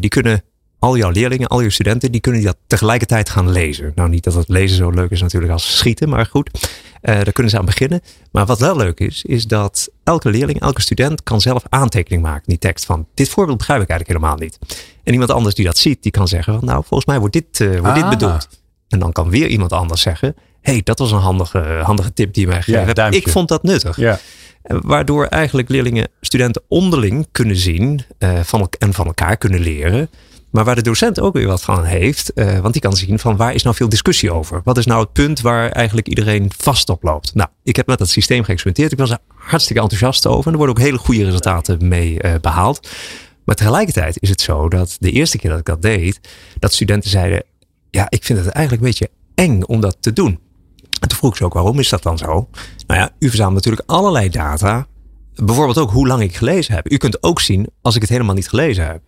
die 0.00 0.08
kunnen 0.08 0.42
al 0.78 0.96
jouw 0.96 1.10
leerlingen, 1.10 1.48
al 1.48 1.60
je 1.60 1.70
studenten, 1.70 2.12
die 2.12 2.20
kunnen 2.20 2.42
dat 2.42 2.56
tegelijkertijd 2.66 3.28
gaan 3.30 3.50
lezen. 3.50 3.92
Nou, 3.94 4.08
niet 4.08 4.24
dat 4.24 4.34
het 4.34 4.48
lezen 4.48 4.76
zo 4.76 4.90
leuk 4.90 5.10
is 5.10 5.20
natuurlijk 5.20 5.52
als 5.52 5.76
schieten, 5.76 6.08
maar 6.08 6.26
goed, 6.26 6.68
eh, 7.00 7.14
daar 7.14 7.32
kunnen 7.32 7.52
ze 7.52 7.58
aan 7.58 7.64
beginnen. 7.64 8.00
Maar 8.32 8.46
wat 8.46 8.58
wel 8.58 8.76
leuk 8.76 9.00
is, 9.00 9.22
is 9.24 9.46
dat 9.46 9.88
elke 10.04 10.30
leerling, 10.30 10.60
elke 10.60 10.80
student 10.80 11.22
kan 11.22 11.40
zelf 11.40 11.62
aantekening 11.68 12.22
maken. 12.22 12.38
in 12.42 12.44
Die 12.46 12.58
tekst 12.58 12.84
van, 12.84 13.06
dit 13.14 13.28
voorbeeld 13.28 13.58
begrijp 13.58 13.82
ik 13.82 13.88
eigenlijk 13.88 14.20
helemaal 14.20 14.40
niet. 14.46 14.58
En 15.04 15.12
iemand 15.12 15.30
anders 15.30 15.54
die 15.54 15.64
dat 15.64 15.78
ziet, 15.78 16.02
die 16.02 16.12
kan 16.12 16.28
zeggen 16.28 16.54
van, 16.54 16.64
nou, 16.64 16.78
volgens 16.86 17.04
mij 17.04 17.18
wordt 17.18 17.32
dit, 17.34 17.60
eh, 17.60 17.78
wordt 17.80 17.94
dit 17.94 18.04
Ah. 18.04 18.10
bedoeld. 18.10 18.48
En 18.88 18.98
dan 18.98 19.12
kan 19.12 19.30
weer 19.30 19.46
iemand 19.46 19.72
anders 19.72 20.00
zeggen, 20.00 20.34
hey, 20.60 20.80
dat 20.84 20.98
was 20.98 21.10
een 21.10 21.18
handige, 21.18 21.80
handige 21.82 22.12
tip 22.12 22.34
die 22.34 22.42
je 22.42 22.48
mij 22.48 22.62
gegeven 22.62 22.92
Ja, 22.94 23.02
hebt. 23.02 23.14
Ik 23.14 23.28
vond 23.28 23.48
dat 23.48 23.62
nuttig. 23.62 23.96
Ja. 23.96 24.18
Eh, 24.62 24.76
Waardoor 24.82 25.24
eigenlijk 25.26 25.68
leerlingen, 25.68 26.08
studenten 26.20 26.62
onderling 26.68 27.26
kunnen 27.32 27.56
zien 27.56 28.04
van, 28.42 28.68
en 28.78 28.92
van 28.94 29.06
elkaar 29.06 29.36
kunnen 29.36 29.60
leren. 29.60 30.10
Maar 30.56 30.64
waar 30.64 30.74
de 30.74 30.82
docent 30.82 31.20
ook 31.20 31.34
weer 31.34 31.46
wat 31.46 31.62
van 31.62 31.84
heeft. 31.84 32.32
eh, 32.32 32.58
want 32.58 32.72
die 32.72 32.82
kan 32.82 32.96
zien 32.96 33.18
van 33.18 33.36
waar 33.36 33.54
is 33.54 33.62
nou 33.62 33.76
veel 33.76 33.88
discussie 33.88 34.32
over? 34.32 34.60
Wat 34.64 34.78
is 34.78 34.86
nou 34.86 35.00
het 35.00 35.12
punt 35.12 35.40
waar 35.40 35.70
eigenlijk 35.70 36.08
iedereen 36.08 36.50
vast 36.56 36.88
op 36.88 37.02
loopt? 37.02 37.34
Nou, 37.34 37.48
ik 37.62 37.76
heb 37.76 37.86
met 37.86 37.98
dat 37.98 38.08
systeem 38.08 38.44
geëxperimenteerd. 38.44 38.92
Ik 38.92 38.98
was 38.98 39.10
er 39.10 39.18
hartstikke 39.34 39.82
enthousiast 39.82 40.26
over. 40.26 40.44
En 40.46 40.50
er 40.50 40.56
worden 40.56 40.76
ook 40.76 40.82
hele 40.82 40.98
goede 40.98 41.24
resultaten 41.24 41.88
mee 41.88 42.20
eh, 42.20 42.40
behaald. 42.40 42.88
Maar 43.44 43.54
tegelijkertijd 43.54 44.22
is 44.22 44.28
het 44.28 44.40
zo 44.40 44.68
dat 44.68 44.96
de 45.00 45.10
eerste 45.10 45.38
keer 45.38 45.50
dat 45.50 45.58
ik 45.58 45.64
dat 45.64 45.82
deed, 45.82 46.20
dat 46.58 46.72
studenten 46.72 47.10
zeiden: 47.10 47.42
Ja, 47.90 48.06
ik 48.08 48.24
vind 48.24 48.38
het 48.38 48.48
eigenlijk 48.48 48.84
een 48.84 48.90
beetje 48.90 49.10
eng 49.34 49.62
om 49.62 49.80
dat 49.80 49.96
te 50.00 50.12
doen. 50.12 50.40
En 51.00 51.08
toen 51.08 51.18
vroeg 51.18 51.30
ik 51.30 51.36
ze 51.36 51.44
ook, 51.44 51.54
waarom 51.54 51.78
is 51.78 51.88
dat 51.88 52.02
dan 52.02 52.18
zo? 52.18 52.48
Nou 52.86 53.00
ja, 53.00 53.10
u 53.18 53.28
verzamelt 53.28 53.54
natuurlijk 53.54 53.90
allerlei 53.90 54.28
data. 54.28 54.86
Bijvoorbeeld 55.34 55.78
ook 55.78 55.90
hoe 55.90 56.06
lang 56.06 56.22
ik 56.22 56.36
gelezen 56.36 56.74
heb. 56.74 56.92
U 56.92 56.96
kunt 56.96 57.22
ook 57.22 57.40
zien 57.40 57.66
als 57.82 57.94
ik 57.94 58.00
het 58.00 58.10
helemaal 58.10 58.34
niet 58.34 58.48
gelezen 58.48 58.86
heb. 58.86 59.00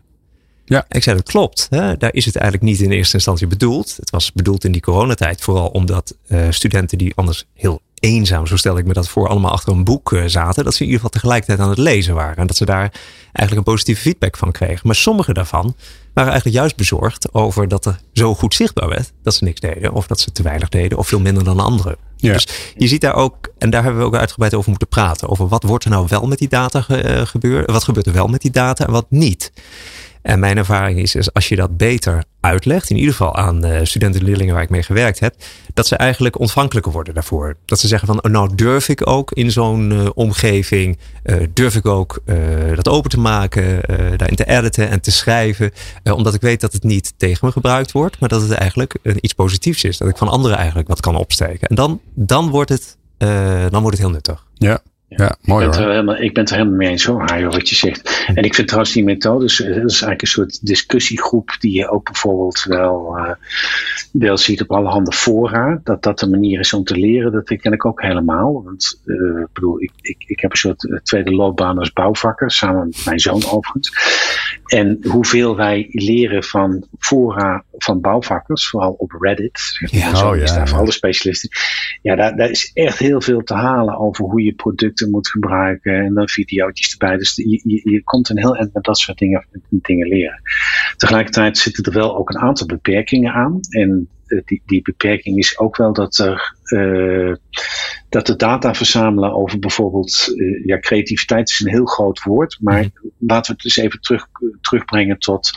Ja. 0.68 0.84
Ik 0.88 1.02
zei, 1.02 1.16
dat 1.16 1.28
klopt. 1.28 1.66
Hè? 1.70 1.96
Daar 1.96 2.14
is 2.14 2.24
het 2.24 2.36
eigenlijk 2.36 2.70
niet 2.70 2.80
in 2.80 2.90
eerste 2.90 3.14
instantie 3.14 3.46
bedoeld. 3.46 3.96
Het 3.96 4.10
was 4.10 4.32
bedoeld 4.32 4.64
in 4.64 4.72
die 4.72 4.80
coronatijd 4.80 5.40
vooral 5.40 5.68
omdat 5.68 6.16
eh, 6.26 6.46
studenten 6.50 6.98
die 6.98 7.12
anders 7.14 7.44
heel 7.54 7.80
eenzaam, 8.00 8.46
zo 8.46 8.56
stel 8.56 8.78
ik 8.78 8.86
me 8.86 8.92
dat 8.92 9.08
voor, 9.08 9.28
allemaal 9.28 9.50
achter 9.50 9.72
een 9.72 9.84
boek 9.84 10.12
eh, 10.12 10.22
zaten. 10.26 10.64
Dat 10.64 10.74
ze 10.74 10.78
in 10.78 10.86
ieder 10.86 11.00
geval 11.00 11.20
tegelijkertijd 11.20 11.60
aan 11.60 11.68
het 11.68 11.78
lezen 11.78 12.14
waren. 12.14 12.36
En 12.36 12.46
dat 12.46 12.56
ze 12.56 12.64
daar 12.64 12.92
eigenlijk 13.32 13.56
een 13.56 13.72
positieve 13.72 14.00
feedback 14.00 14.36
van 14.36 14.52
kregen. 14.52 14.80
Maar 14.86 14.94
sommige 14.94 15.32
daarvan 15.32 15.74
waren 16.14 16.30
eigenlijk 16.30 16.60
juist 16.60 16.76
bezorgd 16.76 17.34
over 17.34 17.68
dat 17.68 17.86
er 17.86 18.00
zo 18.12 18.34
goed 18.34 18.54
zichtbaar 18.54 18.88
werd 18.88 19.12
dat 19.22 19.34
ze 19.34 19.44
niks 19.44 19.60
deden. 19.60 19.92
Of 19.92 20.06
dat 20.06 20.20
ze 20.20 20.32
te 20.32 20.42
weinig 20.42 20.68
deden 20.68 20.98
of 20.98 21.08
veel 21.08 21.20
minder 21.20 21.44
dan 21.44 21.60
anderen. 21.60 21.96
Ja. 22.16 22.32
Dus 22.32 22.48
je 22.76 22.88
ziet 22.88 23.00
daar 23.00 23.14
ook, 23.14 23.52
en 23.58 23.70
daar 23.70 23.82
hebben 23.82 24.00
we 24.00 24.06
ook 24.06 24.16
uitgebreid 24.16 24.54
over 24.54 24.70
moeten 24.70 24.88
praten. 24.88 25.28
Over 25.28 25.48
wat 25.48 25.62
wordt 25.62 25.84
er 25.84 25.90
nou 25.90 26.06
wel 26.08 26.26
met 26.26 26.38
die 26.38 26.48
data 26.48 26.80
ge, 26.80 27.02
eh, 27.02 27.26
gebeuren. 27.26 27.72
Wat 27.72 27.84
gebeurt 27.84 28.06
er 28.06 28.12
wel 28.12 28.26
met 28.26 28.40
die 28.40 28.50
data 28.50 28.86
en 28.86 28.92
wat 28.92 29.06
niet. 29.08 29.52
En 30.28 30.38
mijn 30.38 30.56
ervaring 30.56 30.98
is, 30.98 31.14
is 31.14 31.32
als 31.32 31.48
je 31.48 31.56
dat 31.56 31.76
beter 31.76 32.24
uitlegt, 32.40 32.90
in 32.90 32.96
ieder 32.96 33.10
geval 33.10 33.36
aan 33.36 33.64
eh, 33.64 33.84
studenten 33.84 34.20
en 34.20 34.26
leerlingen 34.26 34.54
waar 34.54 34.62
ik 34.62 34.70
mee 34.70 34.82
gewerkt 34.82 35.20
heb, 35.20 35.34
dat 35.74 35.86
ze 35.86 35.96
eigenlijk 35.96 36.38
ontvankelijker 36.38 36.92
worden 36.92 37.14
daarvoor. 37.14 37.56
Dat 37.64 37.80
ze 37.80 37.86
zeggen 37.88 38.08
van, 38.08 38.24
oh, 38.24 38.30
nou 38.30 38.54
durf 38.54 38.88
ik 38.88 39.06
ook 39.06 39.32
in 39.32 39.50
zo'n 39.50 39.92
eh, 39.92 40.08
omgeving, 40.14 40.98
eh, 41.22 41.36
durf 41.52 41.74
ik 41.74 41.86
ook 41.86 42.22
dat 42.74 42.88
open 42.88 43.10
te 43.10 43.18
maken, 43.18 43.80
daarin 44.16 44.36
te 44.36 44.48
editen 44.48 44.88
en 44.88 45.00
te 45.00 45.10
schrijven, 45.10 45.72
omdat 46.02 46.34
ik 46.34 46.40
weet 46.40 46.60
dat 46.60 46.72
het 46.72 46.82
niet 46.82 47.12
tegen 47.16 47.46
me 47.46 47.52
gebruikt 47.52 47.92
wordt, 47.92 48.20
maar 48.20 48.28
dat 48.28 48.42
het 48.42 48.50
eigenlijk 48.50 48.94
iets 49.20 49.32
positiefs 49.32 49.84
is. 49.84 49.98
Dat 49.98 50.08
ik 50.08 50.16
van 50.16 50.28
anderen 50.28 50.56
eigenlijk 50.56 50.88
wat 50.88 51.00
kan 51.00 51.16
opsteken. 51.16 51.68
En 51.68 51.74
dan, 51.74 52.00
dan, 52.14 52.50
wordt, 52.50 52.70
het, 52.70 52.96
dan 53.70 53.80
wordt 53.82 53.96
het 53.96 54.06
heel 54.06 54.10
nuttig. 54.10 54.46
Ja. 54.54 54.80
Ja, 55.08 55.36
mooi 55.42 55.64
ik 55.64 55.70
ben, 55.70 55.70
het 55.70 55.74
hoor. 55.74 55.84
er 55.84 55.90
helemaal, 55.90 56.16
ik 56.16 56.32
ben 56.32 56.42
het 56.42 56.50
er 56.50 56.56
helemaal 56.56 56.78
mee 56.78 56.88
eens 56.88 57.04
hoor, 57.04 57.22
Hajo, 57.22 57.50
wat 57.50 57.68
je 57.68 57.74
zegt. 57.74 58.26
En 58.34 58.44
ik 58.44 58.54
vind 58.54 58.66
trouwens 58.66 58.94
die 58.94 59.04
methodes, 59.04 59.60
eh, 59.60 59.66
dat 59.66 59.76
is 59.76 59.90
eigenlijk 59.90 60.22
een 60.22 60.28
soort 60.28 60.66
discussiegroep 60.66 61.56
die 61.58 61.72
je 61.72 61.88
ook 61.88 62.04
bijvoorbeeld 62.04 62.62
wel, 62.62 63.16
eh, 63.16 63.32
wel 64.12 64.36
ziet 64.36 64.62
op 64.62 64.72
allerhande 64.72 65.12
fora. 65.12 65.80
Dat 65.84 66.02
dat 66.02 66.18
de 66.18 66.28
manier 66.28 66.60
is 66.60 66.72
om 66.72 66.84
te 66.84 66.96
leren, 66.96 67.32
dat 67.32 67.44
ken 67.44 67.72
ik 67.72 67.84
ook 67.84 68.02
helemaal. 68.02 68.62
Want 68.64 69.00
eh, 69.06 69.40
ik 69.40 69.52
bedoel, 69.52 69.82
ik, 69.82 69.92
ik, 70.00 70.24
ik 70.26 70.40
heb 70.40 70.50
een 70.50 70.56
soort 70.56 71.00
tweede 71.02 71.30
loopbaan 71.30 71.78
als 71.78 71.92
bouwvakker, 71.92 72.50
samen 72.50 72.86
met 72.86 73.04
mijn 73.04 73.20
zoon 73.20 73.44
overigens. 73.44 73.92
En 74.66 74.98
hoeveel 75.02 75.56
wij 75.56 75.86
leren 75.90 76.44
van 76.44 76.86
fora 76.98 77.64
van 77.78 78.00
bouwvakkers, 78.00 78.68
vooral 78.68 78.92
op 78.92 79.12
Reddit, 79.20 79.60
Ja, 79.90 80.28
oh 80.28 80.36
is 80.36 80.50
ja, 80.50 80.56
daar 80.56 80.68
voor 80.68 80.78
alle 80.78 80.92
specialisten. 80.92 81.50
Ja, 82.02 82.16
daar, 82.16 82.36
daar 82.36 82.50
is 82.50 82.70
echt 82.74 82.98
heel 82.98 83.20
veel 83.20 83.42
te 83.42 83.54
halen 83.54 83.98
over 83.98 84.24
hoe 84.24 84.42
je 84.42 84.52
producten 84.52 84.97
moet 85.06 85.28
gebruiken 85.28 85.94
en 85.94 86.14
dan 86.14 86.28
video's 86.28 86.92
erbij. 86.92 87.16
Dus 87.16 87.36
je, 87.36 87.60
je, 87.64 87.90
je 87.90 88.02
komt 88.02 88.28
een 88.28 88.38
heel 88.38 88.56
eind 88.56 88.74
met 88.74 88.84
dat 88.84 88.98
soort 88.98 89.18
dingen, 89.18 89.46
dingen 89.68 90.08
leren. 90.08 90.42
Tegelijkertijd 90.96 91.58
zitten 91.58 91.84
er 91.84 91.92
wel 91.92 92.16
ook 92.16 92.30
een 92.30 92.38
aantal 92.38 92.66
beperkingen 92.66 93.32
aan. 93.32 93.60
En 93.70 94.08
die, 94.44 94.62
die 94.66 94.82
beperking 94.82 95.38
is 95.38 95.58
ook 95.58 95.76
wel 95.76 95.92
dat 95.92 96.18
er 96.18 96.56
eh, 96.64 97.32
dat 98.08 98.26
de 98.26 98.36
data 98.36 98.74
verzamelen 98.74 99.32
over 99.32 99.58
bijvoorbeeld 99.58 100.34
eh, 100.36 100.64
ja, 100.64 100.78
creativiteit 100.78 101.48
is 101.48 101.60
een 101.60 101.70
heel 101.70 101.86
groot 101.86 102.22
woord, 102.22 102.58
maar 102.60 102.90
laten 103.18 103.46
we 103.46 103.52
het 103.52 103.60
dus 103.62 103.76
even 103.76 104.00
terug, 104.00 104.26
terugbrengen 104.60 105.18
tot 105.18 105.50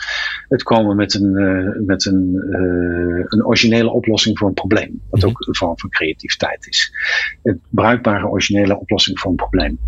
het 0.48 0.64
komen 0.64 0.96
met 0.96 1.14
een, 1.14 1.36
eh, 1.36 1.86
met 1.86 2.06
een, 2.06 2.36
eh, 2.52 3.26
een 3.28 3.46
originele 3.46 3.90
oplossing 3.90 4.38
voor 4.38 4.48
een 4.48 4.54
probleem. 4.54 5.02
Wat 5.10 5.24
ook 5.24 5.48
een 5.48 5.56
vorm 5.56 5.80
van 5.80 5.90
creativiteit 5.90 6.68
is. 6.68 6.94
Een 7.44 7.62
bruikbare 7.70 8.28
originele 8.28 8.80
oplossing 8.80 9.20
voor 9.20 9.30
een 9.32 9.38
probleem. 9.38 9.80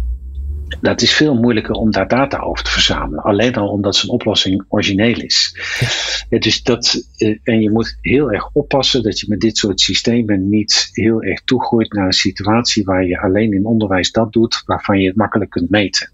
Dat 0.82 1.02
is 1.02 1.14
veel 1.14 1.36
moeilijker 1.36 1.76
om 1.76 1.92
daar 1.92 2.08
data 2.08 2.40
over 2.40 2.64
te 2.64 2.72
verzamelen. 2.72 3.24
Alleen 3.24 3.56
al 3.56 3.68
omdat 3.68 3.96
zo'n 3.96 4.10
oplossing 4.10 4.66
origineel 4.68 5.22
is. 5.22 5.58
Ja, 6.30 6.40
dus 6.40 6.64
dat, 6.64 7.08
eh, 7.18 7.38
en 7.44 7.62
je 7.62 7.72
moet 7.72 7.98
heel 8.02 8.32
erg 8.32 8.50
oppassen 8.54 9.04
dat 9.04 9.20
je 9.20 9.26
met 9.30 9.40
dit 9.40 9.58
soort 9.58 9.80
systemen 9.80 10.50
niet 10.50 10.90
heel 10.92 11.24
erg 11.24 11.42
toegroeit 11.44 11.94
naar 11.94 12.06
een 12.06 12.12
situatie 12.12 12.84
waar 12.84 13.06
je 13.06 13.20
alleen 13.20 13.54
in 13.54 13.66
onderwijs 13.66 14.12
dat 14.12 14.34
doet 14.34 14.64
waarvan 14.66 15.00
je 15.00 15.08
het 15.08 15.16
makkelijk 15.16 15.52
kunt 15.52 15.70
meten. 15.70 16.12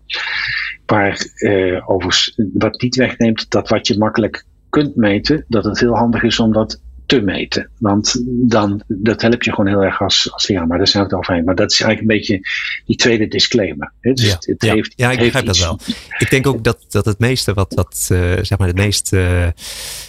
Maar 0.85 1.27
eh, 1.35 1.89
overigens, 1.89 2.33
wat 2.53 2.81
niet 2.81 2.95
wegneemt 2.95 3.51
dat 3.51 3.69
wat 3.69 3.87
je 3.87 3.97
makkelijk 3.97 4.45
kunt 4.69 4.95
meten, 4.95 5.45
dat 5.47 5.63
het 5.63 5.79
heel 5.79 5.95
handig 5.95 6.23
is 6.23 6.39
om 6.39 6.53
dat 6.53 6.81
te 7.09 7.21
meten. 7.21 7.69
Want 7.77 8.21
dan, 8.27 8.81
dat 8.87 9.21
helpt 9.21 9.45
je 9.45 9.49
gewoon 9.53 9.67
heel 9.67 9.83
erg 9.83 10.01
als, 10.01 10.29
als 10.31 10.47
leraar. 10.47 10.67
Maar 10.67 10.77
daar 10.77 10.87
zijn 10.87 11.03
we 11.03 11.09
het 11.09 11.17
overheen. 11.19 11.43
Maar 11.43 11.55
dat 11.55 11.71
is 11.71 11.81
eigenlijk 11.81 12.11
een 12.11 12.17
beetje 12.17 12.49
die 12.85 12.95
tweede 12.95 13.27
disclaimer. 13.27 13.91
hè. 14.01 14.13
Dus 14.13 14.25
Ja, 14.25 14.33
het, 14.33 14.45
het 14.45 14.63
ja, 14.63 14.73
heeft, 14.73 14.93
ja, 14.95 15.11
ik 15.11 15.19
heeft 15.19 15.33
begrijp 15.33 15.45
dat 15.45 15.57
wel. 15.57 15.79
Ik 16.17 16.29
denk 16.29 16.47
ook 16.47 16.63
dat, 16.63 16.85
dat 16.89 17.05
het 17.05 17.19
meeste 17.19 17.53
wat, 17.53 17.73
wat 17.73 18.07
eh, 18.11 18.19
zeg 18.41 18.57
maar 18.57 18.67
het 18.67 18.77
meest 18.77 19.13
eh, 19.13 19.47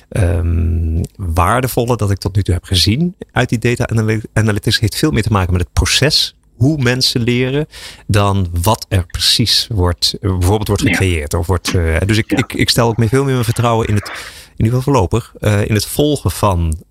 ehm, 0.08 1.02
waardevolle 1.16 1.96
dat 1.96 2.10
ik 2.10 2.18
tot 2.18 2.36
nu 2.36 2.42
toe 2.42 2.54
heb 2.54 2.64
gezien 2.64 3.14
uit 3.32 3.48
die 3.48 3.58
data 3.58 3.84
anal- 3.84 4.20
analytics 4.32 4.80
heeft 4.80 4.96
veel 4.96 5.10
meer 5.10 5.22
te 5.22 5.32
maken 5.32 5.52
met 5.52 5.60
het 5.62 5.72
proces 5.72 6.34
hoe 6.56 6.82
mensen 6.82 7.20
leren 7.22 7.66
dan 8.06 8.48
wat 8.62 8.86
er 8.88 9.06
precies 9.06 9.66
wordt, 9.72 10.14
eh, 10.20 10.30
bijvoorbeeld 10.30 10.68
wordt 10.68 10.82
Ja. 10.82 10.88
gecreëerd. 10.88 11.34
Of 11.34 11.46
wordt, 11.46 11.72
dus 12.06 12.16
ik, 12.18 12.30
Ja. 12.30 12.36
ik, 12.36 12.52
ik 12.52 12.70
stel 12.70 12.88
ook 12.88 12.96
meer 12.96 13.08
veel 13.08 13.22
meer 13.24 13.32
mijn 13.32 13.44
vertrouwen 13.44 13.86
in 13.88 13.94
het, 13.94 14.08
in 14.56 14.64
ieder 14.64 14.78
geval 14.78 14.92
voorlopig, 14.92 15.34
in 15.68 15.74
het 15.74 15.86
volgen 15.86 16.30
van 16.30 16.82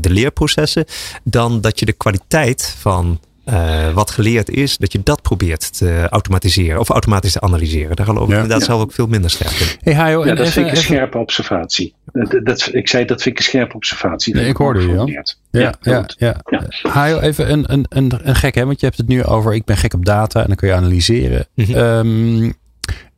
de 0.00 0.10
leerprocessen, 0.10 0.84
dan 1.24 1.60
dat 1.60 1.78
je 1.78 1.84
de 1.84 1.92
kwaliteit 1.92 2.76
van 2.78 3.20
uh, 3.46 3.92
wat 3.92 4.10
geleerd 4.10 4.50
is, 4.50 4.76
dat 4.76 4.92
je 4.92 5.00
dat 5.02 5.22
probeert 5.22 5.78
te 5.78 6.06
automatiseren 6.10 6.80
of 6.80 6.88
automatisch 6.88 7.32
te 7.32 7.40
analyseren. 7.40 7.96
Daar 7.96 8.06
geloof 8.06 8.24
ik 8.24 8.30
ja. 8.30 8.34
inderdaad 8.34 8.62
zelf 8.62 8.80
ook 8.80 8.92
veel 8.92 9.06
minder 9.06 9.30
sterk 9.30 9.78
in. 9.82 9.94
Hey, 9.94 10.10
ja, 10.10 10.34
dat 10.34 10.48
vind 10.48 10.66
ik 10.66 10.72
een 10.72 10.78
scherpe 10.78 11.18
observatie. 11.18 11.94
Dat, 12.12 12.40
dat, 12.44 12.68
ik 12.72 12.88
zei 12.88 13.04
dat 13.04 13.22
vind 13.22 13.34
ik 13.34 13.40
een 13.40 13.48
scherpe 13.48 13.74
observatie. 13.74 14.34
Nee, 14.34 14.48
ik 14.48 14.56
hoorde 14.56 14.80
je. 14.80 14.88
Ja, 14.88 15.04
ja, 15.50 15.74
ja. 15.80 16.06
ja. 16.18 16.40
ja. 16.50 16.66
Hajo, 16.90 17.18
even 17.18 17.52
een, 17.52 17.72
een, 17.72 17.86
een, 17.88 18.12
een 18.22 18.36
gek, 18.36 18.54
hè? 18.54 18.64
want 18.64 18.80
je 18.80 18.86
hebt 18.86 18.98
het 18.98 19.08
nu 19.08 19.24
over 19.24 19.54
ik 19.54 19.64
ben 19.64 19.76
gek 19.76 19.94
op 19.94 20.04
data 20.04 20.40
en 20.40 20.46
dan 20.46 20.56
kun 20.56 20.68
je 20.68 20.74
analyseren. 20.74 21.46
Mm 21.54 21.64
-hmm. 21.64 21.76
um, 21.76 22.54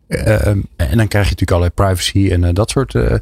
uh, 0.08 0.46
en 0.46 0.96
dan 0.96 1.08
krijg 1.08 1.28
je 1.28 1.34
natuurlijk 1.36 1.50
allerlei 1.50 1.70
privacy 1.74 2.30
en 2.30 2.42
uh, 2.42 2.48
dat 2.52 2.70
soort. 2.70 2.94
Uh, 2.94 3.14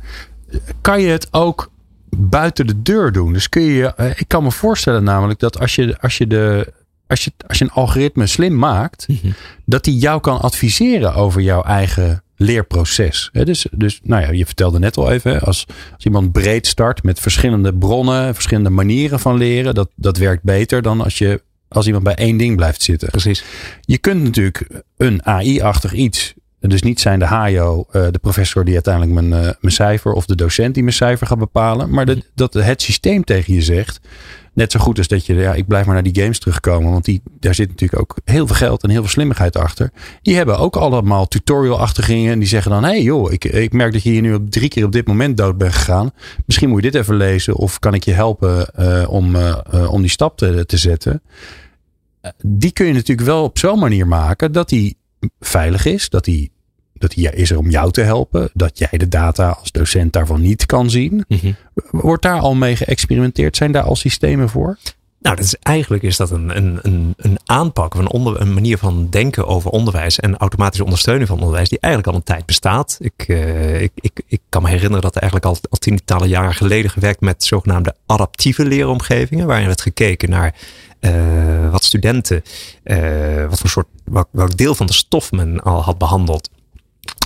kan 0.80 1.00
je 1.00 1.08
het 1.08 1.28
ook 1.30 1.71
buiten 2.16 2.66
de 2.66 2.82
deur 2.82 3.12
doen? 3.12 3.32
Dus 3.32 3.48
kun 3.48 3.62
je, 3.62 4.12
ik 4.16 4.28
kan 4.28 4.42
me 4.42 4.50
voorstellen 4.50 5.04
namelijk 5.04 5.40
dat 5.40 5.58
als 5.58 5.74
je, 5.74 6.00
als 6.00 6.18
je 6.18 6.26
de 6.26 6.72
als 7.06 7.24
je, 7.24 7.32
als 7.46 7.58
je 7.58 7.64
een 7.64 7.70
algoritme 7.70 8.26
slim 8.26 8.58
maakt, 8.58 9.08
mm 9.08 9.18
-hmm. 9.22 9.34
dat 9.64 9.84
die 9.84 9.98
jou 9.98 10.20
kan 10.20 10.40
adviseren 10.40 11.14
over 11.14 11.40
jouw 11.40 11.62
eigen 11.62 12.22
leerproces. 12.36 13.30
dus, 13.32 13.66
dus 13.70 14.00
nou 14.02 14.22
ja, 14.22 14.30
je 14.30 14.46
vertelde 14.46 14.78
net 14.78 14.96
al 14.96 15.10
even, 15.10 15.40
als, 15.40 15.66
als 15.94 16.04
iemand 16.04 16.32
breed 16.32 16.66
start 16.66 17.02
met 17.02 17.20
verschillende 17.20 17.74
bronnen, 17.74 18.34
verschillende 18.34 18.70
manieren 18.70 19.20
van 19.20 19.36
leren, 19.36 19.74
dat, 19.74 19.90
dat 19.96 20.16
werkt 20.16 20.42
beter 20.42 20.82
dan 20.82 21.00
als 21.00 21.18
je 21.18 21.42
als 21.68 21.86
iemand 21.86 22.04
bij 22.04 22.14
één 22.14 22.36
ding 22.36 22.56
blijft 22.56 22.82
zitten. 22.82 23.10
Precies. 23.10 23.44
Je 23.80 23.98
kunt 23.98 24.22
natuurlijk 24.22 24.82
een 24.96 25.26
AI-achtig 25.26 25.92
iets 25.92 26.34
dus 26.70 26.82
niet 26.82 27.00
zijn 27.00 27.18
de 27.18 27.24
HAJO, 27.24 27.86
uh, 27.92 28.06
de 28.10 28.18
professor 28.18 28.64
die 28.64 28.74
uiteindelijk 28.74 29.14
mijn, 29.14 29.44
uh, 29.44 29.50
mijn 29.60 29.74
cijfer 29.74 30.12
of 30.12 30.26
de 30.26 30.34
docent 30.34 30.74
die 30.74 30.82
mijn 30.82 30.94
cijfer 30.94 31.26
gaat 31.26 31.38
bepalen. 31.38 31.90
Maar 31.90 32.06
dat, 32.06 32.18
dat 32.34 32.54
het 32.54 32.82
systeem 32.82 33.24
tegen 33.24 33.54
je 33.54 33.62
zegt. 33.62 34.00
Net 34.54 34.72
zo 34.72 34.80
goed 34.80 34.98
als 34.98 35.08
dat 35.08 35.26
je, 35.26 35.34
ja, 35.34 35.54
ik 35.54 35.66
blijf 35.66 35.84
maar 35.84 35.94
naar 35.94 36.12
die 36.12 36.22
games 36.22 36.38
terugkomen. 36.38 36.92
Want 36.92 37.04
die, 37.04 37.22
daar 37.40 37.54
zit 37.54 37.68
natuurlijk 37.68 38.00
ook 38.00 38.16
heel 38.24 38.46
veel 38.46 38.56
geld 38.56 38.82
en 38.82 38.90
heel 38.90 39.00
veel 39.00 39.10
slimmigheid 39.10 39.56
achter. 39.56 39.90
Die 40.22 40.36
hebben 40.36 40.58
ook 40.58 40.76
allemaal 40.76 41.28
tutorial-achtigingen. 41.28 42.32
En 42.32 42.38
die 42.38 42.48
zeggen 42.48 42.70
dan, 42.70 42.84
hé 42.84 42.90
hey 42.90 43.02
joh, 43.02 43.32
ik, 43.32 43.44
ik 43.44 43.72
merk 43.72 43.92
dat 43.92 44.02
je 44.02 44.10
hier 44.10 44.22
nu 44.22 44.34
op 44.34 44.50
drie 44.50 44.68
keer 44.68 44.84
op 44.84 44.92
dit 44.92 45.06
moment 45.06 45.36
dood 45.36 45.58
bent 45.58 45.72
gegaan. 45.72 46.10
Misschien 46.46 46.68
moet 46.68 46.82
je 46.82 46.90
dit 46.90 47.00
even 47.00 47.16
lezen. 47.16 47.56
Of 47.56 47.78
kan 47.78 47.94
ik 47.94 48.04
je 48.04 48.12
helpen 48.12 48.70
uh, 48.78 49.04
om, 49.08 49.36
om 49.88 50.00
die 50.00 50.10
stap 50.10 50.38
te, 50.38 50.66
te 50.66 50.76
zetten. 50.76 51.22
Die 52.42 52.72
kun 52.72 52.86
je 52.86 52.92
natuurlijk 52.92 53.28
wel 53.28 53.42
op 53.44 53.58
zo'n 53.58 53.78
manier 53.78 54.06
maken 54.06 54.52
dat 54.52 54.68
die 54.68 54.96
veilig 55.40 55.84
is. 55.84 56.08
Dat 56.08 56.26
hij 56.26 56.48
dat 57.02 57.14
hij 57.14 57.32
is 57.32 57.50
er 57.50 57.58
om 57.58 57.70
jou 57.70 57.90
te 57.90 58.00
helpen. 58.00 58.50
Dat 58.54 58.78
jij 58.78 58.98
de 58.98 59.08
data 59.08 59.48
als 59.48 59.70
docent 59.70 60.12
daarvan 60.12 60.40
niet 60.40 60.66
kan 60.66 60.90
zien. 60.90 61.24
Mm 61.28 61.38
-hmm. 61.40 61.56
Wordt 61.90 62.22
daar 62.22 62.40
al 62.40 62.54
mee 62.54 62.76
geëxperimenteerd? 62.76 63.56
Zijn 63.56 63.72
daar 63.72 63.82
al 63.82 63.96
systemen 63.96 64.48
voor? 64.48 64.78
Nou, 65.22 65.36
dat 65.36 65.44
is, 65.44 65.56
eigenlijk 65.56 66.02
is 66.02 66.16
dat 66.16 66.30
een, 66.30 66.56
een, 66.56 66.78
een, 66.82 67.14
een 67.16 67.38
aanpak, 67.44 67.94
een, 67.94 68.10
onder, 68.10 68.40
een 68.40 68.54
manier 68.54 68.78
van 68.78 69.06
denken 69.10 69.46
over 69.46 69.70
onderwijs 69.70 70.20
en 70.20 70.36
automatische 70.36 70.84
ondersteuning 70.84 71.28
van 71.28 71.38
onderwijs, 71.38 71.68
die 71.68 71.80
eigenlijk 71.80 72.12
al 72.12 72.18
een 72.18 72.26
tijd 72.26 72.46
bestaat. 72.46 72.96
Ik, 73.00 73.28
uh, 73.28 73.80
ik, 73.80 73.92
ik, 73.94 74.22
ik 74.26 74.40
kan 74.48 74.62
me 74.62 74.68
herinneren 74.68 75.02
dat 75.02 75.14
er 75.14 75.20
eigenlijk 75.20 75.50
al, 75.50 75.58
al 75.70 75.78
tientallen 75.78 76.28
jaren 76.28 76.54
geleden 76.54 76.90
gewerkt 76.90 77.20
met 77.20 77.44
zogenaamde 77.44 77.94
adaptieve 78.06 78.64
leeromgevingen, 78.64 79.46
waarin 79.46 79.66
werd 79.66 79.80
gekeken 79.80 80.30
naar 80.30 80.54
uh, 81.00 81.70
wat 81.70 81.84
studenten, 81.84 82.42
uh, 82.84 83.48
wat 83.48 83.58
voor 83.58 83.70
soort, 83.70 83.88
welk, 84.04 84.28
welk 84.30 84.56
deel 84.56 84.74
van 84.74 84.86
de 84.86 84.92
stof 84.92 85.32
men 85.32 85.60
al 85.60 85.82
had 85.82 85.98
behandeld. 85.98 86.50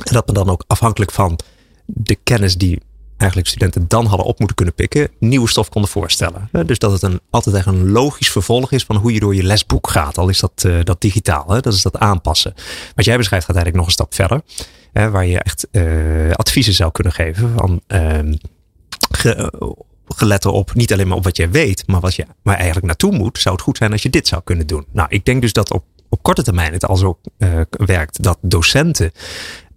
En 0.05 0.13
dat 0.13 0.27
men 0.27 0.35
dan 0.35 0.49
ook 0.49 0.65
afhankelijk 0.67 1.11
van 1.13 1.39
de 1.87 2.15
kennis 2.23 2.57
die 2.57 2.81
eigenlijk 3.17 3.51
studenten 3.51 3.89
dan 3.89 4.07
hadden 4.07 4.27
op 4.27 4.39
moeten 4.39 4.57
kunnen 4.57 4.75
pikken, 4.75 5.09
nieuwe 5.19 5.49
stof 5.49 5.69
konden 5.69 5.91
voorstellen. 5.91 6.49
Dus 6.67 6.79
dat 6.79 6.93
het 6.93 7.03
een, 7.03 7.21
altijd 7.31 7.57
echt 7.57 7.67
een 7.67 7.91
logisch 7.91 8.31
vervolg 8.31 8.73
is 8.73 8.85
van 8.85 8.97
hoe 8.97 9.13
je 9.13 9.21
door 9.21 9.35
je 9.35 9.43
lesboek 9.43 9.91
gaat. 9.91 10.19
Al 10.19 10.29
is 10.29 10.41
dat, 10.41 10.65
uh, 10.67 10.85
dat 10.85 11.01
digitaal, 11.01 11.49
hè? 11.49 11.61
dat 11.61 11.73
is 11.73 11.83
dat 11.83 11.99
aanpassen. 11.99 12.55
Wat 12.95 13.05
jij 13.05 13.17
beschrijft 13.17 13.47
gaat 13.47 13.57
eigenlijk 13.57 13.77
nog 13.77 13.87
een 13.87 13.93
stap 13.93 14.15
verder. 14.15 14.43
Hè, 14.93 15.11
waar 15.11 15.27
je 15.27 15.43
echt 15.43 15.67
uh, 15.73 16.33
adviezen 16.33 16.75
zou 16.75 16.93
kunnen 16.93 17.13
geven 17.13 17.53
van 17.57 17.81
uh, 17.89 18.19
ge, 19.11 19.53
gelet 20.09 20.45
erop, 20.45 20.75
niet 20.75 20.93
alleen 20.93 21.09
maar 21.09 21.17
op 21.17 21.25
wat 21.25 21.37
jij 21.37 21.51
weet, 21.51 21.87
maar 21.87 22.01
wat 22.01 22.15
je 22.15 22.27
maar 22.43 22.57
eigenlijk 22.57 22.87
naartoe 22.87 23.13
moet, 23.13 23.39
zou 23.39 23.55
het 23.55 23.65
goed 23.65 23.77
zijn 23.77 23.93
als 23.93 24.03
je 24.03 24.11
dit 24.11 24.29
zou 24.29 24.43
kunnen 24.45 24.67
doen. 24.67 24.87
Nou, 24.93 25.09
ik 25.11 25.25
denk 25.25 25.41
dus 25.41 25.53
dat 25.53 25.73
op, 25.73 25.85
op 26.09 26.23
korte 26.23 26.43
termijn 26.43 26.73
het 26.73 26.87
al 26.87 26.97
zo 26.97 27.19
werkt 27.71 28.23
dat 28.23 28.39
docenten 28.41 29.13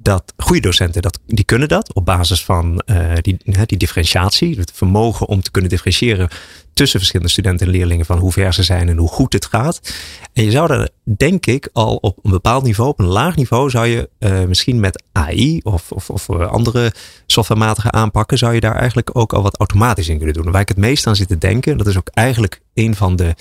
dat 0.10 0.34
goede 0.38 0.62
docenten, 0.62 1.01
dat, 1.01 1.20
die 1.26 1.45
kunnen 1.45 1.68
dat 1.68 1.93
op 1.93 2.05
basis 2.05 2.45
van 2.45 2.82
uh, 2.86 3.14
die, 3.22 3.38
die 3.66 3.78
differentiatie. 3.78 4.57
Het 4.57 4.72
vermogen 4.74 5.28
om 5.28 5.41
te 5.41 5.51
kunnen 5.51 5.70
differentiëren 5.70 6.30
tussen 6.74 6.99
verschillende 6.99 7.32
studenten 7.32 7.66
en 7.68 7.72
leerlingen 7.72 8.05
van 8.05 8.18
hoe 8.18 8.32
ver 8.32 8.53
ze 8.53 8.64
zijn 8.64 8.89
en 8.89 8.97
hoe 8.97 9.07
goed 9.07 9.34
het 9.34 9.45
gaat. 9.45 9.93
En 10.34 10.43
je 10.43 10.51
zou 10.51 10.68
daar, 10.68 10.89
denk 11.03 11.45
ik, 11.45 11.70
al 11.74 11.95
op 11.95 12.20
een 12.24 12.32
bepaald 12.32 12.64
niveau, 12.64 12.89
op 12.89 12.99
een 12.99 13.05
laag 13.05 13.36
niveau, 13.36 13.70
zou 13.70 13.88
je 13.88 14.10
uh, 14.20 14.43
misschien 14.43 14.80
met 14.80 15.03
AI 15.12 15.60
of, 15.64 15.91
of, 15.91 16.10
of 16.10 16.30
andere 16.30 16.93
softwarematige 17.26 17.91
aanpakken, 17.91 18.38
zou 18.38 18.53
je 18.53 18.60
daar 18.60 18.76
eigenlijk 18.76 19.10
ook 19.14 19.34
al 19.34 19.41
wat 19.41 19.57
automatisch 19.57 20.07
in 20.07 20.18
kunnen 20.18 20.36
doen. 20.36 20.51
waar 20.51 20.62
ik 20.62 20.68
het 20.68 20.78
meest 20.78 21.07
aan 21.07 21.16
zit 21.16 21.28
te 21.28 21.38
denken, 21.38 21.78
dat 21.78 21.88
is 21.88 21.97
ook 21.97 22.10
eigenlijk 22.14 22.62
een 22.74 22.95
van 22.95 23.16
de, 23.16 23.36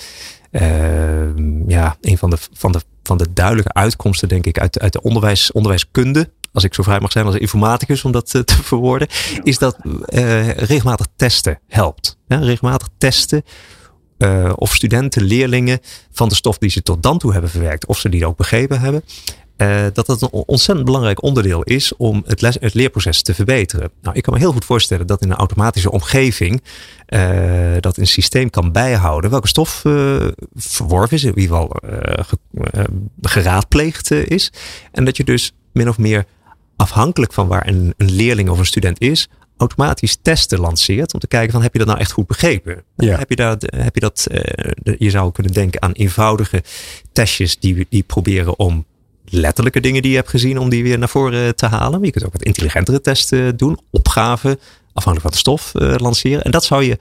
ja, 1.67 1.97
een 2.01 2.19
van 2.19 2.31
de, 2.31 2.37
van 2.53 2.73
de 2.73 2.81
van 3.09 3.19
de 3.19 3.33
duidelijke 3.33 3.73
uitkomsten, 3.73 4.29
denk 4.29 4.47
ik, 4.47 4.59
uit, 4.59 4.79
uit 4.81 4.93
de 4.93 5.03
onderwijs, 5.03 5.53
onderwijskunde 5.53 6.31
als 6.53 6.65
ik 6.65 6.75
zo 6.75 6.83
vrij 6.83 7.01
mag 7.01 7.13
zijn 7.13 7.27
als 7.27 7.35
informaticus 7.35 8.05
om 8.05 8.13
dat 8.13 8.35
eh, 8.35 8.41
te 8.41 8.63
verwoorden, 8.63 9.09
is 9.43 9.59
dat 9.59 9.77
uh, 9.85 10.51
regelmatig 10.51 11.07
testen 11.17 11.61
helpt. 11.67 12.19
Regelmatig 12.29 12.89
testen 12.99 13.43
uh, 14.19 14.53
of 14.55 14.75
studenten, 14.75 15.23
leerlingen 15.23 15.81
van 16.13 16.29
de 16.29 16.35
stof 16.35 16.59
die 16.59 16.71
ze 16.71 16.83
tot 16.83 17.03
dan 17.03 17.19
toe 17.19 17.33
hebben 17.33 17.51
verwerkt, 17.51 17.87
of 17.87 17.99
ze 17.99 18.09
die 18.09 18.27
ook 18.27 18.37
begrepen 18.37 18.81
hebben, 18.81 19.05
uh, 19.59 19.87
dat 19.93 20.07
dat 20.07 20.23
een 20.23 20.29
ontzettend 20.31 20.87
belangrijk 20.87 21.23
onderdeel 21.23 21.63
is 21.63 21.97
om 21.97 22.23
het, 22.27 22.41
les, 22.41 22.57
het 22.61 22.75
leerproces 22.75 23.23
te 23.23 23.35
verbeteren. 23.35 23.91
Nou, 24.03 24.17
ik 24.17 24.23
kan 24.23 24.35
me 24.35 24.39
heel 24.39 24.53
goed 24.53 24.65
voorstellen 24.65 25.07
dat 25.07 25.23
in 25.23 25.31
een 25.31 25.37
automatische 25.37 25.91
omgeving 25.91 26.63
uh, 27.09 27.77
dat 27.81 27.97
een 27.97 28.07
systeem 28.07 28.51
kan 28.51 28.73
bijhouden 28.73 29.31
welke 29.31 29.49
stof 29.49 29.85
uh, 29.85 30.27
verworven 30.55 31.17
is, 31.17 31.25
in 31.25 31.39
ieder 31.39 31.57
geval 31.57 31.81
geraadpleegd 33.23 34.11
is. 34.11 34.53
En 34.93 35.05
dat 35.05 35.17
je 35.17 35.25
dus 35.25 35.53
min 35.73 35.89
of 35.89 35.99
meer 35.99 36.25
afhankelijk 36.77 37.33
van 37.33 37.49
waar 37.49 37.67
een, 37.67 37.95
een 37.97 38.11
leerling 38.11 38.49
of 38.49 38.59
een 38.59 38.67
student 38.67 39.01
is, 39.01 39.29
automatisch 39.57 40.19
testen 40.23 40.61
lanceert. 40.61 41.15
Om 41.15 41.21
te 41.21 41.27
kijken 41.27 41.53
van 41.53 41.63
heb 41.63 41.73
je 41.73 41.79
dat 41.79 41.89
nou 41.89 42.01
echt 42.01 42.13
goed 42.13 42.27
begrepen? 42.27 42.83
Ja. 42.97 43.19
Heb 43.19 43.31
je 43.31 43.37
dat, 43.37 43.67
heb 43.77 43.95
je 43.95 44.01
dat 44.01 44.27
uh, 44.31 44.95
je 44.99 45.11
zou 45.11 45.33
kunnen 45.33 45.53
denken 45.53 45.83
aan 45.83 45.93
eenvoudige 45.93 46.63
testjes 47.13 47.59
die, 47.59 47.87
die 47.91 48.03
proberen 48.03 48.59
om 48.59 48.85
letterlijke 49.31 49.81
dingen 49.81 50.03
die 50.03 50.11
je 50.11 50.17
hebt 50.17 50.31
gezien, 50.31 50.59
om 50.59 50.69
die 50.69 50.83
weer 50.83 50.99
naar 50.99 51.09
voren 51.09 51.57
te 51.57 51.67
halen. 51.67 51.99
Maar 51.99 52.07
je 52.07 52.13
kunt 52.13 52.25
ook 52.25 52.33
wat 52.33 52.43
intelligentere 52.43 53.01
testen 53.01 53.57
doen, 53.57 53.79
opgaven, 53.91 54.59
afhankelijk 54.93 55.23
van 55.23 55.31
de 55.31 55.37
stof 55.37 55.73
uh, 55.75 55.95
lanceren. 55.97 56.43
En 56.43 56.51
dat 56.51 56.65
zou 56.65 56.85
je 56.85 56.99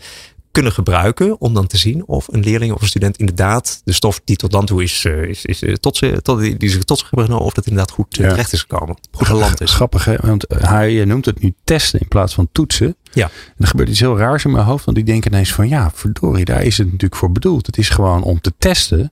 kunnen 0.51 0.75
gebruiken 0.75 1.41
om 1.41 1.53
dan 1.53 1.67
te 1.67 1.78
zien 1.78 2.07
of 2.07 2.28
een 2.28 2.43
leerling 2.43 2.73
of 2.73 2.82
een 2.82 2.88
student 2.88 3.17
inderdaad 3.17 3.82
de 3.84 3.91
stof 3.91 4.21
die 4.23 4.36
tot 4.36 4.51
dan 4.51 4.65
toe 4.65 4.84
is, 4.84 5.05
eh, 5.05 5.23
is, 5.23 5.45
is 5.45 5.61
eh, 5.61 5.73
tot 5.73 5.97
ze, 5.97 6.21
tot, 6.21 6.39
die, 6.39 6.69
ze 6.69 6.84
tot 6.84 6.97
zich 6.99 7.09
hebben 7.09 7.25
genomen, 7.25 7.47
of 7.47 7.53
dat 7.53 7.65
inderdaad 7.65 7.91
goed 7.91 8.15
ja. 8.15 8.30
terecht 8.30 8.53
is 8.53 8.59
gekomen. 8.61 8.97
Goed 9.11 9.28
geland 9.28 9.61
is. 9.61 9.73
Grappig 9.73 10.05
hè, 10.05 10.15
want 10.21 10.45
hij 10.47 11.05
noemt 11.05 11.25
het 11.25 11.41
nu 11.41 11.53
testen 11.63 11.99
in 11.99 12.07
plaats 12.07 12.34
van 12.34 12.49
toetsen. 12.51 12.95
Ja. 13.13 13.25
En 13.25 13.55
er 13.57 13.67
gebeurt 13.67 13.89
iets 13.89 13.99
heel 13.99 14.17
raars 14.17 14.45
in 14.45 14.51
mijn 14.51 14.65
hoofd, 14.65 14.86
want 14.86 14.97
ik 14.97 15.05
denk 15.05 15.25
ineens 15.25 15.53
van 15.53 15.67
ja, 15.67 15.91
verdorie, 15.93 16.45
daar 16.45 16.63
is 16.63 16.78
het 16.78 16.86
natuurlijk 16.86 17.15
voor 17.15 17.32
bedoeld. 17.32 17.65
Het 17.65 17.78
is 17.78 17.89
gewoon 17.89 18.23
om 18.23 18.41
te 18.41 18.53
testen 18.57 19.11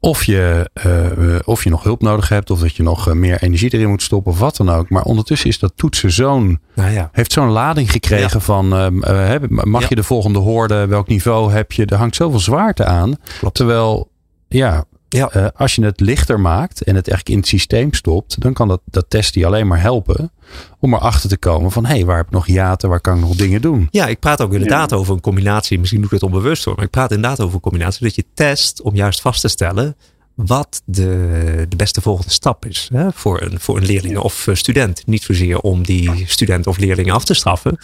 of 0.00 0.24
je, 0.24 0.70
uh, 0.86 1.38
of 1.44 1.64
je 1.64 1.70
nog 1.70 1.82
hulp 1.82 2.02
nodig 2.02 2.28
hebt, 2.28 2.50
of 2.50 2.60
dat 2.60 2.76
je 2.76 2.82
nog 2.82 3.14
meer 3.14 3.42
energie 3.42 3.74
erin 3.74 3.88
moet 3.88 4.02
stoppen, 4.02 4.32
of 4.32 4.38
wat 4.38 4.56
dan 4.56 4.70
ook. 4.70 4.90
Maar 4.90 5.02
ondertussen 5.02 5.48
is 5.48 5.58
dat 5.58 5.72
toetsen 5.76 6.10
zo'n, 6.12 6.60
nou 6.74 6.90
ja. 6.90 7.08
heeft 7.12 7.32
zo'n 7.32 7.50
lading 7.50 7.90
gekregen 7.90 8.38
ja. 8.38 8.40
van, 8.40 8.92
uh, 8.94 9.36
mag 9.48 9.80
ja. 9.80 9.86
je 9.88 9.94
de 9.94 10.02
volgende 10.02 10.38
hoorde, 10.38 10.86
welk 10.86 11.08
niveau 11.08 11.52
heb 11.52 11.72
je? 11.72 11.86
Er 11.86 11.96
hangt 11.96 12.16
zoveel 12.16 12.40
zwaarte 12.40 12.84
aan. 12.84 13.16
Klopt. 13.38 13.54
Terwijl, 13.54 14.10
ja, 14.48 14.84
ja. 15.14 15.36
Uh, 15.36 15.46
als 15.54 15.74
je 15.74 15.84
het 15.84 16.00
lichter 16.00 16.40
maakt 16.40 16.82
en 16.82 16.94
het 16.94 17.08
eigenlijk 17.08 17.28
in 17.28 17.36
het 17.36 17.46
systeem 17.46 17.94
stopt, 17.94 18.40
dan 18.40 18.52
kan 18.52 18.68
dat, 18.68 18.80
dat 18.84 19.04
testen 19.08 19.40
je 19.40 19.46
alleen 19.46 19.66
maar 19.66 19.80
helpen 19.80 20.32
om 20.78 20.94
erachter 20.94 21.28
te 21.28 21.36
komen 21.36 21.70
van 21.70 21.86
hé, 21.86 21.94
hey, 21.94 22.04
waar 22.04 22.16
heb 22.16 22.26
ik 22.26 22.32
nog 22.32 22.46
hiaten, 22.46 22.88
waar 22.88 23.00
kan 23.00 23.14
ik 23.14 23.20
nog 23.20 23.36
dingen 23.36 23.62
doen? 23.62 23.88
Ja, 23.90 24.06
ik 24.06 24.18
praat 24.18 24.40
ook 24.40 24.52
inderdaad 24.52 24.90
ja. 24.90 24.96
over 24.96 25.14
een 25.14 25.20
combinatie, 25.20 25.78
misschien 25.78 26.00
doe 26.00 26.08
ik 26.08 26.20
het 26.20 26.22
onbewust 26.22 26.64
hoor, 26.64 26.74
maar 26.74 26.84
ik 26.84 26.90
praat 26.90 27.10
inderdaad 27.10 27.40
over 27.40 27.54
een 27.54 27.60
combinatie 27.60 28.04
dat 28.04 28.14
je 28.14 28.24
test 28.34 28.82
om 28.82 28.94
juist 28.94 29.20
vast 29.20 29.40
te 29.40 29.48
stellen 29.48 29.96
wat 30.34 30.82
de, 30.84 31.66
de 31.68 31.76
beste 31.76 32.00
volgende 32.00 32.30
stap 32.30 32.66
is 32.66 32.88
hè, 32.92 33.12
voor, 33.12 33.42
een, 33.42 33.60
voor 33.60 33.76
een 33.76 33.84
leerling 33.84 34.18
of 34.18 34.48
student. 34.52 35.06
Niet 35.06 35.22
zozeer 35.22 35.58
om 35.58 35.82
die 35.82 36.24
student 36.26 36.66
of 36.66 36.78
leerlingen 36.78 37.14
af 37.14 37.24
te 37.24 37.34
straffen, 37.34 37.78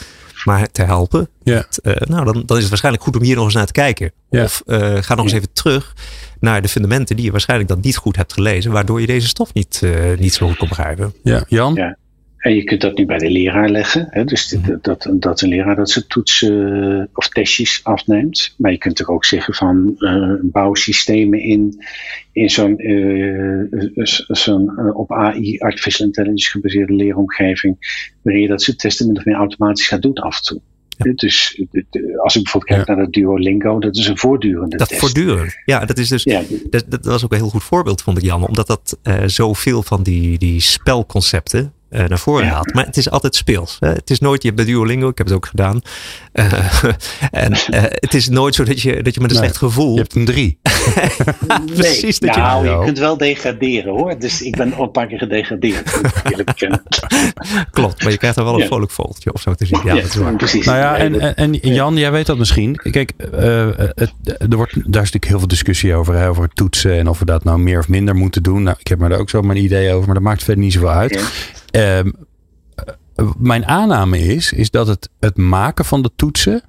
maar 0.46 0.70
te 0.70 0.82
helpen. 0.82 1.28
Ja. 1.42 1.54
Met, 1.54 1.80
uh, 1.82 1.94
nou, 1.94 2.24
dan, 2.24 2.42
dan 2.46 2.56
is 2.56 2.60
het 2.60 2.68
waarschijnlijk 2.68 3.04
goed 3.04 3.16
om 3.16 3.22
hier 3.22 3.36
nog 3.36 3.44
eens 3.44 3.54
naar 3.54 3.66
te 3.66 3.72
kijken. 3.72 4.12
Ja. 4.30 4.44
Of 4.44 4.62
uh, 4.66 4.96
ga 5.00 5.14
nog 5.14 5.24
eens 5.24 5.34
even 5.34 5.52
terug 5.52 5.94
naar 6.40 6.62
de 6.62 6.68
fundamenten 6.68 7.16
die 7.16 7.24
je 7.24 7.30
waarschijnlijk 7.30 7.68
dan 7.68 7.80
niet 7.80 7.96
goed 7.96 8.16
hebt 8.16 8.32
gelezen, 8.32 8.72
waardoor 8.72 9.00
je 9.00 9.06
deze 9.06 9.28
stof 9.28 9.54
niet, 9.54 9.80
uh, 9.84 10.18
niet 10.18 10.34
zo 10.34 10.46
goed 10.46 10.56
kon 10.56 10.68
begrijpen. 10.68 11.14
Ja, 11.22 11.44
Jan? 11.48 11.74
Ja. 11.74 11.96
En 12.36 12.54
je 12.54 12.64
kunt 12.64 12.80
dat 12.80 12.96
nu 12.96 13.06
bij 13.06 13.18
de 13.18 13.30
leraar 13.30 13.68
leggen. 13.68 14.06
Hè? 14.10 14.24
Dus 14.24 14.48
dat, 14.48 14.84
dat, 14.84 15.08
dat 15.12 15.40
een 15.40 15.48
leraar 15.48 15.76
dat 15.76 15.90
ze 15.90 16.06
toetsen 16.06 17.08
of 17.14 17.28
testjes 17.28 17.80
afneemt. 17.82 18.54
Maar 18.58 18.70
je 18.70 18.78
kunt 18.78 18.98
er 18.98 19.08
ook 19.08 19.24
zeggen 19.24 19.54
van 19.54 19.94
uh, 19.98 20.34
bouw 20.42 20.74
systemen 20.74 21.40
in, 21.40 21.84
in 22.32 22.50
zo'n 22.50 22.90
uh, 22.90 23.62
zo'n 24.26 24.94
op 24.94 25.12
AI, 25.12 25.58
artificial 25.58 26.06
intelligence 26.06 26.50
gebaseerde 26.50 26.92
leeromgeving. 26.92 27.76
Waarin 28.22 28.42
je 28.42 28.48
dat 28.48 28.62
soort 28.62 28.78
testen 28.78 29.06
min 29.06 29.16
of 29.16 29.24
meer 29.24 29.34
automatisch 29.34 29.88
gaat 29.88 30.02
doen 30.02 30.14
af 30.14 30.36
en 30.36 30.42
toe. 30.42 30.60
Ja. 30.96 31.12
Dus 31.14 31.62
als 32.16 32.36
ik 32.36 32.42
bijvoorbeeld 32.42 32.74
kijk 32.74 32.86
naar 32.86 32.96
dat 32.96 33.12
Duolingo, 33.12 33.78
dat 33.78 33.96
is 33.96 34.06
een 34.06 34.18
voortdurende 34.18 34.76
dat 34.76 34.88
test. 34.88 35.00
voortdurend, 35.00 35.56
ja. 35.64 35.84
Dat, 35.84 35.98
is 35.98 36.08
dus, 36.08 36.22
ja. 36.22 36.42
dat, 36.70 36.84
dat 36.88 37.04
was 37.04 37.24
ook 37.24 37.32
een 37.32 37.38
heel 37.38 37.48
goed 37.48 37.64
voorbeeld, 37.64 38.02
vond 38.02 38.18
ik 38.18 38.24
Jan. 38.24 38.46
Omdat 38.46 38.66
dat 38.66 38.98
uh, 39.02 39.22
zoveel 39.26 39.82
van 39.82 40.02
die, 40.02 40.38
die 40.38 40.60
spelconcepten 40.60 41.72
naar 42.04 42.18
voren 42.18 42.48
haalt. 42.48 42.74
Maar 42.74 42.84
het 42.84 42.96
is 42.96 43.10
altijd 43.10 43.34
speels. 43.34 43.76
Hè? 43.80 43.88
Het 43.88 44.10
is 44.10 44.20
nooit, 44.20 44.42
je 44.42 44.48
hebt 44.48 44.60
de 44.60 44.66
Duolingo, 44.66 45.08
ik 45.08 45.18
heb 45.18 45.26
het 45.26 45.36
ook 45.36 45.46
gedaan. 45.46 45.80
Uh, 46.32 46.84
en 47.30 47.52
uh, 47.52 47.82
het 47.82 48.14
is 48.14 48.28
nooit 48.28 48.54
zo 48.54 48.64
dat 48.64 48.82
je, 48.82 49.02
dat 49.02 49.14
je 49.14 49.20
met 49.20 49.30
een 49.30 49.36
nee, 49.36 49.44
slecht 49.44 49.56
gevoel... 49.56 49.92
Je 49.92 50.00
hebt 50.00 50.14
een 50.14 50.24
drie. 50.24 50.58
Precies. 51.74 52.18
Nee, 52.18 52.30
dat 52.30 52.40
nou, 52.40 52.64
je, 52.64 52.70
je 52.70 52.84
kunt 52.84 52.98
wel 52.98 53.16
degraderen 53.16 53.92
hoor. 53.92 54.18
Dus 54.18 54.42
ik 54.42 54.56
ben 54.56 54.74
al 54.74 54.82
een 54.82 54.90
paar 54.90 55.06
keer 55.06 55.18
gedegradeerd. 55.18 56.00
Klopt, 57.70 58.02
maar 58.02 58.12
je 58.12 58.18
krijgt 58.18 58.36
er 58.36 58.44
wel 58.44 58.54
een 58.54 58.60
ja. 58.60 58.66
vrolijk 58.66 58.90
vogeltje 58.90 59.32
of 59.32 59.40
zo 59.40 59.54
te 59.54 59.66
zien. 59.66 59.80
Ja, 59.84 59.94
ja 59.94 60.00
dat 60.00 60.10
is 60.10 60.16
waar. 60.16 60.36
precies. 60.36 60.66
Nou 60.66 60.78
ja, 60.78 60.96
en, 60.96 61.20
en, 61.20 61.60
en 61.60 61.74
Jan, 61.74 61.96
jij 61.96 62.12
weet 62.12 62.26
dat 62.26 62.38
misschien. 62.38 62.76
Kijk, 62.76 63.12
het, 63.18 64.12
er 64.24 64.56
wordt, 64.56 64.72
daar 64.74 65.02
is 65.02 65.12
natuurlijk 65.12 65.24
heel 65.24 65.38
veel 65.38 65.48
discussie 65.48 65.94
over. 65.94 66.14
Hè, 66.14 66.28
over 66.28 66.48
toetsen 66.48 66.98
en 66.98 67.08
of 67.08 67.18
we 67.18 67.24
dat 67.24 67.44
nou 67.44 67.58
meer 67.58 67.78
of 67.78 67.88
minder 67.88 68.14
moeten 68.14 68.42
doen. 68.42 68.62
Nou, 68.62 68.76
ik 68.78 68.86
heb 68.86 69.02
er 69.02 69.18
ook 69.18 69.30
zo 69.30 69.42
mijn 69.42 69.58
idee 69.58 69.92
over, 69.92 70.06
maar 70.06 70.14
dat 70.14 70.24
maakt 70.24 70.44
verder 70.44 70.64
niet 70.64 70.72
zoveel 70.72 70.90
uit. 70.90 71.24
Um, 71.76 72.14
mijn 73.38 73.66
aanname 73.66 74.18
is, 74.18 74.52
is 74.52 74.70
dat 74.70 74.86
het, 74.86 75.08
het 75.20 75.36
maken 75.36 75.84
van 75.84 76.02
de 76.02 76.10
toetsen, 76.16 76.62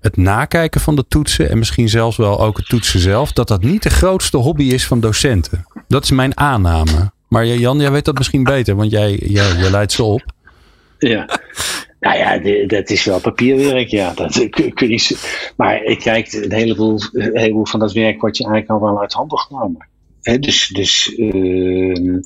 het 0.00 0.16
nakijken 0.16 0.80
van 0.80 0.96
de 0.96 1.04
toetsen 1.08 1.50
en 1.50 1.58
misschien 1.58 1.88
zelfs 1.88 2.16
wel 2.16 2.40
ook 2.40 2.56
het 2.56 2.68
toetsen 2.68 3.00
zelf, 3.00 3.32
dat 3.32 3.48
dat 3.48 3.62
niet 3.62 3.82
de 3.82 3.90
grootste 3.90 4.36
hobby 4.36 4.64
is 4.64 4.86
van 4.86 5.00
docenten. 5.00 5.66
Dat 5.88 6.04
is 6.04 6.10
mijn 6.10 6.38
aanname. 6.38 7.10
Maar 7.28 7.46
Jan, 7.46 7.80
jij 7.80 7.90
weet 7.90 8.04
dat 8.04 8.18
misschien 8.18 8.44
beter, 8.44 8.76
want 8.76 8.90
jij, 8.90 9.14
jij, 9.14 9.70
leidt 9.70 9.92
ze 9.92 10.02
op. 10.02 10.22
Ja. 10.98 11.40
Nou 12.00 12.18
ja, 12.18 12.66
dat 12.66 12.90
is 12.90 13.04
wel 13.04 13.20
papierwerk, 13.20 13.88
ja. 13.88 14.12
Dat, 14.14 14.48
kun 14.50 14.88
je, 14.88 15.16
maar 15.56 15.82
ik 15.82 15.98
kijk, 15.98 16.32
een 16.32 16.52
heleboel, 16.52 17.00
een 17.12 17.38
heleboel 17.38 17.66
van 17.66 17.80
dat 17.80 17.92
werk 17.92 18.20
wordt 18.20 18.36
je 18.36 18.44
eigenlijk 18.44 18.82
al 18.82 18.88
wel 18.88 19.00
uit 19.00 19.12
handen 19.12 19.38
genomen. 19.38 19.88
Dus 20.40 20.68
dus 20.68 21.14
uh, 21.16 22.20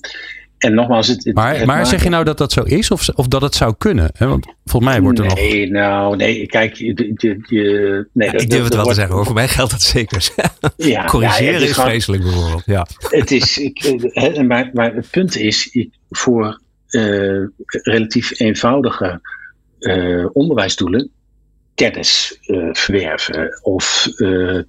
en 0.61 0.75
nogmaals, 0.75 1.07
het, 1.07 1.25
het, 1.25 1.35
maar, 1.35 1.57
het 1.57 1.67
maar 1.67 1.87
zeg 1.87 2.03
je 2.03 2.09
nou 2.09 2.25
dat 2.25 2.39
dat 2.39 2.53
zo 2.53 2.63
is 2.63 2.91
of, 2.91 3.09
of 3.09 3.29
dat 3.29 3.43
het 3.43 3.55
zou 3.55 3.75
kunnen? 3.79 4.13
Want 4.19 4.47
volgens 4.65 4.93
mij 4.93 5.01
wordt 5.01 5.19
er 5.19 5.25
nee, 5.25 5.35
nog. 5.35 5.45
Nee, 5.45 5.71
nou, 5.71 6.17
nee, 6.17 6.47
kijk, 6.47 6.75
je, 6.75 7.13
je, 7.17 7.39
je 7.49 8.09
nee, 8.13 8.31
ja, 8.31 8.39
ik 8.39 8.51
durf 8.51 8.65
het 8.65 8.75
wel 8.75 8.85
te 8.85 8.95
zeggen 8.95 9.15
hoor. 9.15 9.25
Voor 9.25 9.35
mij 9.35 9.49
geldt 9.49 9.71
dat 9.71 9.83
zeker. 9.83 10.31
Ja, 10.77 11.05
Corrigeren 11.05 11.53
ja, 11.53 11.59
is, 11.59 11.63
is 11.63 11.73
gewoon, 11.73 11.89
vreselijk 11.89 12.23
bijvoorbeeld. 12.23 12.63
Ja. 12.67 12.87
Het 13.09 13.31
is, 13.31 13.59
ik, 13.59 14.09
maar, 14.47 14.71
maar 14.73 14.95
het 14.95 15.11
punt 15.11 15.37
is, 15.37 15.67
ik, 15.67 15.91
voor 16.11 16.61
uh, 16.91 17.47
relatief 17.67 18.41
eenvoudige 18.41 19.21
uh, 19.79 20.27
onderwijsdoelen 20.33 21.11
kennis 21.75 22.39
uh, 22.47 22.69
verwerven 22.73 23.59
of 23.63 24.09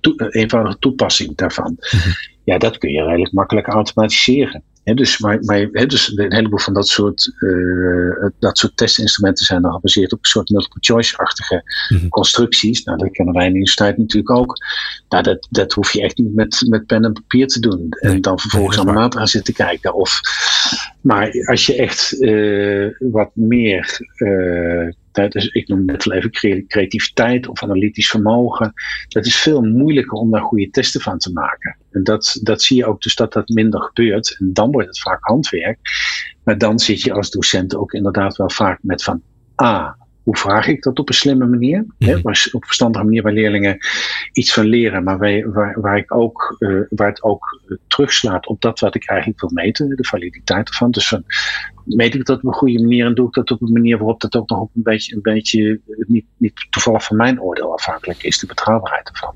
to 0.02 0.14
eenvoudige 0.16 0.78
toepassing 0.80 1.36
daarvan. 1.36 1.78
Mm 1.92 2.00
-hmm. 2.00 2.14
Ja, 2.44 2.58
dat 2.58 2.78
kun 2.78 2.92
je 2.92 3.04
redelijk 3.04 3.34
makkelijk 3.34 3.68
automatiseren. 3.68 4.64
He, 4.84 4.94
dus, 4.94 5.20
maar, 5.20 5.40
maar 5.42 5.68
he, 5.72 5.86
dus 5.86 6.18
een 6.18 6.34
heleboel 6.34 6.60
van 6.60 6.74
dat 6.74 6.88
soort, 6.88 7.32
uh, 7.40 8.30
dat 8.40 8.58
soort 8.58 8.78
testinstrumenten 8.78 9.46
zijn 9.46 9.62
dan 9.62 9.74
gebaseerd 9.74 10.14
op 10.14 10.20
een 10.20 10.30
soort 10.30 10.50
multiple 10.50 10.80
choice-achtige 10.82 11.64
mm 11.90 11.98
-hmm. 11.98 12.10
constructies. 12.10 12.84
Nou, 12.84 12.98
dat 12.98 13.12
kennen 13.12 13.34
wij 13.34 13.46
in 13.46 13.50
de 13.50 13.56
universiteit 13.56 13.98
natuurlijk 13.98 14.38
ook. 14.38 14.58
Nou, 15.10 15.24
dat, 15.24 15.48
dat 15.50 15.74
hoef 15.74 15.92
je 15.92 16.02
echt 16.02 16.18
niet 16.18 16.36
met, 16.36 16.66
met 16.68 16.86
pen 16.86 17.06
en 17.06 17.14
papier 17.14 17.48
te 17.48 17.60
doen. 17.60 17.88
En 17.90 18.22
dan 18.22 18.40
vervolgens 18.40 18.78
nee, 18.78 18.86
allemaal 18.86 19.10
naar 19.10 19.28
zitten 19.28 19.54
kijken. 19.54 19.94
Of, 19.94 20.20
maar 21.02 21.46
als 21.46 21.66
je 21.66 21.76
echt 21.76 22.22
uh, 22.22 22.90
wat 23.00 23.32
meer 23.34 24.00
uh, 24.16 24.90
dus 25.12 25.48
ik 25.48 25.68
noem 25.68 25.86
net 25.86 26.04
wel 26.04 26.18
even 26.18 26.32
creativiteit 26.68 27.48
of 27.48 27.64
analytisch 27.64 28.10
vermogen. 28.10 28.74
Dat 29.08 29.26
is 29.26 29.36
veel 29.36 29.62
moeilijker 29.62 30.18
om 30.18 30.32
daar 30.32 30.42
goede 30.42 30.70
testen 30.70 31.02
van 31.02 31.18
te 31.18 31.32
maken. 31.32 31.78
En 31.92 32.04
dat, 32.04 32.40
dat 32.42 32.62
zie 32.62 32.78
je 32.78 32.86
ook 32.86 33.02
dus 33.02 33.16
dat 33.16 33.34
dat 33.34 33.50
minder 33.50 33.82
gebeurt. 33.82 34.38
En 34.40 34.54
dan 34.54 34.72
wordt 34.72 34.88
het 34.88 35.00
vaak 35.00 35.24
handwerk. 35.24 35.80
Maar 36.44 36.58
dan 36.58 36.80
zit 36.80 37.02
je 37.02 37.14
als 37.14 37.32
docent 37.32 37.76
ook 37.76 37.94
inderdaad 37.94 38.38
wel 38.38 38.50
vaak 38.50 38.80
met 38.82 39.04
van... 39.04 39.22
Ah, 39.56 39.92
hoe 40.24 40.38
vraag 40.38 40.68
ik 40.68 40.84
dat 40.84 41.00
op 41.00 41.08
een 41.08 41.16
slimme 41.16 41.46
manier? 41.46 41.86
Hè, 41.98 42.22
waar, 42.22 42.48
op 42.52 42.62
een 42.62 42.68
verstandige 42.68 43.04
manier 43.04 43.22
waar 43.22 43.34
leerlingen 43.34 43.78
iets 44.32 44.54
van 44.54 44.66
leren, 44.66 45.04
maar 45.04 45.18
waar, 45.18 45.52
waar, 45.52 45.82
waar, 45.82 45.98
ik 45.98 46.16
ook, 46.16 46.56
uh, 46.60 46.82
waar 46.90 47.08
het 47.08 47.24
ook 47.24 47.62
uh, 47.68 47.78
terugslaat 47.88 48.48
op 48.48 48.62
dat 48.62 48.80
wat 48.80 48.96
ik 48.96 49.10
eigenlijk 49.10 49.42
wil 49.42 49.50
meten, 49.54 49.96
de 49.96 50.06
validiteit 50.06 50.70
ervan. 50.70 50.92
Dus 50.92 51.08
van, 51.08 51.24
meet 51.86 52.16
ik 52.16 52.26
dat 52.26 52.38
op 52.38 52.46
een 52.46 52.54
goede 52.54 52.82
manier 52.82 53.06
en 53.06 53.14
doe 53.14 53.28
ik 53.28 53.34
dat 53.34 53.52
op 53.52 53.62
een 53.62 53.72
manier 53.72 53.98
waarop 53.98 54.22
dat 54.22 54.36
ook 54.36 54.50
nog 54.50 54.60
op 54.60 54.72
een 54.76 54.84
beetje, 54.84 55.16
een 55.16 55.22
beetje 55.22 55.82
niet, 55.86 56.26
niet 56.38 56.68
toevallig 56.70 57.04
van 57.04 57.18
mijn 57.18 57.42
oordeel 57.42 57.74
afhankelijk 57.74 58.24
is, 58.24 58.40
de 58.40 58.48
betrouwbaarheid 58.48 59.10
ervan. 59.10 59.36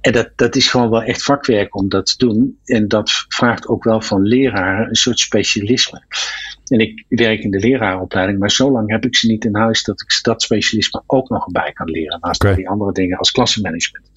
En 0.00 0.12
dat, 0.12 0.30
dat 0.36 0.56
is 0.56 0.68
gewoon 0.68 0.90
wel 0.90 1.02
echt 1.02 1.22
vakwerk 1.22 1.76
om 1.76 1.88
dat 1.88 2.06
te 2.06 2.26
doen. 2.26 2.58
En 2.64 2.88
dat 2.88 3.10
vraagt 3.28 3.68
ook 3.68 3.84
wel 3.84 4.00
van 4.00 4.22
leraren 4.22 4.88
een 4.88 4.94
soort 4.94 5.18
specialisme. 5.18 6.02
En 6.70 6.78
ik 6.78 7.04
werk 7.08 7.42
in 7.42 7.50
de 7.50 7.58
leraaropleiding, 7.58 8.38
maar 8.38 8.50
zo 8.50 8.70
lang 8.70 8.90
heb 8.90 9.04
ik 9.04 9.16
ze 9.16 9.26
niet 9.26 9.44
in 9.44 9.56
huis 9.56 9.82
dat 9.82 10.00
ik 10.00 10.18
dat 10.22 10.42
specialisme 10.42 11.02
ook 11.06 11.28
nog 11.28 11.46
bij 11.46 11.72
kan 11.72 11.90
leren. 11.90 12.18
Naast 12.20 12.42
okay. 12.42 12.54
die 12.54 12.68
andere 12.68 12.92
dingen 12.92 13.18
als 13.18 13.30
klassenmanagement. 13.30 14.10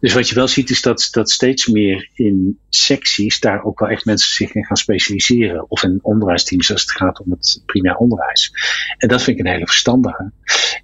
Dus 0.00 0.14
wat 0.14 0.28
je 0.28 0.34
wel 0.34 0.48
ziet 0.48 0.70
is 0.70 0.82
dat, 0.82 1.08
dat 1.10 1.30
steeds 1.30 1.66
meer 1.66 2.10
in 2.14 2.58
secties 2.68 3.40
daar 3.40 3.64
ook 3.64 3.80
wel 3.80 3.88
echt 3.88 4.04
mensen 4.04 4.34
zich 4.34 4.54
in 4.54 4.64
gaan 4.64 4.76
specialiseren. 4.76 5.70
Of 5.70 5.82
in 5.82 5.98
onderwijsteams 6.02 6.71
als 6.72 6.82
het 6.82 6.92
gaat 6.92 7.20
om 7.20 7.30
het 7.30 7.62
primair 7.66 7.96
onderwijs. 7.96 8.52
En 8.96 9.08
dat 9.08 9.22
vind 9.22 9.38
ik 9.38 9.44
een 9.44 9.52
hele 9.52 9.66
verstandige. 9.66 10.32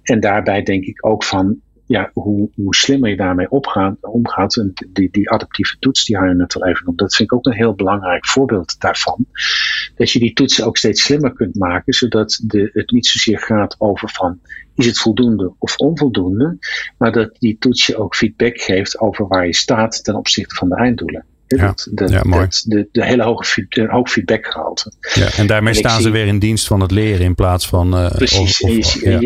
En 0.03 0.19
daarbij 0.19 0.63
denk 0.63 0.83
ik 0.83 1.05
ook 1.05 1.23
van, 1.23 1.61
ja, 1.89 2.09
hoe, 2.13 2.49
hoe 2.55 2.75
slimmer 2.75 3.09
je 3.09 3.15
daarmee 3.15 3.49
opgaat, 3.49 3.95
omgaat. 4.01 4.57
En 4.57 4.73
die, 4.93 5.09
die 5.11 5.29
adaptieve 5.29 5.77
toets, 5.79 6.05
die 6.05 6.17
je 6.17 6.33
net 6.33 6.55
al 6.55 6.67
even 6.67 6.87
op. 6.87 6.97
Dat 6.97 7.15
vind 7.15 7.31
ik 7.31 7.37
ook 7.37 7.45
een 7.45 7.53
heel 7.53 7.75
belangrijk 7.75 8.27
voorbeeld 8.27 8.79
daarvan. 8.79 9.25
Dat 9.95 10.11
je 10.11 10.19
die 10.19 10.33
toetsen 10.33 10.65
ook 10.65 10.77
steeds 10.77 11.03
slimmer 11.03 11.33
kunt 11.33 11.55
maken, 11.55 11.93
zodat 11.93 12.41
de, 12.43 12.69
het 12.73 12.91
niet 12.91 13.05
zozeer 13.05 13.39
gaat 13.39 13.75
over 13.77 14.09
van 14.09 14.39
is 14.75 14.85
het 14.85 14.99
voldoende 14.99 15.53
of 15.57 15.75
onvoldoende, 15.77 16.57
maar 16.97 17.11
dat 17.11 17.35
die 17.39 17.57
toets 17.57 17.85
je 17.85 17.97
ook 17.97 18.15
feedback 18.15 18.61
geeft 18.61 18.99
over 18.99 19.27
waar 19.27 19.45
je 19.45 19.55
staat 19.55 20.03
ten 20.03 20.15
opzichte 20.15 20.55
van 20.55 20.69
de 20.69 20.75
einddoelen. 20.75 21.25
Ja, 21.57 21.65
dat, 21.65 21.87
dat, 21.91 22.09
ja, 22.09 22.21
mooi. 22.23 22.41
Dat, 22.41 22.63
de, 22.67 22.87
de 22.91 23.05
hele 23.05 23.23
hoge, 23.23 23.65
de 23.69 23.87
hoog 23.87 24.11
feedbackgehalte. 24.11 24.91
Ja, 25.13 25.31
en 25.31 25.47
daarmee 25.47 25.73
en 25.73 25.79
staan 25.79 26.01
ze 26.01 26.09
weer 26.09 26.27
in 26.27 26.39
dienst 26.39 26.67
van 26.67 26.79
het 26.79 26.91
leren 26.91 27.25
in 27.25 27.35
plaats 27.35 27.67
van. 27.67 27.99
Uh, 27.99 28.11
precies. 28.11 28.61
Of, 28.61 28.69
of, 28.69 29.01
ja. 29.01 29.11
En 29.11 29.19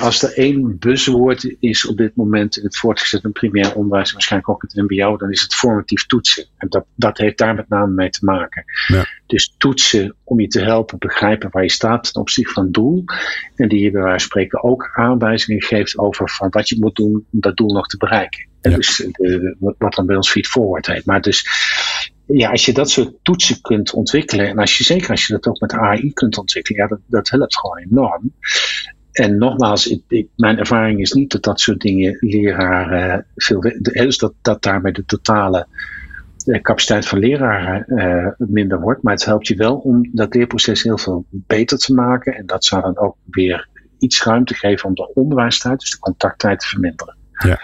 als 0.00 0.22
er 0.22 0.32
één 0.32 0.78
buzzwoord 0.78 1.54
is 1.60 1.86
op 1.86 1.96
dit 1.96 2.16
moment 2.16 2.56
in 2.56 2.64
het 2.64 2.76
voortgezet 2.76 3.24
en 3.24 3.32
primair 3.32 3.74
onderwijs, 3.74 4.12
waarschijnlijk 4.12 4.52
ook 4.52 4.62
het 4.62 4.74
MBO, 4.74 5.16
dan 5.16 5.30
is 5.30 5.42
het 5.42 5.54
formatief 5.54 6.06
toetsen. 6.06 6.46
En 6.56 6.68
dat, 6.68 6.84
dat 6.94 7.18
heeft 7.18 7.38
daar 7.38 7.54
met 7.54 7.68
name 7.68 7.92
mee 7.92 8.10
te 8.10 8.24
maken. 8.24 8.64
Ja. 8.86 9.06
Dus 9.26 9.54
toetsen 9.58 10.14
om 10.24 10.40
je 10.40 10.46
te 10.46 10.60
helpen 10.60 10.98
begrijpen 10.98 11.50
waar 11.50 11.62
je 11.62 11.70
staat 11.70 12.12
ten 12.12 12.20
opzichte 12.20 12.52
van 12.52 12.64
het 12.64 12.74
doel. 12.74 13.04
En 13.54 13.68
die 13.68 13.80
je 13.80 13.90
bij 13.90 14.02
wijze 14.02 14.18
van 14.18 14.28
spreken 14.28 14.62
ook 14.62 14.90
aanwijzingen 14.92 15.62
geeft 15.62 15.98
over 15.98 16.30
van 16.30 16.48
wat 16.50 16.68
je 16.68 16.76
moet 16.80 16.96
doen 16.96 17.26
om 17.32 17.40
dat 17.40 17.56
doel 17.56 17.72
nog 17.72 17.86
te 17.86 17.96
bereiken. 17.96 18.46
En 18.60 18.70
Ja. 18.70 18.76
dus 18.76 18.96
de, 18.96 19.56
wat 19.78 19.94
dan 19.94 20.06
bij 20.06 20.16
ons 20.16 20.30
feed 20.30 20.46
forward 20.46 20.86
heet. 20.86 21.04
Maar 21.04 21.20
dus 21.20 21.46
ja, 22.26 22.50
als 22.50 22.64
je 22.64 22.72
dat 22.72 22.90
soort 22.90 23.12
toetsen 23.22 23.60
kunt 23.60 23.92
ontwikkelen, 23.92 24.48
en 24.48 24.58
als 24.58 24.78
je, 24.78 24.84
zeker 24.84 25.10
als 25.10 25.26
je 25.26 25.32
dat 25.32 25.46
ook 25.46 25.60
met 25.60 25.72
AI 25.72 26.12
kunt 26.12 26.38
ontwikkelen, 26.38 26.80
ja, 26.80 26.88
dat, 26.88 27.00
dat 27.06 27.30
helpt 27.30 27.58
gewoon 27.58 27.78
enorm. 27.78 28.32
En 29.16 29.38
nogmaals, 29.38 29.86
ik, 30.08 30.26
mijn 30.36 30.58
ervaring 30.58 31.00
is 31.00 31.12
niet 31.12 31.32
dat 31.32 31.42
dat 31.42 31.60
soort 31.60 31.80
dingen 31.80 32.16
leraren 32.20 33.26
veel. 33.36 33.60
Dus 33.80 34.18
dat, 34.18 34.32
dat 34.42 34.62
daarmee 34.62 34.92
de 34.92 35.04
totale 35.04 35.66
de 36.44 36.60
capaciteit 36.60 37.06
van 37.06 37.18
leraren 37.18 37.84
minder 38.38 38.80
wordt. 38.80 39.02
Maar 39.02 39.12
het 39.12 39.24
helpt 39.24 39.46
je 39.46 39.54
wel 39.54 39.76
om 39.76 40.08
dat 40.12 40.34
leerproces 40.34 40.82
heel 40.82 40.98
veel 40.98 41.24
beter 41.30 41.78
te 41.78 41.94
maken. 41.94 42.34
En 42.34 42.46
dat 42.46 42.64
zou 42.64 42.82
dan 42.82 42.98
ook 42.98 43.16
weer 43.24 43.68
iets 43.98 44.24
ruimte 44.24 44.54
geven 44.54 44.88
om 44.88 44.94
de 44.94 45.14
onderwijstijd, 45.14 45.80
dus 45.80 45.90
de 45.90 45.98
contacttijd, 45.98 46.60
te 46.60 46.66
verminderen. 46.66 47.16
Ja. 47.32 47.60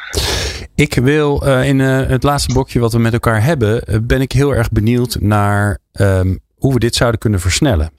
Ik 0.75 0.95
wil 0.95 1.45
in 1.63 1.79
het 1.79 2.23
laatste 2.23 2.53
blokje 2.53 2.81
wat 2.81 2.93
we 2.93 2.99
met 2.99 3.13
elkaar 3.13 3.45
hebben, 3.45 4.05
ben 4.07 4.21
ik 4.21 4.33
heel 4.33 4.55
erg 4.55 4.71
benieuwd 4.71 5.17
naar 5.21 5.79
um, 6.01 6.39
hoe 6.55 6.73
we 6.73 6.79
dit 6.79 6.95
zouden 6.95 7.21
kunnen 7.21 7.41
versnellen. 7.41 7.91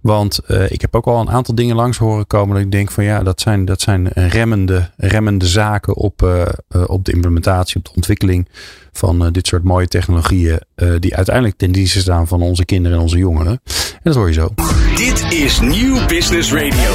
Want 0.00 0.40
uh, 0.48 0.70
ik 0.70 0.80
heb 0.80 0.96
ook 0.96 1.06
al 1.06 1.20
een 1.20 1.30
aantal 1.30 1.54
dingen 1.54 1.76
langs 1.76 1.98
horen 1.98 2.26
komen. 2.26 2.54
Dat 2.54 2.64
ik 2.64 2.72
denk 2.72 2.90
van 2.90 3.04
ja, 3.04 3.22
dat 3.22 3.40
zijn, 3.40 3.64
dat 3.64 3.80
zijn 3.80 4.08
remmende, 4.08 4.90
remmende 4.96 5.46
zaken 5.46 5.96
op, 5.96 6.22
uh, 6.22 6.42
uh, 6.76 6.82
op 6.86 7.04
de 7.04 7.12
implementatie, 7.12 7.76
op 7.76 7.84
de 7.84 7.90
ontwikkeling 7.94 8.48
van 8.92 9.32
dit 9.32 9.46
soort 9.46 9.64
mooie 9.64 9.88
technologieën. 9.88 10.60
die 10.98 11.16
uiteindelijk 11.16 11.56
ten 11.56 11.72
dienste 11.72 12.00
staan 12.00 12.28
van 12.28 12.42
onze 12.42 12.64
kinderen 12.64 12.96
en 12.96 13.02
onze 13.02 13.18
jongeren. 13.18 13.60
En 13.92 14.00
dat 14.02 14.14
hoor 14.14 14.26
je 14.26 14.32
zo. 14.32 14.54
Dit 14.96 15.32
is 15.32 15.60
Nieuw 15.60 16.06
Business 16.06 16.52
Radio. 16.52 16.90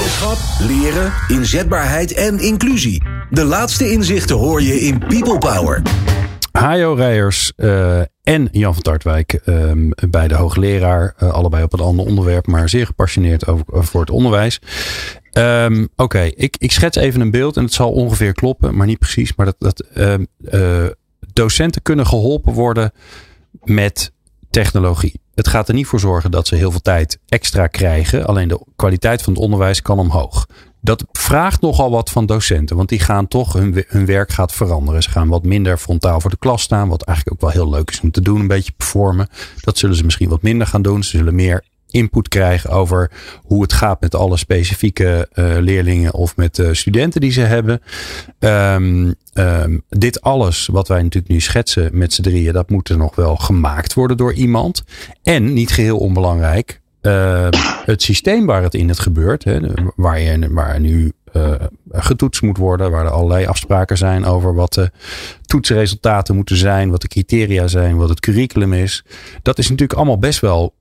Leren, 0.68 1.14
inzetbaarheid 1.28 2.14
en 2.14 2.40
inclusie. 2.40 3.04
De 3.30 3.44
laatste 3.44 3.92
inzichten 3.92 4.36
hoor 4.36 4.62
je 4.62 4.80
in 4.80 5.00
People 5.00 5.38
Power. 5.38 5.82
Hajo 6.52 6.94
Rijers 6.94 7.54
uh, 7.58 8.02
en 8.24 8.50
Jan 8.52 8.74
van 8.74 8.84
Tartwijk, 8.84 9.42
um, 9.46 9.92
beide 10.10 10.36
hoogleraar. 10.36 11.16
Uh, 11.24 11.32
allebei 11.32 11.64
op 11.64 11.74
een 11.74 11.80
ander 11.80 12.06
onderwerp, 12.06 12.48
maar 12.48 12.70
zeer 12.70 12.86
gepassioneerd 12.86 13.48
over, 13.48 13.66
voor 13.70 14.02
het 14.02 14.10
onderwijs. 14.10 14.62
Um, 15.38 15.90
Oké, 15.96 16.20
ik, 16.20 16.56
ik 16.58 16.72
schets 16.72 16.98
even 16.98 17.22
een 17.22 17.32
beeld 17.32 17.58
en 17.58 17.64
het 17.64 17.74
zal 17.74 17.92
ongeveer 17.92 18.34
kloppen, 18.34 18.76
maar 18.76 18.88
niet 18.88 19.00
precies. 19.00 19.36
Maar 19.36 19.46
dat, 19.46 19.56
dat 19.60 19.86
uh, 20.52 20.86
docenten 21.34 21.82
kunnen 21.82 22.08
geholpen 22.08 22.54
worden 22.54 22.92
met 23.64 24.12
technologie. 24.50 25.22
Het 25.34 25.48
gaat 25.48 25.68
er 25.68 25.74
niet 25.74 25.88
voor 25.88 26.00
zorgen 26.00 26.32
dat 26.32 26.48
ze 26.48 26.56
heel 26.56 26.72
veel 26.72 26.82
tijd 26.82 27.20
extra 27.28 27.68
krijgen. 27.68 28.26
Alleen 28.26 28.48
de 28.48 28.66
kwaliteit 28.76 29.22
van 29.22 29.34
het 29.34 29.42
onderwijs 29.42 29.82
kan 29.82 30.00
omhoog. 30.00 30.46
Dat 30.86 31.06
vraagt 31.12 31.62
nogal 31.62 31.92
wat 31.92 32.10
van 32.10 32.26
docenten, 32.26 32.76
want 32.76 32.90
die 32.90 33.00
gaan 33.00 33.28
toch, 33.28 33.54
hun, 33.54 33.84
hun 33.88 34.06
werk 34.06 34.32
gaat 34.32 34.54
veranderen. 34.54 35.04
Ze 35.04 35.10
gaan 35.10 35.28
wat 35.28 35.44
minder 35.44 35.78
frontaal 35.78 36.22
voor 36.22 36.30
de 36.30 36.38
klas 36.38 36.62
staan, 36.62 36.90
wat 36.90 37.02
eigenlijk 37.04 37.38
ook 37.38 37.52
wel 37.52 37.62
heel 37.62 37.72
leuk 37.74 37.92
is 37.92 38.02
om 38.02 38.12
te 38.12 38.22
doen, 38.22 38.40
een 38.40 38.48
beetje 38.48 38.72
performen. 38.78 39.28
Dat 39.62 39.78
zullen 39.78 39.96
ze 39.96 40.04
misschien 40.04 40.30
wat 40.30 40.42
minder 40.42 40.68
gaan 40.68 40.82
doen. 40.82 41.04
Ze 41.04 41.18
zullen 41.18 41.36
meer 41.36 41.64
input 41.90 42.28
krijgen 42.28 42.70
over 42.70 43.12
hoe 43.44 43.62
het 43.62 43.74
gaat 43.74 44.02
met 44.02 44.16
alle 44.16 44.38
specifieke 44.38 45.30
uh, 45.34 45.58
leerlingen 45.60 46.14
of 46.14 46.36
met 46.36 46.58
uh, 46.58 46.70
studenten 46.72 47.22
die 47.22 47.32
ze 47.32 47.42
hebben. 47.42 47.82
Um, 48.40 49.16
um, 49.34 49.84
dit 49.90 50.22
alles 50.22 50.68
wat 50.68 50.88
wij 50.88 51.02
natuurlijk 51.02 51.34
nu 51.34 51.40
schetsen 51.40 51.98
met 51.98 52.14
z'n 52.14 52.22
drieën, 52.22 52.54
dat 52.54 52.70
moet 52.70 52.90
er 52.90 52.98
nog 52.98 53.16
wel 53.16 53.36
gemaakt 53.36 53.94
worden 53.94 54.18
door 54.18 54.34
iemand. 54.34 54.84
En 55.24 55.54
niet 55.54 55.72
geheel 55.72 55.98
onbelangrijk, 55.98 56.82
uh, 57.04 57.48
het 57.86 58.02
systeem 58.02 58.46
waar 58.46 58.64
het 58.64 58.74
in 58.74 58.90
het 58.90 59.00
gebeurt, 59.00 59.44
hè, 59.44 59.60
waar, 59.96 60.20
je, 60.20 60.54
waar 60.54 60.80
nu 60.80 61.12
uh, 61.34 61.54
getoetst 61.90 62.42
moet 62.42 62.58
worden, 62.58 62.92
waar 62.92 63.06
er 63.06 63.12
allerlei 63.12 63.46
afspraken 63.46 63.98
zijn 63.98 64.26
over 64.26 64.54
wat 64.56 64.74
de 64.74 64.92
toetsresultaten 65.46 66.36
moeten 66.36 66.58
zijn, 66.58 66.90
wat 66.90 67.02
de 67.02 67.08
criteria 67.08 67.68
zijn, 67.68 67.98
wat 67.98 68.10
het 68.10 68.20
curriculum 68.20 68.74
is. 68.74 69.06
Dat 69.42 69.58
is 69.58 69.70
natuurlijk 69.70 70.00
allemaal 70.00 70.20
best 70.20 70.40
wel 70.40 70.74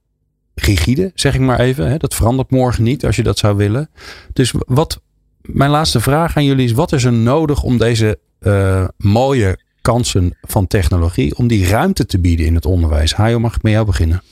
rigide, 0.54 1.12
zeg 1.14 1.34
ik 1.34 1.40
maar 1.40 1.60
even. 1.60 1.90
Hè. 1.90 1.96
Dat 1.96 2.14
verandert 2.14 2.50
morgen 2.50 2.82
niet 2.82 3.06
als 3.06 3.16
je 3.16 3.22
dat 3.22 3.38
zou 3.38 3.56
willen. 3.56 3.90
Dus 4.32 4.54
wat, 4.66 5.00
mijn 5.42 5.70
laatste 5.70 6.00
vraag 6.00 6.36
aan 6.36 6.44
jullie 6.44 6.64
is: 6.64 6.72
wat 6.72 6.92
is 6.92 7.04
er 7.04 7.12
nodig 7.12 7.62
om 7.62 7.78
deze 7.78 8.18
uh, 8.40 8.84
mooie 8.96 9.58
kansen 9.80 10.36
van 10.42 10.66
technologie, 10.66 11.36
om 11.36 11.46
die 11.46 11.66
ruimte 11.66 12.06
te 12.06 12.18
bieden 12.18 12.46
in 12.46 12.54
het 12.54 12.66
onderwijs? 12.66 13.14
Hajo, 13.14 13.38
mag 13.38 13.54
ik 13.56 13.62
met 13.62 13.72
jou 13.72 13.86
beginnen? 13.86 14.22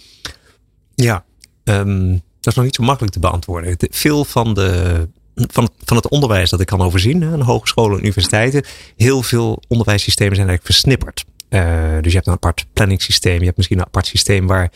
Ja, 0.95 1.25
um, 1.71 2.11
dat 2.13 2.53
is 2.53 2.55
nog 2.55 2.65
niet 2.65 2.75
zo 2.75 2.83
makkelijk 2.83 3.13
te 3.13 3.21
beantwoorden. 3.21 3.77
Veel 3.79 4.25
van, 4.25 4.55
de, 4.55 5.09
van, 5.35 5.71
van 5.85 5.97
het 5.97 6.09
onderwijs 6.09 6.51
dat 6.51 6.61
ik 6.61 6.67
kan 6.67 6.81
overzien 6.81 7.25
aan 7.25 7.41
hogescholen 7.41 7.99
en 7.99 8.05
universiteiten, 8.05 8.65
heel 8.97 9.23
veel 9.23 9.63
onderwijssystemen 9.69 10.35
zijn 10.37 10.49
eigenlijk 10.49 10.77
versnipperd. 10.77 11.25
Uh, 11.51 11.93
dus 12.01 12.13
je 12.13 12.17
hebt 12.17 12.27
een 12.27 12.33
apart 12.33 12.67
planningssysteem. 12.73 13.39
Je 13.39 13.45
hebt 13.45 13.57
misschien 13.57 13.79
een 13.79 13.85
apart 13.85 14.07
systeem 14.07 14.47
waar 14.47 14.71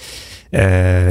uh, 0.50 0.60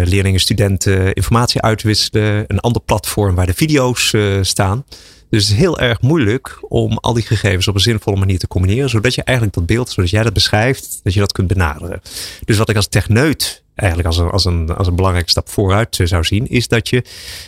leerlingen, 0.04 0.40
studenten 0.40 1.14
informatie 1.14 1.62
uitwisselen. 1.62 2.46
Een 2.48 2.60
ander 2.60 2.82
platform 2.82 3.36
waar 3.36 3.46
de 3.46 3.54
video's 3.54 4.14
uh, 4.14 4.38
staan. 4.42 4.86
Dus 5.30 5.44
het 5.44 5.52
is 5.52 5.58
heel 5.58 5.80
erg 5.80 6.02
moeilijk 6.02 6.58
om 6.62 6.98
al 6.98 7.14
die 7.14 7.24
gegevens 7.24 7.68
op 7.68 7.76
een 7.76 7.82
zinvolle 7.82 8.18
manier 8.18 8.40
te 8.40 8.48
combineren. 8.48 8.90
Zodat 8.90 9.16
je 9.16 9.24
eigenlijk 9.24 9.58
dat 9.58 9.66
beeld, 9.66 9.90
zoals 9.90 10.10
jij 10.10 10.24
dat 10.24 10.34
beschrijft, 10.34 11.00
dat 11.04 11.14
je 11.14 11.20
dat 11.20 11.32
kunt 11.32 11.48
benaderen. 11.48 12.02
Dus 12.46 12.58
wat 12.58 12.70
ik 12.70 12.76
als 12.76 12.88
techneut 12.88 13.63
eigenlijk 13.76 14.10
als 14.10 14.18
een, 14.18 14.30
als 14.30 14.46
een, 14.46 14.70
als 14.70 14.88
een 14.88 14.96
belangrijke 14.96 15.30
stap 15.30 15.50
vooruit 15.50 16.00
zou 16.04 16.24
zien, 16.24 16.48
is 16.48 16.68
dat, 16.68 16.90
je, 16.90 17.06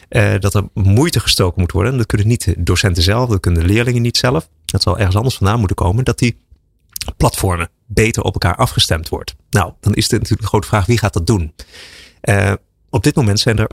uh, 0.09 0.39
dat 0.39 0.53
er 0.53 0.63
moeite 0.73 1.19
gestoken 1.19 1.61
moet 1.61 1.71
worden. 1.71 1.91
En 1.91 1.97
dat 1.97 2.07
kunnen 2.07 2.27
niet 2.27 2.45
de 2.45 2.55
docenten 2.57 3.03
zelf, 3.03 3.29
dat 3.29 3.39
kunnen 3.39 3.61
de 3.61 3.73
leerlingen 3.73 4.01
niet 4.01 4.17
zelf. 4.17 4.49
Dat 4.65 4.81
zal 4.81 4.97
ergens 4.97 5.15
anders 5.15 5.35
vandaan 5.35 5.57
moeten 5.59 5.75
komen. 5.75 6.03
Dat 6.03 6.19
die 6.19 6.37
platformen 7.17 7.69
beter 7.85 8.23
op 8.23 8.33
elkaar 8.33 8.55
afgestemd 8.55 9.09
wordt. 9.09 9.35
Nou, 9.49 9.73
dan 9.79 9.93
is 9.93 10.03
het 10.03 10.11
natuurlijk 10.11 10.41
de 10.41 10.47
grote 10.47 10.67
vraag, 10.67 10.85
wie 10.85 10.97
gaat 10.97 11.13
dat 11.13 11.27
doen? 11.27 11.53
Uh, 12.21 12.53
op 12.89 13.03
dit 13.03 13.15
moment 13.15 13.39
zijn 13.39 13.57
er 13.57 13.69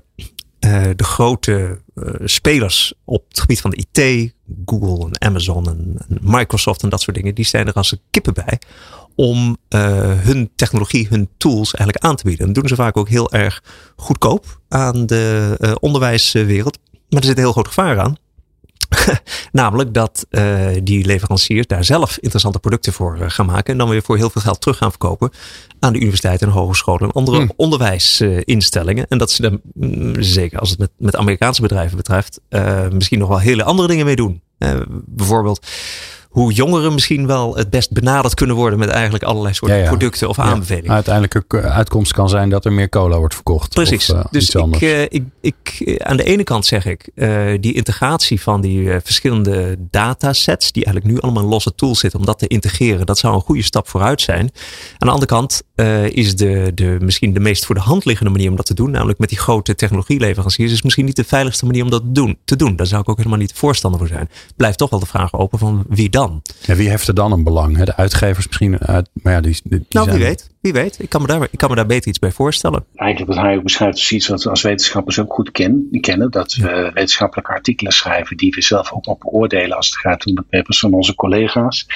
uh, 0.65 0.83
de 0.97 1.05
grote 1.05 1.81
uh, 1.95 2.05
spelers 2.25 2.95
op 3.05 3.25
het 3.29 3.41
gebied 3.41 3.61
van 3.61 3.71
de 3.71 3.85
IT, 3.91 4.33
Google 4.65 5.07
en 5.07 5.29
Amazon 5.29 5.69
en, 5.69 5.97
Microsoft 6.21 6.83
en 6.83 6.89
dat 6.89 7.01
soort 7.01 7.17
dingen, 7.17 7.35
die 7.35 7.45
zijn 7.45 7.67
er 7.67 7.73
als 7.73 7.97
kippen 8.11 8.35
bij 8.35 8.61
om 9.15 9.57
hun 10.17 10.51
technologie, 10.57 11.07
hun 11.09 11.29
tools 11.37 11.75
eigenlijk 11.75 12.05
aan 12.05 12.17
te 12.17 12.25
bieden. 12.25 12.47
En 12.47 12.53
dat 12.53 12.63
doen 12.63 12.69
ze 12.69 12.83
vaak 12.83 12.97
ook 12.97 13.09
heel 13.09 13.33
erg 13.33 13.63
goedkoop 13.97 14.61
aan 14.69 15.07
de 15.07 15.77
onderwijswereld. 15.81 16.79
Maar 17.09 17.21
er 17.21 17.27
zit 17.27 17.37
een 17.37 17.43
heel 17.43 17.53
groot 17.53 17.69
gevaar 17.69 18.01
aan. 18.01 18.17
Namelijk 19.53 19.95
dat 19.95 20.27
uh, 20.31 20.67
die 20.83 21.05
leveranciers 21.05 21.67
daar 21.67 21.85
zelf 21.85 22.17
interessante 22.17 22.59
producten 22.59 22.93
voor 22.93 23.19
uh, 23.19 23.25
gaan 23.27 23.47
maken. 23.47 23.73
En 23.73 23.79
dan 23.79 23.89
weer 23.89 24.03
voor 24.03 24.17
heel 24.17 24.31
veel 24.31 24.41
geld 24.41 24.61
terug 24.61 24.77
gaan 24.77 24.91
verkopen 24.91 25.31
aan 25.79 25.93
de 25.93 25.99
universiteiten 25.99 26.47
en 26.47 26.53
hogescholen 26.53 27.01
en 27.01 27.13
andere 27.13 27.37
hmm. 27.37 27.53
onderwijsinstellingen. 27.57 29.07
En 29.09 29.19
dat 29.19 29.31
ze 29.31 29.43
dan, 29.43 29.61
mm, 29.75 30.23
zeker 30.23 30.59
als 30.59 30.71
het 30.71 30.79
met, 30.79 30.91
met 30.99 31.17
Amerikaanse 31.17 31.63
bedrijven 31.63 31.97
betreft, 31.97 32.41
uh, 32.51 32.89
misschien 32.89 33.19
nog 33.19 33.29
wel 33.29 33.39
hele 33.39 33.65
andere 33.65 33.89
dingen 33.89 34.07
mee 34.07 34.17
doen. 34.17 34.43
bijvoorbeeld 35.07 35.67
hoe 36.33 36.53
jongeren 36.53 36.93
misschien 36.93 37.27
wel 37.27 37.57
het 37.57 37.71
best 37.71 37.93
benaderd 37.93 38.35
kunnen 38.35 38.57
worden 38.57 38.79
met 38.79 38.89
eigenlijk 38.89 39.25
allerlei 39.25 39.55
soorten 39.55 39.77
ja, 39.77 39.83
ja. 39.83 39.89
producten 39.89 40.29
of 40.29 40.39
aanbevelingen. 40.39 40.89
Ja, 40.89 40.95
uiteindelijke 40.95 41.61
uitkomst 41.61 42.13
kan 42.13 42.29
zijn 42.29 42.49
dat 42.49 42.65
er 42.65 42.73
meer 42.73 42.89
cola 42.89 43.19
wordt 43.19 43.35
verkocht. 43.35 43.75
Precies. 43.75 44.11
Of, 44.11 44.17
uh, 44.17 44.25
dus 44.31 44.51
ik, 44.51 44.81
uh, 44.81 45.03
ik, 45.03 45.25
ik, 45.41 46.01
aan 46.05 46.17
de 46.17 46.25
ene 46.25 46.45
kant 46.45 46.67
zeg 46.67 46.87
ik, 46.87 47.11
die 47.61 47.75
integratie 47.75 48.41
van 48.41 48.61
die 48.61 48.91
verschillende 49.03 49.77
datasets, 49.91 50.73
die 50.73 50.85
eigenlijk 50.85 51.15
nu 51.15 51.21
allemaal 51.21 51.43
in 51.43 51.49
losse 51.49 51.75
tools 51.75 52.01
zitten, 52.01 52.21
om 52.21 52.27
dat 52.27 52.39
te 52.39 52.47
integreren, 52.47 53.07
dat 53.07 53.19
zou 53.19 53.35
een 53.35 53.41
goede 53.41 53.63
stap 53.63 53.89
vooruit 53.89 54.21
zijn. 54.21 54.41
Aan 54.41 55.09
de 55.09 55.11
andere 55.11 55.27
kant 55.27 55.63
is 56.15 56.37
de, 56.37 56.73
de, 56.75 56.97
misschien 57.01 57.33
de 57.33 57.41
meest 57.41 57.67
voor 57.67 57.75
de 57.75 57.81
hand 57.81 58.05
liggende 58.05 58.33
manier 58.33 58.51
om 58.51 58.57
dat 58.57 58.67
te 58.67 58.75
doen, 58.75 58.91
namelijk 58.91 59.19
met 59.19 59.29
die 59.29 59.39
grote 59.39 59.75
technologieleveranciers, 59.75 60.73
is 60.73 60.83
misschien 60.83 61.05
niet 61.05 61.17
de 61.17 61.25
veiligste 61.25 61.67
manier 61.67 61.83
om 61.85 61.91
dat 61.91 62.03
te 62.03 62.13
doen. 62.13 62.39
Te 62.45 62.57
doen. 62.57 62.77
Daar 62.77 62.87
zou 62.87 63.01
ik 63.01 63.09
ook 63.09 63.17
helemaal 63.17 63.39
niet 63.39 63.53
voorstander 63.53 64.01
voor 64.01 64.09
zijn. 64.09 64.29
Blijft 64.57 64.79
toch 64.79 64.91
wel 64.91 65.01
de 65.01 65.07
vraag 65.07 65.33
open 65.33 65.59
van 65.59 65.85
wie 65.89 66.11
dan? 66.11 66.22
Dan? 66.27 66.43
Ja, 66.61 66.75
wie 66.75 66.89
heeft 66.89 67.09
er 67.09 67.15
dan 67.15 67.33
een 67.33 67.45
belang? 67.45 67.85
De 67.85 67.97
uitgevers 67.97 68.47
misschien? 68.47 68.79
Uit, 68.79 69.09
maar 69.13 69.33
ja, 69.33 69.41
die, 69.41 69.61
die 69.65 69.85
nou, 69.89 70.11
wie 70.11 70.19
weet. 70.19 70.51
Wie 70.61 70.73
weet. 70.73 70.99
Ik 70.99 71.09
kan, 71.09 71.21
me 71.21 71.27
daar, 71.27 71.49
ik 71.51 71.59
kan 71.59 71.71
me 71.71 71.77
daar 71.77 71.87
beter 71.87 72.09
iets 72.09 72.19
bij 72.19 72.31
voorstellen. 72.31 72.85
Eigenlijk 72.95 73.33
wat 73.33 73.45
hij 73.45 73.57
ook 73.57 73.63
beschrijft 73.63 73.99
is 73.99 74.13
iets 74.13 74.29
wat 74.29 74.43
we 74.43 74.51
als 74.51 74.63
wetenschappers 74.63 75.19
ook 75.19 75.33
goed 75.33 75.51
ken, 75.51 75.89
kennen. 76.01 76.31
Dat 76.31 76.55
we 76.55 76.91
wetenschappelijke 76.95 77.53
artikelen 77.53 77.93
schrijven 77.93 78.37
die 78.37 78.55
we 78.55 78.63
zelf 78.63 78.93
ook 78.93 79.07
nog 79.07 79.19
beoordelen 79.19 79.77
als 79.77 79.87
het 79.87 79.97
gaat 79.97 80.27
om 80.27 80.35
de 80.35 80.45
papers 80.51 80.79
van 80.79 80.93
onze 80.93 81.15
collega's. 81.15 81.87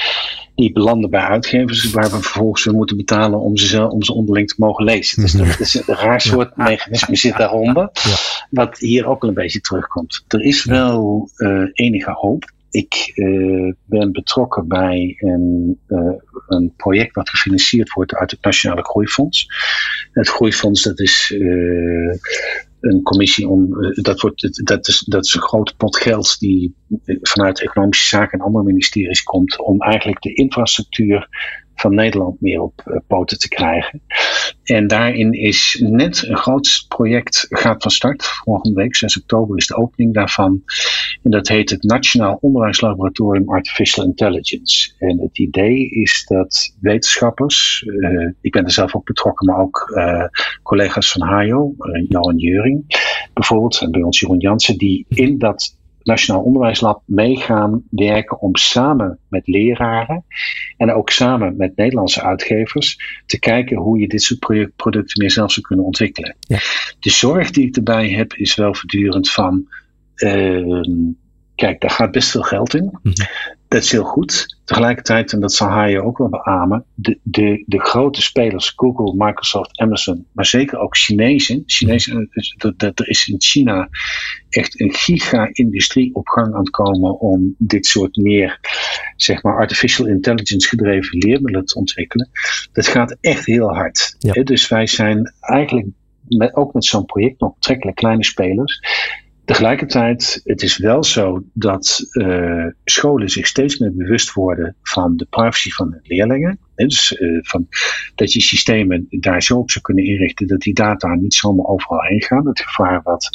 Die 0.55 0.73
belanden 0.73 1.11
bij 1.11 1.21
uitgevers 1.21 1.91
waar 1.91 2.11
we 2.11 2.21
vervolgens 2.21 2.65
weer 2.65 2.75
moeten 2.75 2.97
betalen 2.97 3.41
om 3.41 3.57
ze, 3.57 3.91
om 3.91 4.03
ze 4.03 4.13
onderling 4.13 4.49
te 4.49 4.55
mogen 4.59 4.85
lezen. 4.85 5.23
Dus 5.23 5.33
dat 5.33 5.61
is 5.61 5.75
een 5.75 5.95
raar 5.95 6.21
soort 6.21 6.53
ja. 6.57 6.65
mechanisme 6.65 7.17
zit 7.17 7.37
daaronder. 7.37 7.91
Ja. 7.93 8.15
Wat 8.51 8.79
hier 8.79 9.07
ook 9.07 9.23
al 9.23 9.29
een 9.29 9.35
beetje 9.35 9.61
terugkomt. 9.61 10.25
Er 10.29 10.41
is 10.41 10.65
wel 10.65 11.31
uh, 11.37 11.63
enige 11.73 12.11
hoop 12.11 12.55
ik 12.77 13.13
uh, 13.15 13.73
ben 13.85 14.13
betrokken 14.13 14.69
bij 14.69 15.17
een, 15.19 15.79
uh, 15.89 16.13
een, 16.47 16.73
project 16.77 17.15
wat 17.15 17.29
gefinancierd 17.29 17.93
wordt 17.93 18.15
uit 18.15 18.31
het 18.31 18.43
Nationale 18.43 18.85
Groeifonds. 18.85 19.47
Het 20.11 20.29
Groeifonds 20.29 20.83
dat 20.83 21.01
is 21.01 21.31
uh, 21.35 22.15
een 22.81 23.03
commissie 23.03 23.49
om, 23.49 23.69
dat, 23.95 24.21
wordt, 24.21 24.67
dat, 24.67 24.89
is, 24.89 25.01
dat 25.01 25.25
is 25.25 25.35
een 25.35 25.41
grote 25.41 25.77
pot 25.77 25.97
geld 25.97 26.39
die 26.39 26.75
vanuit 27.23 27.61
Economische 27.61 28.07
Zaken 28.07 28.39
en 28.39 28.45
andere 28.45 28.65
ministeries 28.65 29.23
komt 29.23 29.59
om 29.59 29.81
eigenlijk 29.81 30.23
de 30.23 30.35
infrastructuur 30.35 31.29
van 31.77 31.95
Nederland 31.95 32.41
meer 32.41 32.61
op 32.61 32.83
uh, 32.87 32.97
poten 33.07 33.39
te 33.39 33.49
krijgen. 33.49 34.03
En 34.63 34.87
daarin 34.87 35.33
is 35.33 35.83
net 35.89 36.25
een 36.29 36.37
groot 36.37 36.85
project 36.89 37.47
gaat 37.49 37.83
van 37.83 37.91
start. 37.91 38.25
Volgende 38.25 38.81
week, 38.81 38.97
6 38.97 39.19
oktober, 39.21 39.57
is 39.57 39.67
de 39.67 39.77
opening 39.77 40.15
daarvan. 40.15 40.63
En 41.23 41.31
dat 41.31 41.49
heet 41.49 41.71
het 41.71 41.83
Nationaal 41.83 42.39
Onderwijslaboratorium 42.41 43.49
Artificial 43.49 44.05
Intelligence. 44.07 44.95
En 44.99 45.21
het 45.21 45.39
idee 45.39 45.89
is 45.89 46.25
dat 46.29 46.77
wetenschappers, 46.81 47.83
uh, 47.87 48.31
ik 48.41 48.53
ben 48.53 48.65
er 48.65 48.71
zelf 48.71 48.97
ook 48.97 49.05
betrokken, 49.05 49.47
maar 49.47 49.59
ook 49.59 49.93
uh, 49.95 50.25
collega's 50.63 51.13
van 51.13 51.23
HAJO, 51.23 51.75
Johan 52.09 52.37
Juring 52.37 52.85
bijvoorbeeld, 53.35 53.81
en 53.81 53.91
bij 53.91 54.03
ons 54.03 54.21
Jeroen 54.21 54.39
Jansen, 54.39 54.79
die 54.79 55.07
in 55.09 55.39
dat 55.39 55.77
Nationaal 56.07 56.43
Onderwijslab 56.43 57.03
mee 57.05 57.37
gaan 57.37 57.83
werken 57.91 58.41
om 58.41 58.57
samen 58.57 59.19
met 59.29 59.47
leraren 59.47 60.25
en 60.77 60.93
ook 60.93 61.11
samen 61.11 61.57
met 61.57 61.77
Nederlandse 61.77 62.23
uitgevers 62.23 63.23
te 63.27 63.39
kijken 63.39 63.77
hoe 63.77 63.99
je 63.99 64.09
dit 64.09 64.23
soort 64.23 64.71
producten 64.77 65.21
meer 65.21 65.31
zelf 65.31 65.53
zou 65.53 65.67
kunnen 65.67 65.85
ontwikkelen. 65.85 66.37
Ja. 66.41 66.59
De 67.01 67.11
zorg 67.11 67.51
die 67.51 67.67
ik 67.67 67.77
erbij 67.77 68.09
heb 68.11 68.33
is 68.35 68.55
wel 68.55 68.75
voortdurend 68.75 69.31
van. 69.31 69.69
Uh, 70.17 70.81
kijk, 71.55 71.81
daar 71.81 71.91
gaat 71.91 72.11
best 72.11 72.31
veel 72.31 72.43
geld 72.43 72.75
in. 72.75 72.99
Mhm. 73.03 73.15
Dat 73.69 73.83
is 73.83 73.93
heel 73.93 74.05
goed. 74.05 74.56
Tegelijkertijd, 74.67 75.33
en 75.33 75.41
dat 75.41 75.53
zal 75.53 75.71
hij 75.71 75.91
je 75.91 76.03
ook 76.03 76.19
wel 76.19 76.29
beamen, 76.29 76.85
de, 76.95 77.19
de, 77.23 77.63
de 77.67 77.81
grote 77.81 78.23
spelers, 78.23 78.73
Google, 78.77 79.27
Microsoft, 79.27 79.79
Amazon, 79.79 80.27
maar 80.33 80.47
zeker 80.47 80.79
ook 80.79 80.97
Chinezen. 80.97 81.63
Chinezen 81.67 82.29
dat, 82.57 82.79
dat, 82.79 82.99
er 82.99 83.09
is 83.09 83.27
in 83.27 83.41
China 83.41 83.89
echt 84.49 84.81
een 84.81 84.93
giga-industrie 84.93 86.15
op 86.15 86.29
gang 86.29 86.55
aan 86.55 86.61
het 86.61 86.71
komen 86.71 87.21
om 87.21 87.55
dit 87.59 87.87
soort 87.87 88.17
meer, 88.17 88.61
zeg 89.17 89.43
maar, 89.43 89.57
artificial 89.57 90.07
intelligence 90.07 90.69
gedreven 90.69 91.19
leermiddelen 91.19 91.65
te 91.65 91.79
ontwikkelen. 91.79 92.29
Dat 92.73 92.87
gaat 92.87 93.17
echt 93.21 93.47
heel 93.47 93.75
hard. 93.75 94.17
Dus 94.45 94.69
wij 94.69 94.87
zijn 94.87 95.35
eigenlijk 95.41 95.87
met, 96.29 96.55
ook 96.55 96.73
met 96.73 96.85
zo'n 96.85 97.05
project 97.05 97.41
nog 97.41 97.55
betrekkelijk 97.55 97.97
kleine 97.97 98.25
spelers. 98.25 98.81
Tegelijkertijd, 99.47 100.41
het 100.45 100.63
is 100.63 100.77
wel 100.77 101.05
zo 101.05 101.43
dat 101.53 102.01
uh, 102.13 102.67
scholen 102.85 103.29
zich 103.29 103.47
steeds 103.47 103.79
meer 103.79 103.95
bewust 103.95 104.33
worden 104.33 104.77
van 104.83 105.17
de 105.17 105.27
privacy 105.31 105.71
van 105.71 105.91
hun 105.91 106.01
leerlingen. 106.03 106.59
Dus 106.75 107.13
uh, 107.13 107.39
van, 107.43 107.67
dat 108.15 108.33
je 108.33 108.41
systemen 108.41 109.07
daar 109.11 109.43
zo 109.43 109.59
op 109.59 109.71
zou 109.71 109.85
kunnen 109.85 110.05
inrichten 110.05 110.47
dat 110.47 110.61
die 110.61 110.75
data 110.75 111.15
niet 111.15 111.35
zomaar 111.35 111.67
overal 111.67 112.03
heen 112.03 112.23
gaan. 112.23 112.47
Het 112.47 112.61
gevaar 112.61 113.01
wat, 113.03 113.29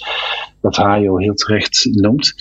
wat 0.59 0.77
heel 0.77 1.33
terecht 1.33 1.87
noemt. 1.91 2.35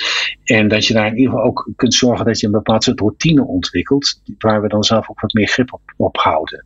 En 0.44 0.68
dat 0.68 0.86
je 0.86 0.94
daar 0.94 1.06
in 1.06 1.16
ieder 1.16 1.30
geval 1.30 1.46
ook 1.46 1.70
kunt 1.76 1.94
zorgen 1.94 2.26
dat 2.26 2.40
je 2.40 2.46
een 2.46 2.52
bepaald 2.52 2.84
soort 2.84 3.00
routine 3.00 3.46
ontwikkelt, 3.46 4.20
waar 4.38 4.62
we 4.62 4.68
dan 4.68 4.82
zelf 4.84 5.10
ook 5.10 5.20
wat 5.20 5.32
meer 5.32 5.48
grip 5.48 5.72
op, 5.72 5.82
op 5.96 6.16
houden. 6.16 6.64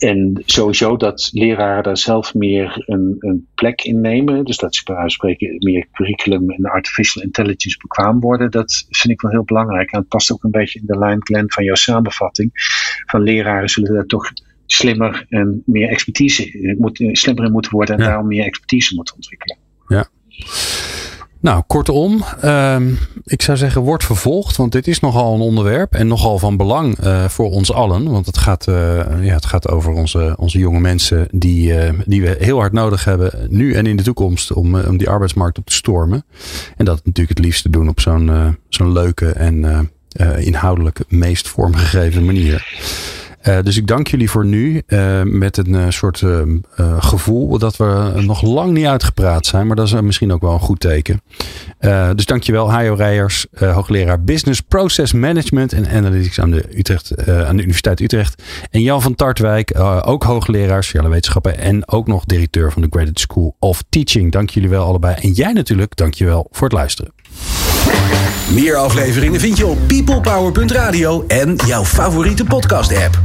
En 0.00 0.42
sowieso 0.44 0.96
dat 0.96 1.28
leraren 1.32 1.82
daar 1.82 1.96
zelf 1.96 2.34
meer 2.34 2.82
een, 2.86 3.16
een 3.18 3.48
plek 3.54 3.82
in 3.82 4.00
nemen. 4.00 4.44
Dus 4.44 4.56
dat 4.56 4.74
ze 4.74 4.82
bij 4.84 4.94
wijze 4.94 5.14
spreken 5.14 5.56
meer 5.58 5.86
curriculum 5.92 6.50
en 6.50 6.64
artificial 6.64 7.24
intelligence 7.24 7.76
bekwaam 7.78 8.20
worden. 8.20 8.50
Dat 8.50 8.86
vind 8.90 9.12
ik 9.12 9.20
wel 9.20 9.30
heel 9.30 9.44
belangrijk. 9.44 9.90
En 9.92 9.98
het 9.98 10.08
past 10.08 10.32
ook 10.32 10.44
een 10.44 10.50
beetje 10.50 10.78
in 10.78 10.86
de 10.86 10.98
lijn, 10.98 11.26
Glenn, 11.26 11.50
van 11.52 11.64
jouw 11.64 11.74
samenvatting. 11.74 12.50
Van 13.06 13.22
leraren 13.22 13.68
zullen 13.68 13.94
daar 13.94 14.06
toch 14.06 14.32
slimmer 14.66 15.26
en 15.28 15.62
meer 15.66 15.88
expertise, 15.88 16.74
moet, 16.78 17.08
slimmer 17.12 17.44
in 17.44 17.52
moeten 17.52 17.72
worden 17.72 17.98
en 17.98 18.04
daarom 18.04 18.26
meer 18.26 18.44
expertise 18.44 18.94
moeten 18.94 19.14
ontwikkelen. 19.14 19.58
Ja. 19.88 20.08
Nou, 21.40 21.62
kortom, 21.66 22.24
uh, 22.44 22.76
ik 23.24 23.42
zou 23.42 23.56
zeggen, 23.56 23.82
wordt 23.82 24.04
vervolgd. 24.04 24.56
Want 24.56 24.72
dit 24.72 24.86
is 24.86 25.00
nogal 25.00 25.34
een 25.34 25.40
onderwerp 25.40 25.94
en 25.94 26.06
nogal 26.06 26.38
van 26.38 26.56
belang 26.56 27.04
uh, 27.04 27.24
voor 27.24 27.50
ons 27.50 27.72
allen. 27.72 28.10
Want 28.10 28.26
het 28.26 28.38
gaat, 28.38 28.66
uh, 28.66 28.74
ja, 29.24 29.34
het 29.34 29.46
gaat 29.46 29.68
over 29.68 29.92
onze, 29.92 30.34
onze 30.38 30.58
jonge 30.58 30.80
mensen 30.80 31.28
die, 31.30 31.72
uh, 31.72 31.90
die 32.06 32.22
we 32.22 32.36
heel 32.38 32.58
hard 32.58 32.72
nodig 32.72 33.04
hebben. 33.04 33.46
Nu 33.48 33.74
en 33.74 33.86
in 33.86 33.96
de 33.96 34.02
toekomst 34.02 34.52
om, 34.52 34.80
om 34.80 34.96
die 34.96 35.08
arbeidsmarkt 35.08 35.58
op 35.58 35.66
te 35.66 35.74
stormen. 35.74 36.24
En 36.76 36.84
dat 36.84 37.00
natuurlijk 37.04 37.38
het 37.38 37.46
liefst 37.46 37.62
te 37.62 37.70
doen 37.70 37.88
op 37.88 38.00
zo'n 38.00 38.56
zo'n 38.68 38.92
leuke 38.92 39.30
en 39.30 39.90
inhoudelijk 40.38 41.00
meest 41.08 41.48
vormgegeven 41.48 42.24
manier. 42.24 42.66
Uh, 43.48 43.58
dus 43.62 43.76
ik 43.76 43.86
dank 43.86 44.06
jullie 44.06 44.30
voor 44.30 44.44
nu. 44.44 44.82
Uh, 44.86 45.22
met 45.22 45.56
een 45.56 45.74
uh, 45.74 45.84
soort 45.88 46.24
gevoel 46.98 47.58
dat 47.58 47.76
we 47.76 48.12
nog 48.16 48.42
lang 48.42 48.72
niet 48.72 48.86
uitgepraat 48.86 49.46
zijn. 49.46 49.66
Maar 49.66 49.76
dat 49.76 49.86
is 49.86 50.00
misschien 50.00 50.32
ook 50.32 50.40
wel 50.40 50.52
een 50.52 50.60
goed 50.60 50.80
teken. 50.80 51.22
dus 52.14 52.24
dankjewel 52.24 52.70
Hajo 52.70 52.94
Rijers, 52.94 53.46
hoogleraar 53.58 54.24
Business 54.24 54.60
Process 54.60 55.12
Management 55.12 55.72
en 55.72 55.88
Analytics 55.88 56.40
aan 56.40 56.50
de, 56.50 56.78
Utrecht, 56.78 57.26
aan 57.26 57.56
de 57.56 57.62
Universiteit 57.62 58.00
Utrecht. 58.00 58.42
En 58.70 58.82
Jan 58.82 59.02
van 59.02 59.14
Tartwijk, 59.14 59.80
ook 60.04 60.22
hoogleraar 60.22 60.84
sociale 60.84 61.08
wetenschappen. 61.08 61.58
En 61.58 61.88
ook 61.88 62.06
nog 62.06 62.24
directeur 62.24 62.72
van 62.72 62.82
de 62.82 62.88
Graduate 62.90 63.20
School 63.20 63.56
of 63.58 63.82
Teaching. 63.88 64.32
Dank 64.32 64.50
jullie 64.50 64.68
wel 64.68 64.84
allebei. 64.84 65.14
En 65.14 65.32
jij 65.32 65.52
natuurlijk, 65.52 65.96
dankjewel 65.96 66.46
voor 66.50 66.68
het 66.68 66.76
luisteren. 66.76 67.12
Meer 68.50 68.76
afleveringen 68.76 69.40
vind 69.40 69.56
je 69.56 69.66
op 69.66 69.78
peoplepower.radio 69.86 71.24
en 71.26 71.56
jouw 71.66 71.84
favoriete 71.84 72.44
podcast 72.44 72.96
app. 72.96 73.18